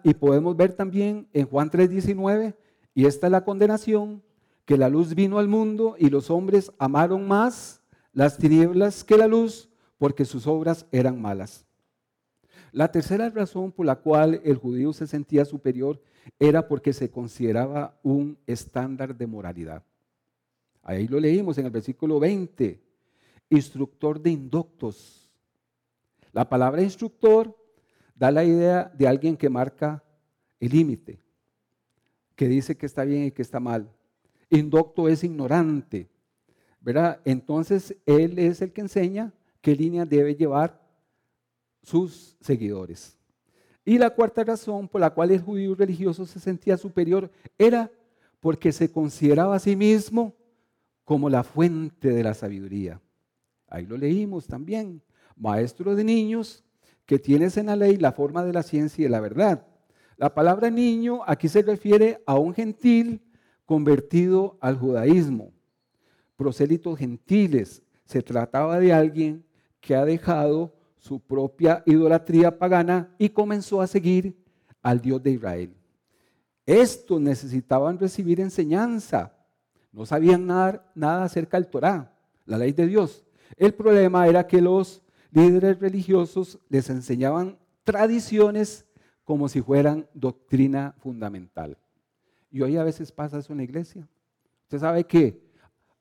Y 0.04 0.14
podemos 0.16 0.58
ver 0.58 0.74
también 0.74 1.28
en 1.32 1.46
Juan 1.46 1.70
3:19, 1.70 2.56
y 2.96 3.06
esta 3.06 3.28
es 3.28 3.32
la 3.32 3.44
condenación, 3.44 4.24
que 4.66 4.78
la 4.78 4.90
luz 4.90 5.14
vino 5.14 5.38
al 5.38 5.48
mundo 5.48 5.96
y 5.98 6.10
los 6.10 6.30
hombres 6.32 6.72
amaron 6.80 7.28
más 7.28 7.82
las 8.12 8.38
tinieblas 8.38 9.04
que 9.04 9.18
la 9.18 9.28
luz 9.28 9.70
porque 9.98 10.26
sus 10.26 10.48
obras 10.48 10.86
eran 10.92 11.22
malas. 11.22 11.66
La 12.72 12.92
tercera 12.92 13.30
razón 13.30 13.72
por 13.72 13.86
la 13.86 13.96
cual 13.96 14.42
el 14.44 14.56
judío 14.58 14.94
se 14.94 15.08
sentía 15.08 15.46
superior 15.46 16.02
era 16.40 16.68
porque 16.68 16.94
se 16.94 17.10
consideraba 17.10 18.00
un 18.04 18.38
estándar 18.48 19.16
de 19.16 19.28
moralidad. 19.28 19.84
Ahí 20.82 21.08
lo 21.08 21.20
leímos 21.20 21.58
en 21.58 21.66
el 21.66 21.72
versículo 21.72 22.20
20, 22.20 22.82
instructor 23.50 24.20
de 24.20 24.32
inductos. 24.32 25.30
La 26.32 26.48
palabra 26.48 26.82
instructor 26.82 27.56
da 28.20 28.32
la 28.32 28.44
idea 28.44 28.92
de 28.94 29.08
alguien 29.08 29.38
que 29.38 29.50
marca 29.50 30.04
el 30.60 30.72
límite, 30.72 31.22
que 32.36 32.50
dice 32.50 32.76
que 32.76 32.86
está 32.86 33.06
bien 33.06 33.24
y 33.24 33.32
que 33.32 33.42
está 33.42 33.62
mal. 33.62 33.90
Inducto 34.50 35.08
es 35.08 35.24
ignorante, 35.24 36.10
¿verdad? 36.82 37.22
Entonces 37.24 37.96
él 38.06 38.38
es 38.38 38.62
el 38.62 38.74
que 38.74 38.82
enseña 38.82 39.32
qué 39.62 39.74
línea 39.74 40.06
debe 40.06 40.36
llevar 40.36 40.82
sus 41.82 42.36
seguidores. 42.42 43.18
Y 43.86 43.98
la 43.98 44.10
cuarta 44.10 44.44
razón 44.44 44.90
por 44.90 45.00
la 45.00 45.12
cual 45.12 45.32
el 45.32 45.42
judío 45.42 45.74
religioso 45.74 46.26
se 46.26 46.42
sentía 46.42 46.76
superior 46.76 47.32
era 47.58 47.90
porque 48.42 48.74
se 48.74 48.92
consideraba 48.92 49.56
a 49.56 49.60
sí 49.60 49.78
mismo 49.78 50.36
como 51.06 51.30
la 51.30 51.44
fuente 51.46 52.10
de 52.10 52.24
la 52.24 52.34
sabiduría. 52.34 53.02
Ahí 53.68 53.86
lo 53.86 53.98
leímos 53.98 54.46
también. 54.46 55.02
Maestro 55.38 55.96
de 55.96 56.04
niños, 56.04 56.66
que 57.10 57.18
tienes 57.18 57.58
en 57.58 57.66
la 57.66 57.76
ley 57.76 57.98
la 57.98 58.12
forma 58.12 58.46
de 58.46 58.54
la 58.54 58.62
ciencia 58.62 59.02
y 59.02 59.06
de 59.06 59.10
la 59.10 59.20
verdad. 59.20 59.66
La 60.16 60.32
palabra 60.32 60.70
niño 60.70 61.22
aquí 61.26 61.50
se 61.50 61.64
refiere 61.64 62.22
a 62.28 62.38
un 62.38 62.54
gentil 62.54 63.20
convertido 63.66 64.60
al 64.62 64.78
judaísmo. 64.78 65.52
Prosélitos 66.36 67.00
gentiles. 67.00 67.82
Se 68.06 68.22
trataba 68.22 68.80
de 68.80 68.94
alguien 68.94 69.44
que 69.82 69.96
ha 69.96 70.06
dejado 70.06 70.76
su 71.00 71.20
propia 71.20 71.82
idolatría 71.88 72.60
pagana 72.60 73.12
y 73.18 73.30
comenzó 73.30 73.82
a 73.82 73.88
seguir 73.88 74.38
al 74.84 75.02
Dios 75.02 75.24
de 75.24 75.32
Israel. 75.32 75.74
Estos 76.64 77.20
necesitaban 77.20 77.98
recibir 77.98 78.40
enseñanza. 78.40 79.34
No 79.92 80.06
sabían 80.06 80.46
nada, 80.46 80.88
nada 80.94 81.24
acerca 81.24 81.58
del 81.58 81.72
Torah, 81.72 82.14
la 82.46 82.60
ley 82.60 82.72
de 82.72 82.86
Dios. 82.86 83.26
El 83.58 83.74
problema 83.74 84.28
era 84.28 84.46
que 84.46 84.62
los 84.62 85.02
líderes 85.32 85.80
religiosos 85.80 86.60
les 86.70 86.90
enseñaban 86.90 87.58
tradiciones 87.84 88.86
como 89.24 89.48
si 89.48 89.62
fueran 89.62 90.08
doctrina 90.14 90.96
fundamental. 91.00 91.78
Y 92.52 92.62
hoy 92.62 92.78
a 92.78 92.84
veces 92.84 93.12
pasa 93.12 93.40
eso 93.40 93.54
en 93.54 93.58
la 93.58 93.64
iglesia. 93.64 94.08
Usted 94.64 94.80
sabe 94.80 95.04
que 95.04 95.40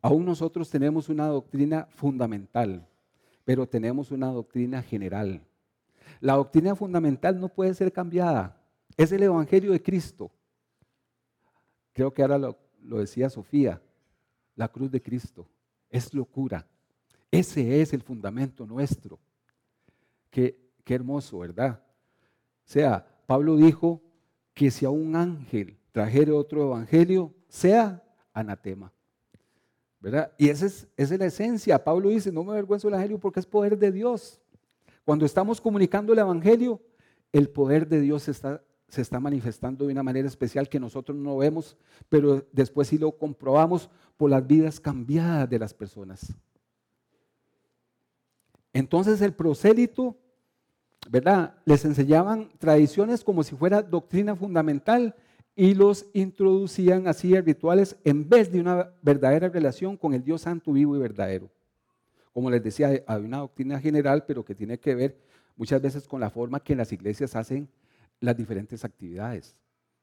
aún 0.01 0.25
nosotros 0.25 0.71
tenemos 0.71 1.09
una 1.09 1.27
doctrina 1.27 1.87
fundamental, 1.91 2.87
pero 3.45 3.67
tenemos 3.67 4.11
una 4.11 4.29
doctrina 4.29 4.83
general. 4.83 5.43
La 6.21 6.35
doctrina 6.35 6.75
fundamental 6.75 7.39
no 7.39 7.49
puede 7.49 7.75
ser 7.75 7.93
cambiada. 7.93 8.57
Es 8.97 9.13
el 9.13 9.23
Evangelio 9.23 9.73
de 9.73 9.83
Cristo. 9.83 10.31
Creo 11.93 12.13
que 12.13 12.23
ahora 12.23 12.39
lo, 12.39 12.57
decía 12.99 13.31
Sofía, 13.31 13.81
la 14.55 14.69
cruz 14.69 14.91
de 14.91 15.03
Cristo. 15.03 15.47
Es 15.91 16.15
locura. 16.15 16.67
Ese 17.31 17.81
es 17.81 17.93
el 17.93 18.03
fundamento 18.03 18.67
nuestro. 18.67 19.19
Qué, 20.31 20.59
qué 20.85 20.95
hermoso, 20.95 21.39
¿verdad? 21.39 21.83
O 22.67 22.71
sea, 22.71 23.07
Pablo 23.27 23.57
dijo 23.57 24.03
que 24.55 24.71
si 24.71 24.85
a 24.85 24.91
un 24.91 25.15
ángel 25.15 25.79
trajere 25.93 26.33
otro 26.33 26.63
evangelio, 26.63 27.35
sea 27.49 28.03
anatema. 28.33 28.93
¿verdad? 30.01 30.33
Y 30.39 30.49
esa 30.49 30.67
es, 30.67 30.89
es 30.97 31.11
la 31.11 31.27
esencia. 31.27 31.83
Pablo 31.83 32.11
dice, 32.11 32.31
no 32.31 32.45
me 32.45 32.53
avergüenzo 32.53 32.87
del 32.89 32.95
Evangelio 32.95 33.19
porque 33.19 33.41
es 33.41 33.47
poder 33.47 33.79
de 33.79 33.93
Dios. 33.93 34.41
Cuando 35.05 35.25
estamos 35.25 35.61
comunicando 35.61 36.13
el 36.13 36.19
Evangelio, 36.19 36.81
el 37.33 37.49
poder 37.49 37.89
de 37.89 38.01
Dios 38.01 38.29
está, 38.29 38.63
se 38.89 39.03
está 39.03 39.19
manifestando 39.21 39.87
de 39.87 39.93
una 39.93 40.03
manera 40.03 40.29
especial 40.29 40.69
que 40.69 40.81
nosotros 40.81 41.17
no 41.17 41.39
vemos, 41.39 41.77
pero 42.09 42.47
después 42.53 42.89
sí 42.89 42.99
lo 42.99 43.13
comprobamos 43.13 43.91
por 44.17 44.31
las 44.31 44.47
vidas 44.47 44.79
cambiadas 44.81 45.49
de 45.49 45.59
las 45.59 45.75
personas. 45.75 46.35
Entonces 48.73 49.21
el 49.21 49.33
prosélito, 49.33 50.17
¿verdad? 51.11 51.57
Les 51.65 51.85
enseñaban 51.85 52.51
tradiciones 52.59 53.25
como 53.25 53.43
si 53.43 53.57
fuera 53.57 53.83
doctrina 53.83 54.37
fundamental 54.37 55.15
y 55.55 55.75
los 55.75 56.07
introducían 56.13 57.09
así 57.09 57.35
a 57.35 57.41
rituales 57.41 57.97
en 58.05 58.29
vez 58.29 58.53
de 58.53 58.61
una 58.61 58.93
verdadera 59.03 59.49
relación 59.49 59.97
con 59.97 60.15
el 60.15 60.23
Dios 60.23 60.43
santo, 60.43 60.73
vivo 60.73 60.97
y 60.97 61.01
verdadero. 61.01 61.51
Como 62.33 62.51
les 62.51 62.63
decía, 62.63 63.03
hay 63.07 63.25
una 63.25 63.39
doctrina 63.39 63.81
general, 63.81 64.25
pero 64.25 64.45
que 64.45 64.55
tiene 64.55 64.79
que 64.79 64.95
ver 64.95 65.19
muchas 65.57 65.83
veces 65.83 66.07
con 66.07 66.21
la 66.21 66.31
forma 66.31 66.61
que 66.61 66.77
las 66.77 66.93
iglesias 66.93 67.35
hacen 67.35 67.69
las 68.21 68.37
diferentes 68.37 68.85
actividades. 68.85 69.57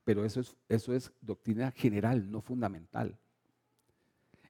Pero 0.03 0.25
eso 0.25 0.41
es, 0.41 0.55
eso 0.67 0.93
es 0.93 1.11
doctrina 1.21 1.71
general, 1.71 2.29
no 2.29 2.41
fundamental. 2.41 3.17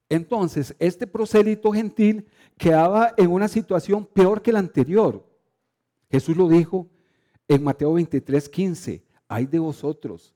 Entonces, 0.08 0.74
este 0.78 1.06
prosélito 1.06 1.72
gentil 1.72 2.26
quedaba 2.56 3.12
en 3.16 3.30
una 3.30 3.48
situación 3.48 4.06
peor 4.06 4.40
que 4.40 4.52
la 4.52 4.60
anterior. 4.60 5.26
Jesús 6.10 6.36
lo 6.36 6.48
dijo 6.48 6.88
en 7.48 7.64
Mateo 7.64 7.94
23, 7.94 8.48
15. 8.48 9.04
Hay 9.28 9.46
de 9.46 9.58
vosotros, 9.58 10.32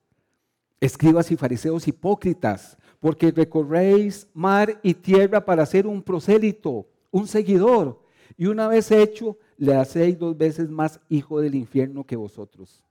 escribas 0.80 1.30
y 1.30 1.36
fariseos 1.36 1.86
hipócritas, 1.86 2.76
porque 2.98 3.30
recorréis 3.30 4.26
mar 4.34 4.80
y 4.82 4.94
tierra 4.94 5.44
para 5.44 5.64
ser 5.64 5.86
un 5.86 6.02
prosélito, 6.02 6.88
un 7.10 7.26
seguidor, 7.26 8.02
y 8.36 8.46
una 8.46 8.68
vez 8.68 8.90
hecho, 8.90 9.38
le 9.56 9.74
hacéis 9.74 10.18
dos 10.18 10.36
veces 10.36 10.68
más 10.68 11.00
hijo 11.08 11.40
del 11.40 11.54
infierno 11.54 12.04
que 12.04 12.16
vosotros. 12.16 12.82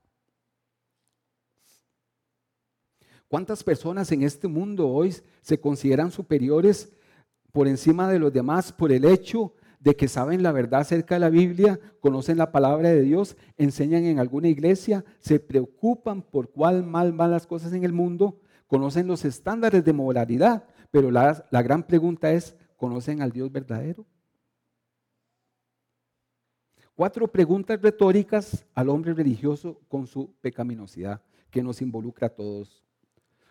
¿Cuántas 3.29 3.63
personas 3.63 4.11
en 4.11 4.23
este 4.23 4.47
mundo 4.47 4.89
hoy 4.89 5.15
se 5.41 5.61
consideran 5.61 6.09
superiores 6.09 6.91
por 7.51 7.67
encima 7.67 8.11
de 8.11 8.17
los 8.17 8.33
demás 8.33 8.73
por 8.73 8.91
el 8.91 9.05
hecho 9.05 9.53
de 9.79 9.95
que 9.95 10.07
saben 10.07 10.41
la 10.41 10.51
verdad 10.51 10.81
acerca 10.81 11.13
de 11.13 11.19
la 11.19 11.29
Biblia, 11.29 11.79
conocen 11.99 12.39
la 12.39 12.51
palabra 12.51 12.89
de 12.89 13.03
Dios, 13.03 13.37
enseñan 13.55 14.05
en 14.05 14.17
alguna 14.17 14.47
iglesia, 14.47 15.05
se 15.19 15.39
preocupan 15.39 16.23
por 16.23 16.49
cuál 16.49 16.83
mal 16.83 17.13
van 17.13 17.29
las 17.29 17.45
cosas 17.45 17.71
en 17.73 17.83
el 17.83 17.93
mundo, 17.93 18.41
conocen 18.65 19.05
los 19.05 19.23
estándares 19.23 19.85
de 19.85 19.93
moralidad, 19.93 20.65
pero 20.89 21.11
la, 21.11 21.45
la 21.51 21.61
gran 21.61 21.83
pregunta 21.83 22.33
es, 22.33 22.57
¿conocen 22.77 23.21
al 23.21 23.31
Dios 23.31 23.51
verdadero? 23.51 24.07
Cuatro 26.95 27.27
preguntas 27.27 27.79
retóricas 27.79 28.65
al 28.73 28.89
hombre 28.89 29.13
religioso 29.13 29.79
con 29.87 30.07
su 30.07 30.33
pecaminosidad 30.41 31.21
que 31.51 31.61
nos 31.61 31.79
involucra 31.81 32.27
a 32.27 32.35
todos. 32.35 32.88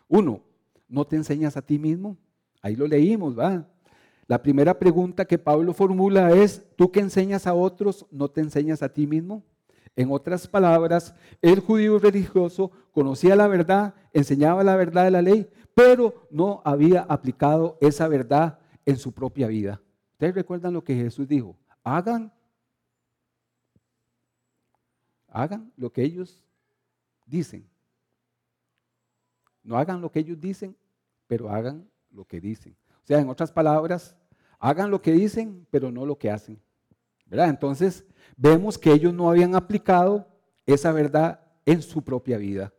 Uno, 0.08 0.42
¿no 0.88 1.06
te 1.06 1.16
enseñas 1.16 1.56
a 1.56 1.62
ti 1.62 1.78
mismo? 1.78 2.16
Ahí 2.62 2.74
lo 2.74 2.86
leímos, 2.86 3.38
¿va? 3.38 3.66
La 4.26 4.42
primera 4.42 4.78
pregunta 4.78 5.24
que 5.24 5.38
Pablo 5.38 5.72
formula 5.72 6.32
es, 6.32 6.64
¿tú 6.76 6.90
que 6.90 7.00
enseñas 7.00 7.46
a 7.46 7.54
otros, 7.54 8.06
no 8.10 8.28
te 8.28 8.40
enseñas 8.40 8.82
a 8.82 8.92
ti 8.92 9.06
mismo? 9.06 9.42
En 9.96 10.12
otras 10.12 10.46
palabras, 10.46 11.14
el 11.42 11.60
judío 11.60 11.98
religioso 11.98 12.70
conocía 12.92 13.34
la 13.36 13.48
verdad, 13.48 13.94
enseñaba 14.12 14.62
la 14.62 14.76
verdad 14.76 15.04
de 15.04 15.10
la 15.10 15.22
ley, 15.22 15.48
pero 15.74 16.26
no 16.30 16.62
había 16.64 17.02
aplicado 17.02 17.78
esa 17.80 18.06
verdad 18.06 18.58
en 18.84 18.96
su 18.96 19.12
propia 19.12 19.46
vida. 19.46 19.80
¿Ustedes 20.12 20.34
recuerdan 20.34 20.74
lo 20.74 20.84
que 20.84 20.94
Jesús 20.94 21.26
dijo? 21.26 21.56
Hagan, 21.82 22.32
hagan 25.28 25.72
lo 25.76 25.90
que 25.90 26.02
ellos 26.02 26.42
dicen. 27.26 27.68
No 29.68 29.76
hagan 29.76 30.00
lo 30.00 30.10
que 30.10 30.20
ellos 30.20 30.40
dicen, 30.40 30.74
pero 31.26 31.50
hagan 31.50 31.86
lo 32.10 32.24
que 32.24 32.40
dicen. 32.40 32.74
O 33.04 33.06
sea, 33.06 33.20
en 33.20 33.28
otras 33.28 33.52
palabras, 33.52 34.16
hagan 34.58 34.90
lo 34.90 35.02
que 35.02 35.12
dicen, 35.12 35.66
pero 35.68 35.92
no 35.92 36.06
lo 36.06 36.16
que 36.16 36.30
hacen. 36.30 36.58
¿Verdad? 37.26 37.50
Entonces, 37.50 38.06
vemos 38.34 38.78
que 38.78 38.90
ellos 38.90 39.12
no 39.12 39.28
habían 39.28 39.54
aplicado 39.54 40.26
esa 40.64 40.90
verdad 40.90 41.40
en 41.66 41.82
su 41.82 42.00
propia 42.00 42.38
vida. 42.38 42.72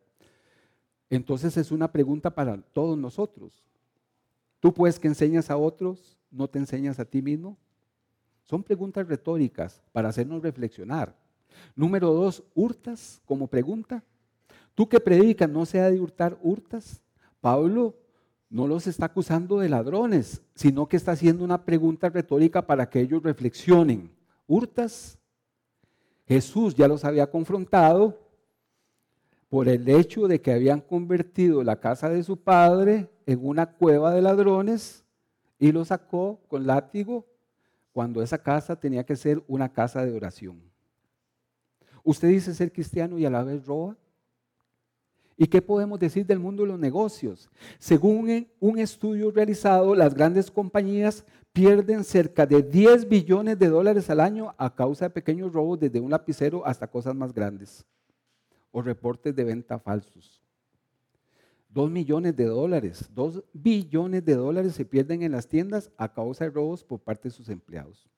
Entonces 1.11 1.57
es 1.57 1.71
una 1.71 1.91
pregunta 1.91 2.33
para 2.33 2.59
todos 2.59 2.97
nosotros. 2.97 3.63
Tú 4.59 4.73
pues 4.73 4.97
que 4.97 5.07
enseñas 5.07 5.51
a 5.51 5.57
otros, 5.57 6.17
¿no 6.31 6.47
te 6.47 6.57
enseñas 6.57 6.99
a 6.99 7.05
ti 7.05 7.21
mismo? 7.21 7.55
Son 8.45 8.63
preguntas 8.63 9.07
retóricas 9.07 9.83
para 9.91 10.09
hacernos 10.09 10.41
reflexionar. 10.41 11.15
Número 11.75 12.11
dos, 12.11 12.43
hurtas 12.55 13.21
como 13.25 13.45
pregunta. 13.45 14.03
Tú 14.75 14.87
que 14.87 14.99
predicas, 14.99 15.49
¿no 15.49 15.65
sea 15.65 15.89
de 15.89 15.99
hurtar, 15.99 16.37
hurtas? 16.41 17.01
Pablo 17.41 17.95
no 18.49 18.67
los 18.67 18.87
está 18.87 19.05
acusando 19.05 19.59
de 19.59 19.69
ladrones, 19.69 20.41
sino 20.55 20.87
que 20.87 20.97
está 20.97 21.11
haciendo 21.11 21.43
una 21.43 21.63
pregunta 21.65 22.09
retórica 22.09 22.65
para 22.65 22.89
que 22.89 23.01
ellos 23.01 23.21
reflexionen. 23.21 24.11
¿Hurtas? 24.47 25.17
Jesús 26.27 26.75
ya 26.75 26.87
los 26.87 27.05
había 27.05 27.29
confrontado, 27.29 28.17
por 29.49 29.67
el 29.67 29.89
hecho 29.89 30.27
de 30.27 30.39
que 30.39 30.53
habían 30.53 30.79
convertido 30.79 31.63
la 31.63 31.79
casa 31.79 32.07
de 32.09 32.23
su 32.23 32.37
padre 32.37 33.09
en 33.25 33.39
una 33.45 33.65
cueva 33.65 34.13
de 34.13 34.21
ladrones 34.21 35.03
y 35.57 35.71
lo 35.71 35.83
sacó 35.83 36.39
con 36.47 36.67
látigo 36.67 37.25
cuando 37.91 38.21
esa 38.21 38.37
casa 38.37 38.79
tenía 38.79 39.03
que 39.03 39.15
ser 39.15 39.43
una 39.47 39.73
casa 39.73 40.05
de 40.05 40.11
oración. 40.11 40.61
Usted 42.03 42.29
dice 42.29 42.53
ser 42.53 42.71
cristiano 42.71 43.17
y 43.17 43.25
a 43.25 43.29
la 43.29 43.43
vez 43.43 43.65
roba. 43.65 43.97
¿Y 45.41 45.47
qué 45.47 45.61
podemos 45.61 45.97
decir 45.97 46.25
del 46.25 46.37
mundo 46.37 46.63
de 46.63 46.67
los 46.67 46.79
negocios? 46.79 47.49
Según 47.79 48.45
un 48.59 48.77
estudio 48.77 49.31
realizado, 49.31 49.95
las 49.95 50.13
grandes 50.13 50.51
compañías 50.51 51.25
pierden 51.53 52.03
cerca 52.03 52.45
de 52.45 52.61
10 52.61 53.07
billones 53.07 53.57
de 53.57 53.69
dólares 53.69 54.09
al 54.09 54.19
año 54.19 54.53
a 54.57 54.75
causa 54.75 55.05
de 55.05 55.11
pequeños 55.11 55.53
robos 55.53 55.79
desde 55.79 56.01
un 56.01 56.11
lapicero 56.11 56.65
hasta 56.65 56.91
cosas 56.91 57.15
más 57.15 57.33
grandes 57.33 57.85
o 58.71 58.81
reportes 58.81 59.33
de 59.33 59.45
venta 59.45 59.79
falsos. 59.79 60.43
Dos 61.69 61.89
millones 61.89 62.35
de 62.35 62.43
dólares, 62.43 63.09
dos 63.15 63.41
billones 63.53 64.25
de 64.25 64.35
dólares 64.35 64.73
se 64.73 64.83
pierden 64.83 65.23
en 65.23 65.31
las 65.31 65.47
tiendas 65.47 65.89
a 65.95 66.11
causa 66.11 66.43
de 66.43 66.51
robos 66.51 66.83
por 66.83 66.99
parte 66.99 67.29
de 67.29 67.33
sus 67.33 67.47
empleados. 67.47 68.09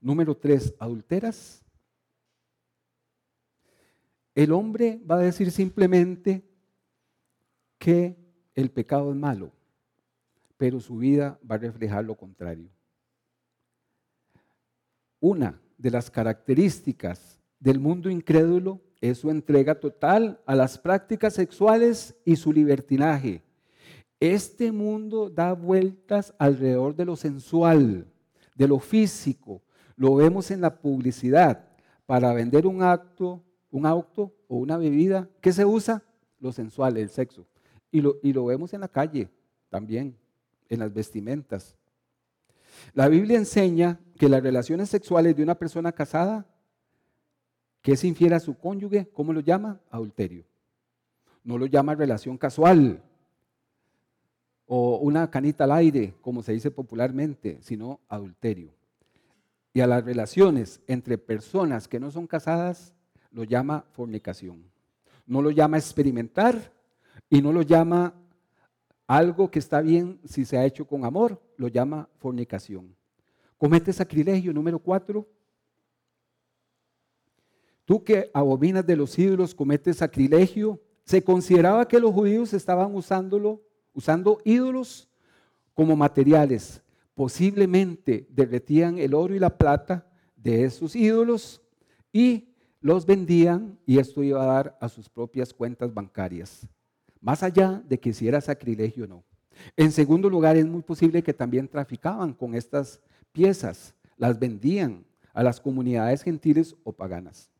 Número 0.00 0.36
tres, 0.36 0.72
adulteras. 0.78 1.64
El 4.36 4.52
hombre 4.52 5.02
va 5.10 5.16
a 5.16 5.18
decir 5.18 5.50
simplemente 5.50 6.48
que 7.80 8.14
el 8.54 8.70
pecado 8.70 9.10
es 9.10 9.16
malo, 9.16 9.50
pero 10.58 10.78
su 10.80 10.98
vida 10.98 11.38
va 11.50 11.54
a 11.54 11.58
reflejar 11.58 12.04
lo 12.04 12.14
contrario. 12.14 12.68
Una 15.18 15.58
de 15.78 15.90
las 15.90 16.10
características 16.10 17.40
del 17.58 17.80
mundo 17.80 18.10
incrédulo 18.10 18.80
es 19.00 19.18
su 19.18 19.30
entrega 19.30 19.80
total 19.80 20.38
a 20.44 20.54
las 20.54 20.76
prácticas 20.76 21.32
sexuales 21.32 22.14
y 22.26 22.36
su 22.36 22.52
libertinaje. 22.52 23.42
Este 24.20 24.70
mundo 24.70 25.30
da 25.30 25.54
vueltas 25.54 26.34
alrededor 26.38 26.94
de 26.94 27.06
lo 27.06 27.16
sensual, 27.16 28.06
de 28.54 28.68
lo 28.68 28.78
físico. 28.78 29.62
Lo 29.96 30.16
vemos 30.16 30.50
en 30.50 30.60
la 30.60 30.76
publicidad. 30.78 31.66
Para 32.04 32.34
vender 32.34 32.66
un 32.66 32.82
acto, 32.82 33.42
un 33.70 33.86
auto 33.86 34.34
o 34.48 34.56
una 34.56 34.76
bebida, 34.76 35.30
¿qué 35.40 35.50
se 35.50 35.64
usa? 35.64 36.02
Lo 36.40 36.52
sensual, 36.52 36.98
el 36.98 37.08
sexo. 37.08 37.46
Y 37.90 38.00
lo, 38.00 38.16
y 38.22 38.32
lo 38.32 38.46
vemos 38.46 38.72
en 38.72 38.80
la 38.80 38.88
calle 38.88 39.28
también, 39.68 40.16
en 40.68 40.80
las 40.80 40.92
vestimentas. 40.92 41.76
La 42.94 43.08
Biblia 43.08 43.38
enseña 43.38 43.98
que 44.18 44.28
las 44.28 44.42
relaciones 44.42 44.88
sexuales 44.88 45.36
de 45.36 45.42
una 45.42 45.56
persona 45.56 45.92
casada 45.92 46.46
que 47.82 47.92
es 47.92 48.04
infiel 48.04 48.34
a 48.34 48.40
su 48.40 48.56
cónyuge, 48.58 49.08
¿cómo 49.12 49.32
lo 49.32 49.40
llama? 49.40 49.80
Adulterio. 49.90 50.44
No 51.42 51.56
lo 51.56 51.66
llama 51.66 51.94
relación 51.94 52.36
casual 52.36 53.02
o 54.66 54.98
una 54.98 55.30
canita 55.30 55.64
al 55.64 55.72
aire, 55.72 56.14
como 56.20 56.42
se 56.42 56.52
dice 56.52 56.70
popularmente, 56.70 57.58
sino 57.60 58.00
adulterio. 58.08 58.72
Y 59.72 59.80
a 59.80 59.86
las 59.86 60.04
relaciones 60.04 60.80
entre 60.86 61.18
personas 61.18 61.88
que 61.88 61.98
no 61.98 62.10
son 62.10 62.26
casadas 62.26 62.92
lo 63.32 63.44
llama 63.44 63.84
fornicación. 63.92 64.64
No 65.26 65.42
lo 65.42 65.50
llama 65.50 65.78
experimentar 65.78 66.72
y 67.28 67.42
no 67.42 67.52
lo 67.52 67.62
llama 67.62 68.14
algo 69.06 69.50
que 69.50 69.58
está 69.58 69.80
bien 69.80 70.20
si 70.24 70.44
se 70.44 70.56
ha 70.56 70.64
hecho 70.64 70.86
con 70.86 71.04
amor, 71.04 71.42
lo 71.56 71.68
llama 71.68 72.08
fornicación. 72.18 72.94
Comete 73.58 73.92
sacrilegio 73.92 74.52
número 74.52 74.78
cuatro, 74.78 75.26
Tú 77.90 78.04
que 78.04 78.30
abominas 78.32 78.86
de 78.86 78.94
los 78.94 79.18
ídolos, 79.18 79.52
cometes 79.52 79.96
sacrilegio. 79.96 80.80
Se 81.04 81.24
consideraba 81.24 81.88
que 81.88 81.98
los 81.98 82.14
judíos 82.14 82.52
estaban 82.52 82.94
usándolo, 82.94 83.64
usando 83.92 84.38
ídolos 84.44 85.08
como 85.74 85.96
materiales. 85.96 86.84
Posiblemente 87.16 88.28
derretían 88.30 88.96
el 88.98 89.12
oro 89.12 89.34
y 89.34 89.40
la 89.40 89.58
plata 89.58 90.06
de 90.36 90.62
esos 90.62 90.94
ídolos 90.94 91.60
y 92.12 92.54
los 92.80 93.04
vendían 93.04 93.76
y 93.84 93.98
esto 93.98 94.22
iba 94.22 94.40
a 94.40 94.46
dar 94.46 94.78
a 94.80 94.88
sus 94.88 95.08
propias 95.08 95.52
cuentas 95.52 95.92
bancarias. 95.92 96.68
Más 97.20 97.42
allá 97.42 97.82
de 97.86 97.98
que 97.98 98.12
si 98.12 98.26
era 98.26 98.40
sacrilegio 98.40 99.04
o 99.04 99.06
no. 99.06 99.24
En 99.76 99.92
segundo 99.92 100.30
lugar, 100.30 100.56
es 100.56 100.66
muy 100.66 100.82
posible 100.82 101.22
que 101.22 101.34
también 101.34 101.68
traficaban 101.68 102.32
con 102.32 102.54
estas 102.54 103.00
piezas, 103.32 103.94
las 104.16 104.38
vendían 104.38 105.04
a 105.32 105.42
las 105.42 105.60
comunidades 105.60 106.22
gentiles 106.22 106.74
o 106.82 106.92
paganas. 106.92 107.50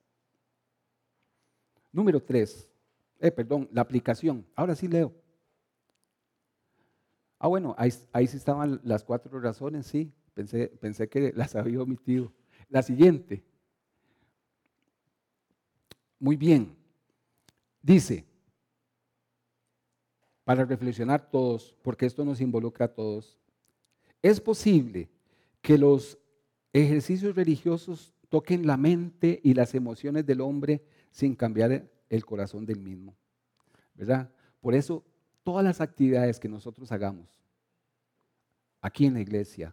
Número 1.93 2.23
tres, 2.23 2.73
eh, 3.19 3.31
perdón, 3.31 3.69
la 3.73 3.83
aplicación. 3.83 4.47
Ahora 4.55 4.75
sí 4.75 4.89
leo. 4.89 5.13
Ah, 7.39 7.49
bueno, 7.49 7.75
ahí, 7.79 7.91
sí 8.27 8.37
estaban 8.37 8.81
las 8.85 9.03
cuatro 9.03 9.41
razones, 9.41 9.87
sí. 9.87 10.13
Pensé, 10.35 10.69
pensé 10.69 11.09
que 11.09 11.33
las 11.35 11.55
había 11.57 11.83
omitido. 11.83 12.33
La 12.69 12.83
siguiente. 12.83 13.43
Muy 16.19 16.37
bien. 16.37 16.77
Dice, 17.83 18.27
para 20.51 20.65
reflexionar 20.65 21.31
todos, 21.31 21.77
porque 21.81 22.07
esto 22.07 22.25
nos 22.25 22.41
involucra 22.41 22.87
a 22.87 22.93
todos, 22.93 23.39
es 24.21 24.41
posible 24.41 25.09
que 25.63 25.79
los 25.79 26.19
ejercicios 26.73 27.37
religiosos 27.37 28.13
toquen 28.29 28.67
la 28.67 28.77
mente 28.77 29.41
y 29.45 29.55
las 29.55 29.77
emociones 29.77 30.27
del 30.27 30.41
hombre 30.41 30.83
sin 31.13 31.37
cambiar 31.37 31.89
el 32.09 32.25
corazón 32.25 32.67
del 32.67 32.81
mismo. 32.81 33.15
¿Verdad? 33.95 34.29
Por 34.61 34.75
eso, 34.75 35.05
todas 35.45 35.63
las 35.63 35.81
actividades 35.81 36.41
que 36.41 36.49
nosotros 36.49 36.91
hagamos 36.91 37.29
aquí 38.81 39.07
en 39.07 39.15
la 39.15 39.21
iglesia, 39.21 39.73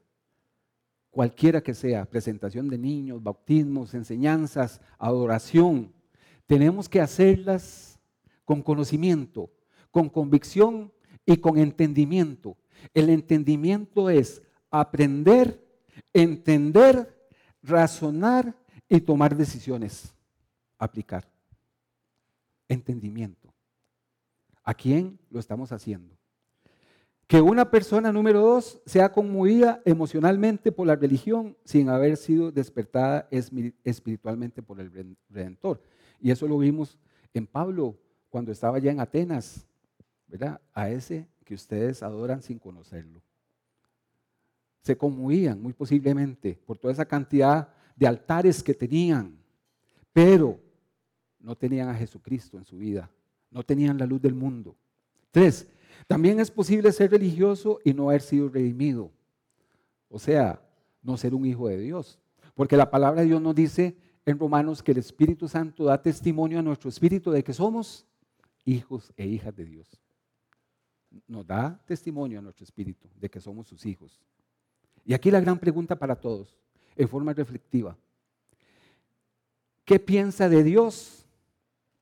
cualquiera 1.09 1.59
que 1.59 1.73
sea, 1.73 2.05
presentación 2.05 2.69
de 2.69 2.77
niños, 2.77 3.23
bautismos, 3.23 3.95
enseñanzas, 3.95 4.79
adoración, 4.99 5.91
tenemos 6.45 6.87
que 6.87 7.01
hacerlas 7.01 7.99
con 8.45 8.61
conocimiento, 8.61 9.49
con 9.91 10.09
convicción 10.09 10.91
y 11.25 11.37
con 11.37 11.57
entendimiento. 11.57 12.57
El 12.93 13.09
entendimiento 13.09 14.09
es 14.09 14.41
aprender, 14.69 15.63
entender, 16.13 17.29
razonar 17.61 18.55
y 18.87 19.01
tomar 19.01 19.35
decisiones 19.35 20.13
aplicar. 20.77 21.27
Entendimiento. 22.67 23.53
¿A 24.63 24.73
quién 24.73 25.19
lo 25.29 25.39
estamos 25.39 25.71
haciendo? 25.71 26.15
Que 27.25 27.41
una 27.41 27.69
persona 27.69 28.11
número 28.11 28.41
dos 28.41 28.81
sea 28.85 29.11
conmovida 29.11 29.81
emocionalmente 29.85 30.71
por 30.71 30.87
la 30.87 30.95
religión 30.95 31.57
sin 31.65 31.89
haber 31.89 32.15
sido 32.17 32.51
despertada 32.51 33.27
espiritualmente 33.83 34.61
por 34.61 34.79
el 34.79 35.17
Redentor. 35.29 35.81
Y 36.21 36.31
eso 36.31 36.47
lo 36.47 36.57
vimos 36.57 36.97
en 37.33 37.47
Pablo 37.47 37.97
cuando 38.29 38.51
estaba 38.51 38.79
ya 38.79 38.91
en 38.91 38.99
Atenas, 38.99 39.66
¿verdad? 40.27 40.61
A 40.73 40.89
ese 40.89 41.27
que 41.43 41.55
ustedes 41.55 42.03
adoran 42.03 42.41
sin 42.41 42.59
conocerlo. 42.59 43.21
Se 44.81 44.97
conmovían 44.97 45.61
muy 45.61 45.73
posiblemente 45.73 46.59
por 46.65 46.77
toda 46.77 46.93
esa 46.93 47.05
cantidad 47.05 47.69
de 47.95 48.07
altares 48.07 48.61
que 48.61 48.73
tenían, 48.73 49.37
pero 50.13 50.59
no 51.39 51.55
tenían 51.55 51.89
a 51.89 51.95
Jesucristo 51.95 52.57
en 52.57 52.65
su 52.65 52.77
vida, 52.77 53.09
no 53.49 53.63
tenían 53.63 53.97
la 53.97 54.05
luz 54.05 54.21
del 54.21 54.33
mundo. 54.33 54.75
Tres, 55.31 55.67
también 56.07 56.39
es 56.39 56.51
posible 56.51 56.91
ser 56.91 57.11
religioso 57.11 57.79
y 57.83 57.93
no 57.93 58.09
haber 58.09 58.21
sido 58.21 58.49
redimido, 58.49 59.11
o 60.09 60.19
sea, 60.19 60.61
no 61.01 61.17
ser 61.17 61.33
un 61.33 61.45
hijo 61.45 61.67
de 61.67 61.77
Dios, 61.77 62.19
porque 62.53 62.77
la 62.77 62.89
palabra 62.89 63.21
de 63.21 63.27
Dios 63.27 63.41
nos 63.41 63.55
dice 63.55 63.95
en 64.25 64.37
Romanos 64.37 64.83
que 64.83 64.91
el 64.91 64.97
Espíritu 64.97 65.47
Santo 65.47 65.85
da 65.85 66.01
testimonio 66.01 66.59
a 66.59 66.61
nuestro 66.61 66.89
espíritu 66.89 67.31
de 67.31 67.43
que 67.43 67.53
somos 67.53 68.05
hijos 68.65 69.13
e 69.15 69.25
hijas 69.25 69.55
de 69.55 69.65
Dios. 69.65 70.01
Nos 71.27 71.45
da 71.45 71.79
testimonio 71.85 72.39
a 72.39 72.41
nuestro 72.41 72.63
espíritu 72.63 73.07
de 73.19 73.29
que 73.29 73.39
somos 73.39 73.67
sus 73.67 73.85
hijos. 73.85 74.19
Y 75.05 75.13
aquí 75.13 75.31
la 75.31 75.39
gran 75.39 75.57
pregunta 75.57 75.95
para 75.95 76.15
todos, 76.15 76.57
en 76.95 77.07
forma 77.07 77.33
reflexiva. 77.33 77.97
¿Qué 79.85 79.99
piensa 79.99 80.49
de 80.49 80.63
Dios 80.63 81.25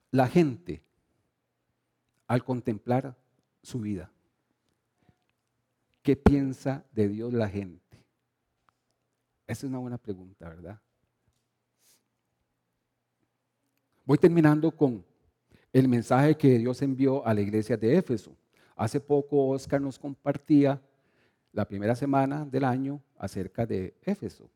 la 0.10 0.28
gente 0.28 0.82
al 2.26 2.44
contemplar 2.44 3.16
su 3.62 3.80
vida? 3.80 4.12
¿Qué 6.02 6.16
piensa 6.16 6.84
de 6.92 7.08
Dios 7.08 7.32
la 7.34 7.48
gente? 7.48 8.04
Esa 9.48 9.66
es 9.66 9.70
una 9.70 9.78
buena 9.78 9.98
pregunta, 9.98 10.50
¿verdad? 10.50 10.80
Voy 14.06 14.18
terminando 14.18 14.72
con 14.72 15.04
el 15.74 15.88
mensaje 15.88 16.38
que 16.38 16.58
Dios 16.58 16.82
envió 16.82 17.26
a 17.26 17.34
la 17.34 17.42
iglesia 17.42 17.76
de 17.76 17.98
Éfeso. 17.98 18.36
Hace 18.76 19.00
poco 19.00 19.48
Oscar 19.48 19.82
nos 19.82 19.98
compartía 19.98 20.82
la 21.54 21.66
primera 21.66 21.96
semana 21.96 22.46
del 22.46 22.66
año 22.66 23.02
acerca 23.18 23.66
de 23.66 23.96
Éfeso, 24.02 24.50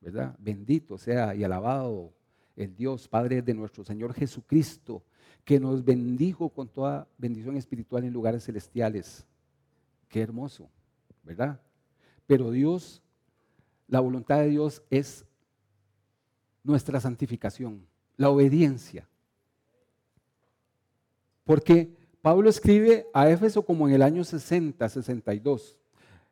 ¿verdad? 0.00 0.34
Bendito 0.38 0.96
sea 0.96 1.34
y 1.34 1.44
alabado 1.44 2.14
el 2.56 2.74
Dios 2.74 3.06
Padre 3.06 3.42
de 3.42 3.52
nuestro 3.52 3.84
Señor 3.84 4.14
Jesucristo, 4.14 5.02
que 5.44 5.60
nos 5.60 5.84
bendijo 5.84 6.48
con 6.48 6.68
toda 6.68 7.06
bendición 7.18 7.56
espiritual 7.56 8.04
en 8.04 8.12
lugares 8.12 8.44
celestiales. 8.44 9.26
Qué 10.08 10.22
hermoso, 10.22 10.70
¿verdad? 11.22 11.60
Pero 12.26 12.50
Dios, 12.50 13.02
la 13.88 14.00
voluntad 14.00 14.40
de 14.40 14.48
Dios 14.48 14.82
es 14.88 15.26
nuestra 16.62 17.00
santificación, 17.00 17.86
la 18.16 18.30
obediencia. 18.30 19.08
Porque 21.44 21.99
Pablo 22.22 22.50
escribe 22.50 23.06
a 23.14 23.30
Éfeso 23.30 23.64
como 23.64 23.88
en 23.88 23.94
el 23.94 24.02
año 24.02 24.24
60, 24.24 24.88
62. 24.88 25.76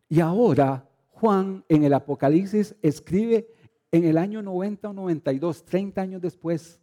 Y 0.09 0.21
ahora 0.21 0.89
Juan 1.13 1.65
en 1.69 1.85
el 1.85 1.95
Apocalipsis 1.95 2.75
escribe 2.83 3.49
en 3.91 4.05
el 4.05 4.19
año 4.19 4.43
90 4.43 4.91
o 4.91 4.93
92, 4.93 5.65
30 5.65 6.01
años 6.01 6.21
después. 6.21 6.79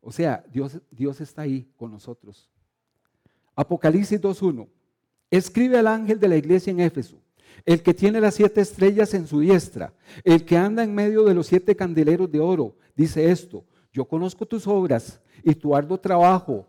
O 0.00 0.10
sea, 0.10 0.44
Dios, 0.50 0.80
Dios 0.90 1.20
está 1.20 1.42
ahí 1.42 1.68
con 1.76 1.90
nosotros. 1.92 2.50
Apocalipsis 3.54 4.20
2.1. 4.20 4.68
Escribe 5.30 5.78
al 5.78 5.86
ángel 5.86 6.20
de 6.20 6.28
la 6.28 6.36
iglesia 6.36 6.70
en 6.70 6.80
Éfeso, 6.80 7.20
el 7.64 7.82
que 7.82 7.94
tiene 7.94 8.20
las 8.20 8.34
siete 8.34 8.60
estrellas 8.60 9.14
en 9.14 9.26
su 9.26 9.40
diestra, 9.40 9.92
el 10.22 10.44
que 10.44 10.56
anda 10.56 10.84
en 10.84 10.94
medio 10.94 11.24
de 11.24 11.34
los 11.34 11.48
siete 11.48 11.74
candeleros 11.74 12.30
de 12.30 12.38
oro, 12.38 12.76
dice 12.94 13.30
esto, 13.30 13.64
yo 13.92 14.04
conozco 14.04 14.46
tus 14.46 14.66
obras 14.66 15.20
y 15.42 15.54
tu 15.54 15.74
arduo 15.74 15.98
trabajo 15.98 16.68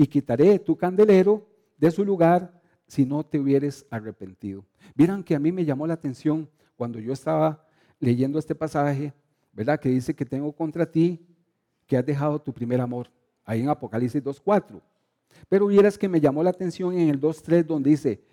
y 0.00 0.06
quitaré 0.06 0.58
tu 0.58 0.78
candelero 0.78 1.46
de 1.76 1.90
su 1.90 2.06
lugar 2.06 2.58
si 2.86 3.04
no 3.04 3.22
te 3.22 3.38
hubieres 3.38 3.84
arrepentido. 3.90 4.64
Vieran 4.94 5.22
que 5.22 5.34
a 5.34 5.38
mí 5.38 5.52
me 5.52 5.62
llamó 5.62 5.86
la 5.86 5.92
atención 5.92 6.48
cuando 6.74 6.98
yo 6.98 7.12
estaba 7.12 7.66
leyendo 7.98 8.38
este 8.38 8.54
pasaje, 8.54 9.12
¿verdad? 9.52 9.78
Que 9.78 9.90
dice 9.90 10.14
que 10.14 10.24
tengo 10.24 10.52
contra 10.52 10.90
ti 10.90 11.20
que 11.86 11.98
has 11.98 12.06
dejado 12.06 12.40
tu 12.40 12.50
primer 12.50 12.80
amor, 12.80 13.10
ahí 13.44 13.60
en 13.60 13.68
Apocalipsis 13.68 14.24
2.4. 14.24 14.80
Pero 15.50 15.66
vieras 15.66 15.98
que 15.98 16.08
me 16.08 16.18
llamó 16.18 16.42
la 16.42 16.48
atención 16.48 16.94
en 16.94 17.10
el 17.10 17.20
2.3 17.20 17.66
donde 17.66 17.90
dice, 17.90 18.24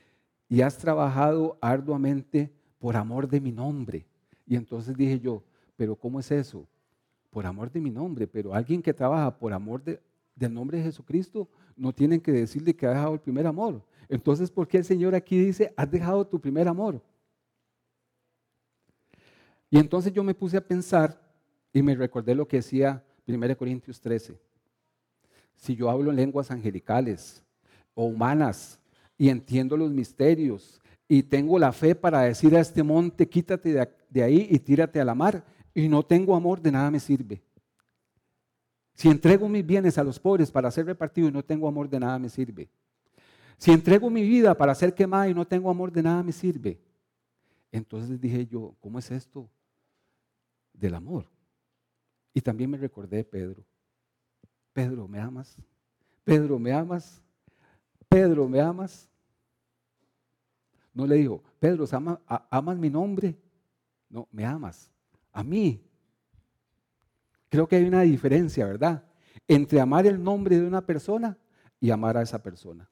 y 0.48 0.62
has 0.62 0.78
trabajado 0.78 1.58
arduamente 1.60 2.50
por 2.80 2.96
amor 2.96 3.28
de 3.28 3.42
mi 3.42 3.52
nombre. 3.52 4.06
Y 4.46 4.56
entonces 4.56 4.96
dije 4.96 5.20
yo, 5.20 5.44
pero 5.76 5.98
¿cómo 5.98 6.22
es 6.22 6.32
eso? 6.32 6.66
Por 7.30 7.46
amor 7.46 7.70
de 7.70 7.82
mi 7.82 7.90
nombre, 7.90 8.26
pero 8.26 8.54
alguien 8.54 8.82
que 8.82 8.94
trabaja 8.94 9.38
por 9.38 9.52
amor 9.52 9.84
de, 9.84 10.00
del 10.38 10.54
nombre 10.54 10.78
de 10.78 10.84
Jesucristo, 10.84 11.50
no 11.76 11.92
tienen 11.94 12.22
que 12.22 12.32
decirle 12.32 12.76
que 12.76 12.86
ha 12.86 12.92
dejado 12.92 13.16
el 13.16 13.20
primer 13.20 13.48
amor. 13.48 13.84
Entonces, 14.08 14.50
¿por 14.50 14.68
qué 14.68 14.78
el 14.78 14.86
Señor 14.86 15.16
aquí 15.16 15.38
dice, 15.38 15.74
has 15.76 15.90
dejado 15.90 16.26
tu 16.26 16.40
primer 16.40 16.68
amor? 16.68 17.02
Y 19.70 19.80
entonces 19.80 20.14
yo 20.14 20.24
me 20.24 20.34
puse 20.34 20.58
a 20.58 20.66
pensar 20.66 21.20
y 21.74 21.82
me 21.82 21.96
recordé 21.96 22.34
lo 22.34 22.48
que 22.48 22.58
decía 22.58 23.04
1 23.28 23.58
Corintios 23.58 24.00
13. 24.00 24.40
Si 25.56 25.76
yo 25.76 25.90
hablo 25.90 26.12
en 26.12 26.16
lenguas 26.16 26.52
angelicales 26.52 27.44
o 27.94 28.06
humanas 28.06 28.80
y 29.18 29.30
entiendo 29.30 29.76
los 29.76 29.92
misterios 29.92 30.80
y 31.08 31.24
tengo 31.24 31.60
la 31.60 31.74
fe 31.74 31.96
para 31.96 32.22
decir 32.22 32.56
a 32.56 32.62
este 32.62 32.84
monte, 32.84 33.28
quítate 33.28 33.90
de 34.10 34.24
ahí 34.24 34.48
y 34.50 34.60
tírate 34.60 35.02
a 35.02 35.06
la 35.06 35.16
mar, 35.16 35.44
y 35.74 35.88
no 35.88 36.04
tengo 36.04 36.36
amor, 36.36 36.62
de 36.62 36.72
nada 36.72 36.90
me 36.90 37.00
sirve. 37.00 37.42
Si 38.98 39.10
entrego 39.10 39.48
mis 39.48 39.64
bienes 39.64 40.00
a 40.00 40.04
los 40.04 40.20
pobres 40.20 40.50
para 40.50 40.72
ser 40.72 40.88
repartido 40.88 41.28
y 41.28 41.32
no 41.32 41.46
tengo 41.46 41.68
amor, 41.68 41.88
de 41.88 42.00
nada 42.00 42.18
me 42.18 42.30
sirve. 42.30 42.68
Si 43.56 43.72
entrego 43.72 44.10
mi 44.10 44.24
vida 44.24 44.58
para 44.58 44.74
ser 44.74 44.96
quemada 44.96 45.30
y 45.30 45.36
no 45.36 45.46
tengo 45.46 45.70
amor, 45.70 45.92
de 45.92 46.02
nada 46.02 46.24
me 46.24 46.32
sirve. 46.32 46.80
Entonces 47.72 48.20
dije 48.20 48.48
yo, 48.48 48.74
¿cómo 48.80 48.98
es 48.98 49.12
esto 49.12 49.48
del 50.74 50.96
amor? 50.96 51.28
Y 52.34 52.42
también 52.42 52.72
me 52.72 52.78
recordé 52.78 53.18
de 53.18 53.24
Pedro. 53.24 53.64
Pedro, 54.74 55.08
¿me 55.08 55.20
amas? 55.20 55.56
Pedro, 56.24 56.58
¿me 56.58 56.74
amas? 56.74 57.22
Pedro, 58.10 58.50
¿me 58.50 58.60
amas? 58.60 59.08
No 60.92 61.06
le 61.06 61.18
digo, 61.18 61.44
Pedro, 61.60 61.86
¿amas 62.50 62.78
mi 62.80 62.90
nombre? 62.90 63.38
No, 64.10 64.28
me 64.32 64.44
amas. 64.44 64.90
A 65.32 65.44
mí, 65.44 65.87
Creo 67.50 67.68
que 67.68 67.78
hay 67.78 67.86
una 67.86 68.02
diferencia, 68.02 68.66
¿verdad? 68.66 69.04
Entre 69.48 69.80
amar 69.80 70.06
el 70.06 70.22
nombre 70.22 70.60
de 70.60 70.68
una 70.68 70.86
persona 70.86 71.38
y 71.80 71.92
amar 71.92 72.18
a 72.18 72.22
esa 72.22 72.42
persona. 72.42 72.90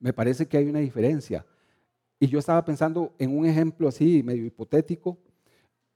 Me 0.00 0.12
parece 0.12 0.46
que 0.46 0.56
hay 0.56 0.66
una 0.66 0.80
diferencia. 0.80 1.46
Y 2.20 2.26
yo 2.26 2.38
estaba 2.38 2.64
pensando 2.64 3.14
en 3.18 3.36
un 3.36 3.46
ejemplo 3.46 3.88
así, 3.88 4.22
medio 4.22 4.44
hipotético, 4.44 5.18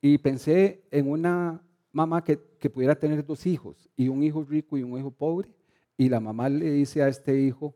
y 0.01 0.19
pensé 0.19 0.85
en 0.91 1.11
una 1.11 1.63
mamá 1.93 2.23
que, 2.23 2.37
pudiera 2.37 2.95
tener 2.95 3.25
dos 3.25 3.47
hijos, 3.47 3.89
y 3.97 4.09
un 4.09 4.23
hijo 4.23 4.45
rico 4.45 4.79
y 4.79 4.83
un 4.83 4.99
hijo 4.99 5.11
pobre, 5.11 5.49
y 5.97 6.09
la 6.09 6.21
mamá 6.21 6.49
le 6.49 6.71
dice 6.71 7.03
a 7.03 7.09
este 7.09 7.41
hijo, 7.41 7.75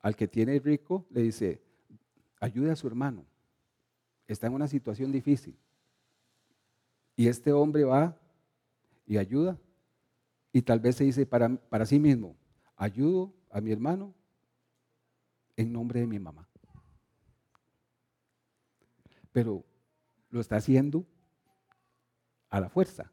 al 0.00 0.14
que 0.14 0.28
tiene 0.28 0.58
rico, 0.58 1.06
le 1.10 1.22
dice, 1.22 1.60
ayude 2.40 2.70
a 2.70 2.76
su 2.76 2.86
hermano, 2.86 3.24
está 4.26 4.46
en 4.46 4.54
una 4.54 4.68
situación 4.68 5.10
difícil. 5.10 5.56
Y 7.16 7.28
este 7.28 7.52
hombre 7.52 7.84
va 7.84 8.16
y 9.06 9.18
ayuda. 9.18 9.58
Y 10.52 10.62
tal 10.62 10.80
vez 10.80 10.96
se 10.96 11.04
dice 11.04 11.26
para, 11.26 11.48
para 11.48 11.86
sí 11.86 11.98
mismo, 11.98 12.36
ayudo 12.76 13.32
a 13.50 13.60
mi 13.60 13.72
hermano 13.72 14.14
en 15.56 15.72
nombre 15.72 16.00
de 16.00 16.06
mi 16.06 16.18
mamá. 16.18 16.48
Pero 19.32 19.64
lo 20.30 20.40
está 20.40 20.56
haciendo 20.56 21.04
a 22.48 22.60
la 22.60 22.68
fuerza. 22.68 23.10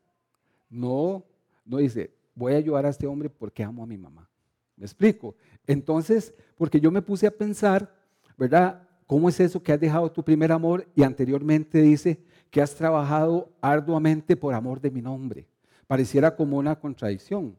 No, 0.69 1.25
no 1.65 1.77
dice, 1.77 2.13
voy 2.33 2.53
a 2.53 2.57
ayudar 2.57 2.85
a 2.85 2.89
este 2.89 3.07
hombre 3.07 3.29
porque 3.29 3.63
amo 3.63 3.83
a 3.83 3.87
mi 3.87 3.97
mamá. 3.97 4.29
¿Me 4.75 4.85
explico? 4.85 5.35
Entonces, 5.67 6.33
porque 6.57 6.79
yo 6.79 6.91
me 6.91 7.01
puse 7.01 7.27
a 7.27 7.31
pensar, 7.31 7.93
¿verdad? 8.37 8.87
¿Cómo 9.05 9.29
es 9.29 9.39
eso 9.39 9.61
que 9.61 9.71
has 9.71 9.79
dejado 9.79 10.11
tu 10.11 10.23
primer 10.23 10.51
amor 10.51 10.87
y 10.95 11.03
anteriormente 11.03 11.81
dice 11.81 12.23
que 12.49 12.61
has 12.61 12.73
trabajado 12.73 13.53
arduamente 13.61 14.35
por 14.35 14.53
amor 14.53 14.81
de 14.81 14.91
mi 14.91 15.01
nombre? 15.01 15.47
Pareciera 15.87 16.35
como 16.35 16.57
una 16.57 16.79
contradicción, 16.79 17.57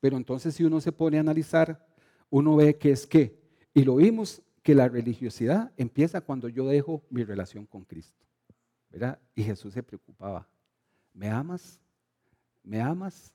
pero 0.00 0.16
entonces 0.16 0.54
si 0.54 0.64
uno 0.64 0.80
se 0.80 0.92
pone 0.92 1.16
a 1.16 1.20
analizar, 1.20 1.86
uno 2.30 2.56
ve 2.56 2.76
que 2.76 2.90
es 2.90 3.06
que, 3.06 3.38
y 3.74 3.84
lo 3.84 3.96
vimos, 3.96 4.42
que 4.62 4.74
la 4.74 4.88
religiosidad 4.88 5.72
empieza 5.76 6.20
cuando 6.20 6.48
yo 6.48 6.66
dejo 6.66 7.02
mi 7.10 7.24
relación 7.24 7.66
con 7.66 7.84
Cristo. 7.84 8.22
¿verdad? 8.92 9.18
Y 9.34 9.42
Jesús 9.42 9.72
se 9.72 9.82
preocupaba, 9.82 10.46
¿me 11.14 11.28
amas? 11.28 11.80
¿Me 12.62 12.80
amas? 12.80 13.32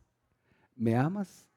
¿Me 0.76 0.96
amas? 0.96 1.48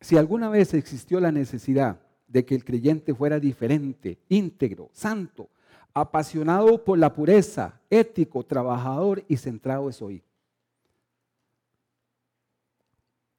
Si 0.00 0.18
alguna 0.18 0.48
vez 0.48 0.74
existió 0.74 1.20
la 1.20 1.30
necesidad 1.30 2.00
de 2.26 2.44
que 2.44 2.56
el 2.56 2.64
creyente 2.64 3.14
fuera 3.14 3.38
diferente, 3.38 4.18
íntegro, 4.28 4.90
santo, 4.92 5.48
apasionado 5.94 6.82
por 6.82 6.98
la 6.98 7.14
pureza, 7.14 7.80
ético, 7.88 8.42
trabajador 8.44 9.24
y 9.28 9.36
centrado 9.36 9.88
es 9.88 10.02
hoy. 10.02 10.22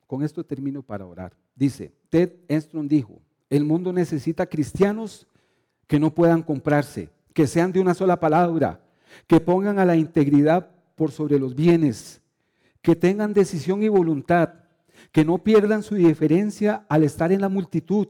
Con 0.08 0.24
esto 0.24 0.44
termino 0.46 0.82
para 0.82 1.06
orar. 1.06 1.34
Dice, 1.54 1.92
Ted 2.10 2.32
Enstrom 2.48 2.88
dijo, 2.88 3.20
el 3.50 3.66
mundo 3.66 3.92
necesita 3.92 4.46
cristianos 4.46 5.28
que 5.88 6.00
no 6.00 6.14
puedan 6.16 6.42
comprarse, 6.42 7.10
que 7.34 7.46
sean 7.46 7.72
de 7.72 7.82
una 7.82 7.94
sola 7.94 8.20
palabra, 8.20 8.82
que 9.28 9.40
pongan 9.42 9.78
a 9.78 9.86
la 9.86 9.98
integridad 9.98 10.70
por 10.96 11.12
sobre 11.12 11.38
los 11.40 11.56
bienes, 11.56 12.22
que 12.82 12.96
tengan 12.96 13.34
decisión 13.34 13.84
y 13.84 13.90
voluntad, 13.90 14.54
que 15.12 15.26
no 15.26 15.40
pierdan 15.40 15.84
su 15.84 15.96
diferencia 15.96 16.86
al 16.88 17.04
estar 17.04 17.32
en 17.32 17.42
la 17.42 17.50
multitud, 17.50 18.08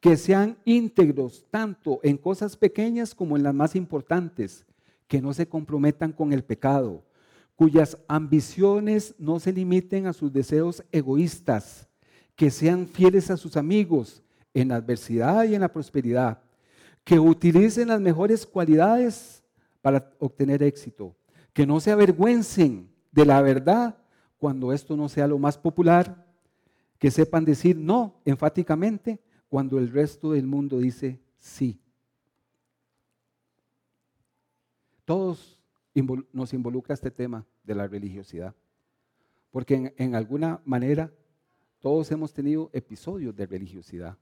que 0.00 0.16
sean 0.16 0.56
íntegros 0.64 1.46
tanto 1.50 2.00
en 2.02 2.16
cosas 2.16 2.56
pequeñas 2.56 3.14
como 3.14 3.36
en 3.36 3.42
las 3.42 3.54
más 3.54 3.76
importantes, 3.76 4.64
que 5.06 5.20
no 5.20 5.32
se 5.34 5.46
comprometan 5.46 6.12
con 6.12 6.32
el 6.32 6.42
pecado, 6.42 7.04
cuyas 7.56 7.98
ambiciones 8.08 9.14
no 9.18 9.38
se 9.38 9.52
limiten 9.52 10.06
a 10.06 10.12
sus 10.12 10.32
deseos 10.32 10.82
egoístas, 10.90 11.88
que 12.34 12.50
sean 12.50 12.86
fieles 12.86 13.30
a 13.30 13.36
sus 13.36 13.56
amigos 13.56 14.22
en 14.54 14.68
la 14.68 14.76
adversidad 14.76 15.44
y 15.44 15.54
en 15.54 15.60
la 15.60 15.72
prosperidad, 15.72 16.40
que 17.04 17.18
utilicen 17.18 17.88
las 17.88 18.00
mejores 18.00 18.46
cualidades 18.46 19.42
para 19.80 20.10
obtener 20.18 20.62
éxito, 20.62 21.14
que 21.52 21.66
no 21.66 21.80
se 21.80 21.90
avergüencen 21.90 22.88
de 23.10 23.26
la 23.26 23.42
verdad 23.42 23.96
cuando 24.38 24.72
esto 24.72 24.96
no 24.96 25.08
sea 25.08 25.26
lo 25.28 25.38
más 25.38 25.58
popular, 25.58 26.26
que 26.98 27.10
sepan 27.10 27.44
decir 27.44 27.76
no 27.76 28.14
enfáticamente 28.24 29.20
cuando 29.52 29.78
el 29.78 29.90
resto 29.90 30.32
del 30.32 30.46
mundo 30.46 30.78
dice 30.78 31.20
sí. 31.36 31.78
Todos 35.04 35.60
nos 36.32 36.54
involucra 36.54 36.94
este 36.94 37.10
tema 37.10 37.44
de 37.62 37.74
la 37.74 37.86
religiosidad, 37.86 38.54
porque 39.50 39.92
en, 39.98 40.14
alguna 40.14 40.62
manera 40.64 41.12
todos 41.80 42.10
hemos 42.12 42.32
tenido 42.32 42.70
episodios 42.72 43.36
de 43.36 43.44
religiosidad. 43.44 44.16